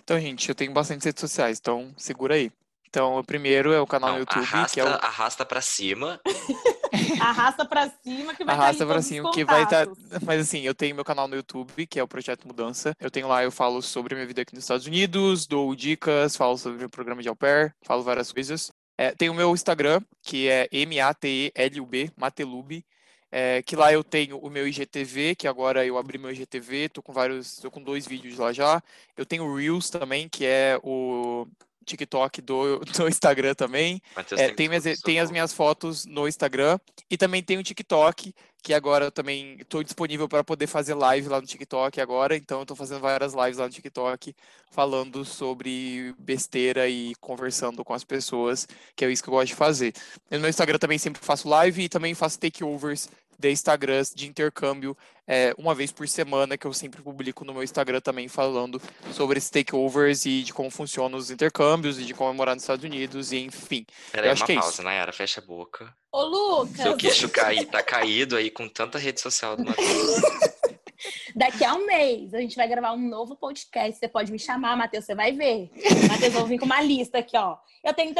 Então, 0.04 0.20
gente, 0.20 0.50
eu 0.50 0.56
tenho 0.56 0.72
bastante 0.72 1.06
redes 1.06 1.20
sociais, 1.22 1.60
então 1.60 1.93
segura 1.98 2.36
aí. 2.36 2.52
Então, 2.88 3.17
o 3.17 3.24
primeiro 3.24 3.74
é 3.74 3.82
o 3.82 3.86
canal 3.86 4.10
no 4.12 4.13
Não, 4.15 4.20
YouTube, 4.22 4.43
arrasta, 4.43 4.74
que 4.74 4.80
é 4.80 4.84
o 4.84 4.88
arrasta 4.88 5.46
pra 5.46 5.62
cima. 5.62 6.22
Arrasta 7.20 7.65
pra 7.65 7.89
cima 7.89 8.34
que 8.34 8.46
vai 8.46 8.56
Arrasta 8.56 8.84
estar 8.84 8.86
pra 8.86 9.02
cima, 9.02 9.32
que 9.32 9.43
vai 9.43 9.63
estar. 9.63 9.88
contatos. 9.88 10.24
Mas 10.26 10.41
assim, 10.41 10.62
eu 10.62 10.74
tenho 10.74 10.96
meu 10.96 11.04
canal 11.04 11.28
no 11.28 11.36
YouTube, 11.36 11.86
que 11.86 12.00
é 12.00 12.04
o 12.04 12.08
Projeto 12.08 12.48
Mudança. 12.48 12.96
Eu 13.00 13.12
tenho 13.12 13.28
lá, 13.28 13.43
eu 13.43 13.52
falo 13.52 13.82
sobre 13.82 14.13
a 14.13 14.17
minha 14.17 14.26
vida 14.28 14.41
aqui 14.41 14.56
nos 14.56 14.63
Estados 14.63 14.88
Unidos, 14.88 15.46
dou 15.46 15.76
dicas, 15.76 16.36
falo 16.38 16.58
sobre 16.58 16.86
o 16.86 16.89
programa 16.89 17.22
de 17.22 17.28
au 17.28 17.36
pair, 17.36 17.76
falo 17.84 18.04
várias 18.04 18.32
coisas. 18.32 18.72
É, 18.98 19.12
tem 19.14 19.30
o 19.30 19.34
meu 19.34 19.54
Instagram, 19.54 20.02
que 20.24 20.48
é 20.50 20.68
M-A-T-E-L-U-B, 20.72 22.12
Matelube. 22.18 22.86
é, 23.32 23.62
que 23.64 23.76
lá 23.76 23.92
eu 23.92 24.04
tenho 24.04 24.38
o 24.40 24.50
meu 24.50 24.68
IGTV, 24.68 25.36
que 25.36 25.48
agora 25.48 25.86
eu 25.86 25.98
abri 25.98 26.18
meu 26.18 26.32
IGTV, 26.32 26.90
tô 26.90 27.02
com 27.04 27.14
vários, 27.14 27.58
tô 27.58 27.70
com 27.70 27.84
dois 27.84 28.08
vídeos 28.08 28.38
lá 28.38 28.54
já. 28.54 28.82
Eu 29.18 29.26
tenho 29.26 29.44
o 29.46 29.56
Reels 29.56 29.90
também, 29.90 30.30
que 30.30 30.46
é 30.46 30.80
o 30.84 31.48
TikTok 31.86 32.42
do, 32.42 32.80
do 32.98 33.08
Instagram 33.08 33.54
também. 33.54 34.02
É, 34.40 34.50
tem 34.56 34.68
minhas- 34.68 34.84
tem 35.02 35.20
as 35.20 35.32
minhas 35.32 35.54
fotos 35.54 36.06
no 36.06 36.28
Instagram 36.28 36.80
e 37.10 37.18
também 37.18 37.42
tem 37.44 37.58
o 37.58 37.63
TikTok, 37.63 38.34
que 38.63 38.74
agora 38.74 39.06
eu 39.06 39.12
também 39.12 39.56
estou 39.62 39.82
disponível 39.84 40.28
para 40.28 40.44
poder 40.44 40.68
fazer 40.68 40.94
live 40.94 41.30
lá 41.30 41.40
no 41.40 41.48
TikTok 41.48 42.02
agora, 42.02 42.36
então 42.36 42.58
eu 42.60 42.63
estou 42.63 42.76
fazendo 42.76 43.00
várias 43.00 43.34
lives 43.34 43.58
lá 43.58 43.66
no 43.66 43.72
TikTok 43.72 44.36
falando 44.72 45.24
sobre 45.24 46.13
besteira 46.20 46.90
e 46.90 47.13
conversando 47.22 47.84
com 47.86 47.94
as 47.94 48.04
pessoas, 48.04 48.68
que 48.96 49.06
é 49.06 49.12
isso 49.12 49.24
que 49.24 49.30
eu 49.30 49.34
gosto 49.34 49.48
de 49.50 49.56
fazer. 49.56 49.94
No 50.30 50.40
meu 50.40 50.50
Instagram 50.50 50.78
também 50.78 50.98
sempre 50.98 51.22
faço 51.24 51.48
live 51.48 51.84
e 51.84 51.90
também 51.90 52.13
faço 52.13 52.40
takeovers 52.40 53.10
de 53.38 53.52
Instagrams 53.52 54.13
de 54.13 54.28
intercâmbio 54.28 54.97
é, 55.28 55.54
uma 55.58 55.76
vez 55.76 55.91
por 55.91 56.08
semana, 56.08 56.58
que 56.58 56.65
eu 56.65 56.73
sempre 56.73 57.02
publico 57.02 57.43
no 57.43 57.54
meu 57.54 57.62
Instagram 57.62 58.00
também 58.00 58.28
falando 58.28 58.82
sobre 59.12 59.38
esses 59.38 59.50
takeovers 59.50 60.26
e 60.26 60.43
de 60.43 60.54
como 60.54 60.71
funcionam 60.71 61.17
os 61.17 61.30
intercâmbios 61.30 62.00
e 62.00 62.06
de 62.06 62.13
como 62.13 62.30
é 62.30 62.34
morar 62.34 62.56
nos 62.56 62.63
Estados 62.63 62.86
Unidos 62.86 63.32
e 63.32 63.39
enfim. 63.39 63.86
Peraí, 64.12 64.30
eu 64.30 64.34
acho 64.34 64.43
uma 64.43 64.45
que 64.47 64.52
é 64.54 64.56
pausa, 64.56 64.71
isso. 64.71 64.84
Nayara, 64.84 65.12
fecha 65.12 65.41
a 65.41 65.43
boca. 65.43 65.93
Ô, 66.12 66.23
Lucas, 66.23 66.78
Seu 66.82 66.95
queixo 66.95 67.30
cair, 67.30 67.65
tá 67.65 67.84
caído 67.84 68.38
aí 68.38 68.50
com 68.50 68.69
tanta 68.69 68.97
rede 68.97 69.19
social 69.19 69.58
do 69.58 69.65
Matheus. 69.65 70.21
daqui 71.36 71.63
a 71.63 71.76
um 71.76 71.86
mês 71.86 72.34
a 72.34 72.39
gente 72.39 72.56
vai 72.56 72.67
gravar 72.67 72.93
um 72.93 73.08
novo 73.10 73.36
podcast. 73.36 74.00
Você 74.00 74.08
pode 74.08 74.32
me 74.32 74.39
chamar, 74.39 74.76
Matheus, 74.76 75.06
você 75.06 75.13
vai 75.13 75.32
ver. 75.32 75.69
Matheus, 76.10 76.34
eu 76.34 76.39
vou 76.39 76.45
vir 76.47 76.58
com 76.58 76.65
uma 76.65 76.82
lista 76.82 77.19
aqui, 77.19 77.38
ó. 77.38 77.58
Eu 77.84 77.93
tenho. 77.93 78.13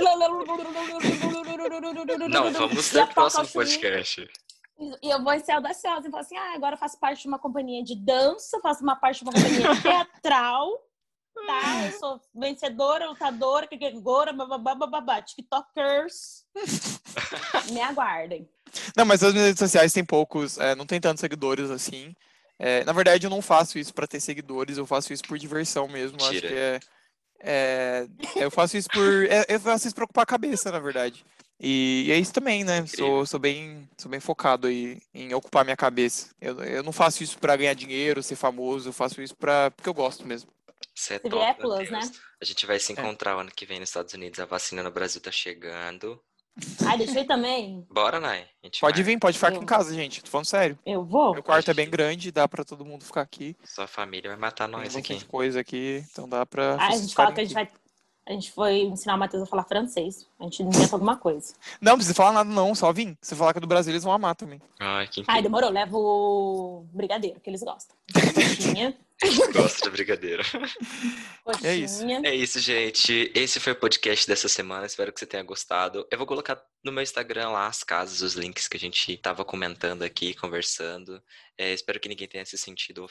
Não, 2.30 2.52
vamos 2.52 2.90
ter 2.90 3.04
o 3.04 3.08
próximo 3.08 3.46
Chuí- 3.46 3.54
podcast. 3.54 4.30
E 4.80 5.10
eu 5.10 5.24
vou 5.24 5.40
ser 5.40 5.54
audaciosa 5.54 6.08
e 6.08 6.12
falar 6.12 6.22
assim: 6.22 6.38
ah, 6.38 6.54
agora 6.54 6.76
eu 6.76 6.80
faço 6.80 7.00
parte 7.00 7.24
de 7.24 7.28
uma 7.28 7.40
companhia 7.40 7.84
de 7.84 7.96
dança, 7.96 8.60
faço 8.62 8.84
uma 8.84 8.96
parte 8.96 9.20
de 9.20 9.24
uma 9.24 9.34
companhia 9.34 9.76
teatral. 9.82 10.72
tá? 11.48 11.86
Eu 11.86 12.00
sou 12.00 12.22
vencedora, 12.34 13.10
lutadora, 13.10 13.68
agora, 13.96 14.34
babá, 14.34 15.22
TikTokers. 15.22 16.46
Me 17.74 17.82
aguardem. 17.82 18.48
Não, 18.96 19.06
mas 19.06 19.24
as 19.24 19.34
minhas 19.34 19.48
redes 19.48 19.60
sociais 19.60 19.94
tem 19.94 20.06
poucos, 20.06 20.58
é, 20.58 20.76
não 20.76 20.86
tem 20.86 21.00
tantos 21.00 21.22
seguidores 21.22 21.72
assim. 21.72 22.16
É, 22.60 22.84
na 22.84 22.94
verdade, 22.94 23.26
eu 23.26 23.30
não 23.30 23.42
faço 23.42 23.78
isso 23.78 23.94
para 23.94 24.08
ter 24.08 24.20
seguidores, 24.20 24.78
eu 24.78 24.86
faço 24.86 25.14
isso 25.14 25.24
por 25.24 25.38
diversão 25.38 25.88
mesmo. 25.88 26.18
Acho 26.22 26.42
que 26.42 26.48
é, 26.48 26.80
é, 27.40 28.08
eu 28.36 28.50
faço 28.50 28.78
isso 28.78 28.90
por. 28.90 29.26
É, 29.26 29.46
eu 29.48 29.60
faço 29.60 29.88
isso 29.88 29.96
pra 29.96 30.06
ocupar 30.06 30.24
a 30.24 30.28
cabeça, 30.28 30.72
na 30.72 30.80
verdade. 30.80 31.26
E, 31.60 32.06
e 32.08 32.12
é 32.12 32.18
isso 32.18 32.34
também, 32.34 32.64
né? 32.64 32.86
Sou, 32.86 33.26
sou, 33.26 33.40
bem, 33.40 33.90
sou 33.98 34.10
bem 34.10 34.20
focado 34.20 34.68
aí 34.68 35.00
em 35.14 35.34
ocupar 35.34 35.66
minha 35.66 35.78
cabeça. 35.78 36.30
Eu, 36.40 36.62
eu 36.64 36.84
não 36.84 36.92
faço 36.92 37.24
isso 37.24 37.38
para 37.40 37.56
ganhar 37.56 37.74
dinheiro, 37.74 38.22
ser 38.22 38.36
famoso, 38.36 38.90
eu 38.90 38.94
faço 38.94 39.22
isso 39.22 39.36
pra, 39.36 39.72
porque 39.72 39.90
eu 39.90 39.94
gosto 39.94 40.26
mesmo. 40.26 40.52
Você 40.94 41.16
é 41.16 41.20
top, 41.20 41.62
plus, 41.62 41.90
né? 41.90 42.00
A 42.42 42.46
gente 42.46 42.66
vai 42.66 42.80
se 42.80 42.92
é. 42.92 42.94
encontrar 42.94 43.38
é. 43.38 43.42
ano 43.42 43.52
que 43.56 43.66
vem 43.66 43.80
nos 43.80 43.90
Estados 43.90 44.14
Unidos. 44.14 44.40
A 44.40 44.46
vacina 44.46 44.84
no 44.84 44.92
Brasil 44.92 45.22
tá 45.22 45.32
chegando. 45.32 46.20
Ai, 46.88 46.98
deixa 46.98 47.20
eu 47.20 47.24
ir 47.24 47.28
também. 47.28 47.86
Bora, 47.90 48.20
Nai. 48.20 48.48
Pode 48.80 49.04
vai. 49.04 49.04
vir, 49.04 49.20
pode 49.20 49.38
ficar 49.38 49.50
eu... 49.50 49.56
aqui 49.56 49.64
em 49.64 49.68
casa, 49.68 49.94
gente. 49.94 50.24
Tô 50.24 50.30
falando 50.30 50.48
sério. 50.48 50.78
Eu 50.86 51.06
vou. 51.06 51.34
Meu 51.34 51.44
quarto 51.44 51.70
é 51.70 51.74
bem 51.74 51.90
grande, 51.90 52.32
dá 52.32 52.48
pra 52.48 52.64
todo 52.64 52.86
mundo 52.86 53.06
ficar 53.06 53.22
aqui. 53.22 53.56
Sua 53.64 53.86
família 53.86 54.32
vai 54.32 54.40
matar 54.40 54.68
nós 54.68 54.94
Tem 54.94 55.00
aqui. 55.00 55.26
coisa 55.26 55.60
aqui, 55.60 56.04
então 56.12 56.28
dá 56.28 56.46
pra. 56.46 56.76
Ah, 56.80 56.88
a 56.88 56.98
gente 56.98 57.14
fala 57.14 57.32
que 57.32 57.42
a 57.42 57.44
gente 57.44 57.54
vai 57.54 57.70
a 58.28 58.34
gente 58.34 58.52
foi 58.52 58.82
ensinar 58.82 59.16
o 59.16 59.18
Matheus 59.18 59.44
a 59.44 59.46
falar 59.46 59.64
francês. 59.64 60.28
A 60.38 60.44
gente 60.44 60.62
inventa 60.62 60.94
alguma 60.96 61.16
coisa. 61.16 61.54
Não, 61.80 61.92
não 61.92 61.98
precisa 61.98 62.14
falar 62.14 62.34
nada, 62.34 62.50
não, 62.50 62.76
só 62.76 62.92
vim. 62.92 63.18
Se 63.22 63.36
falar 63.36 63.54
que 63.54 63.60
é 63.60 63.62
do 63.62 63.68
Brasil, 63.68 63.94
eles 63.94 64.04
vão 64.04 64.12
amar 64.12 64.36
também. 64.36 64.62
Ai, 64.80 65.08
que 65.08 65.24
Ai, 65.28 65.42
demorou. 65.42 65.70
Leva 65.70 65.98
o 65.98 66.86
brigadeiro, 66.92 67.40
que 67.40 67.50
eles 67.50 67.64
gostam. 67.64 67.96
Coxinha. 68.14 68.94
Gosto 69.54 69.84
de 69.84 69.90
brigadeiro. 69.90 70.44
É 71.64 71.76
isso. 71.76 72.06
É 72.24 72.36
isso, 72.36 72.60
gente. 72.60 73.32
Esse 73.34 73.60
foi 73.60 73.74
o 73.74 73.76
podcast 73.76 74.28
dessa 74.28 74.48
semana. 74.48 74.86
Espero 74.86 75.12
que 75.12 75.20
você 75.20 75.26
tenha 75.26 75.42
gostado. 75.42 76.08
Eu 76.12 76.18
vou 76.20 76.28
colocar 76.28 76.62
no 76.84 76.92
meu 76.92 77.02
Instagram 77.02 77.50
lá 77.50 77.68
as 77.68 77.84
casas, 77.84 78.22
os 78.22 78.34
links 78.34 78.68
que 78.68 78.78
a 78.78 78.80
gente 78.80 79.18
tava 79.18 79.44
comentando 79.44 80.04
aqui, 80.04 80.34
conversando. 80.36 81.22
É, 81.58 81.74
espero 81.74 82.00
que 82.00 82.08
ninguém 82.08 82.28
tenha 82.28 82.46
se 82.46 82.58
sentido 82.58 83.04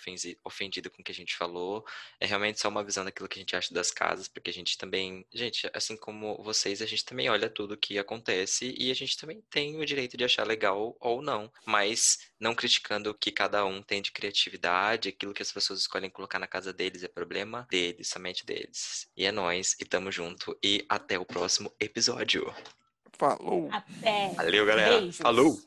ofendido 0.45 0.91
com 0.91 1.03
o 1.03 1.05
que 1.05 1.11
a 1.11 1.15
gente 1.15 1.37
falou. 1.37 1.85
É 2.21 2.27
realmente 2.27 2.61
só 2.61 2.69
uma 2.69 2.85
visão 2.85 3.05
daquilo 3.05 3.29
que 3.29 3.39
a 3.39 3.43
gente 3.43 3.57
acha 3.57 3.75
das 3.75 3.91
casas, 3.91 4.29
porque 4.29 4.51
a 4.51 4.53
gente 4.53 4.79
também, 4.79 5.27
gente, 5.35 5.69
assim 5.75 5.97
como 5.97 6.41
vocês, 6.45 6.81
a 6.81 6.87
gente 6.87 7.05
também 7.05 7.29
olha 7.29 7.51
tudo 7.51 7.77
que 7.77 7.99
acontece 7.99 8.73
e 8.79 8.91
a 8.91 8.95
gente 8.95 9.19
também 9.19 9.43
tem 9.51 9.77
o 9.81 9.85
direito 9.85 10.17
de 10.17 10.25
achar 10.25 10.47
legal 10.47 10.97
ou 11.01 11.21
não, 11.21 11.53
mas 11.67 12.19
não 12.39 12.55
criticando 12.55 13.11
o 13.11 13.15
que 13.15 13.33
cada 13.33 13.65
um 13.65 13.83
tem 13.83 14.01
de 14.01 14.13
criatividade, 14.13 15.09
aquilo 15.09 15.35
que 15.35 15.43
as 15.43 15.51
pessoas 15.51 15.81
escolhem 15.97 16.11
colocar 16.11 16.39
na 16.39 16.47
casa 16.47 16.73
deles 16.73 17.03
é 17.03 17.09
problema 17.09 17.67
deles, 17.71 18.09
somente 18.09 18.45
deles. 18.45 19.09
E 19.17 19.25
é 19.25 19.33
nós, 19.33 19.75
e 19.81 19.85
tamo 19.85 20.13
junto 20.13 20.57
e 20.63 20.85
até 20.89 21.19
o 21.19 21.25
próximo 21.25 21.73
episódio. 21.81 22.55
Falou. 23.19 23.71
Até. 23.73 24.35
Valeu, 24.35 24.67
galera. 24.67 24.99
Beijos. 24.99 25.17
Falou. 25.17 25.59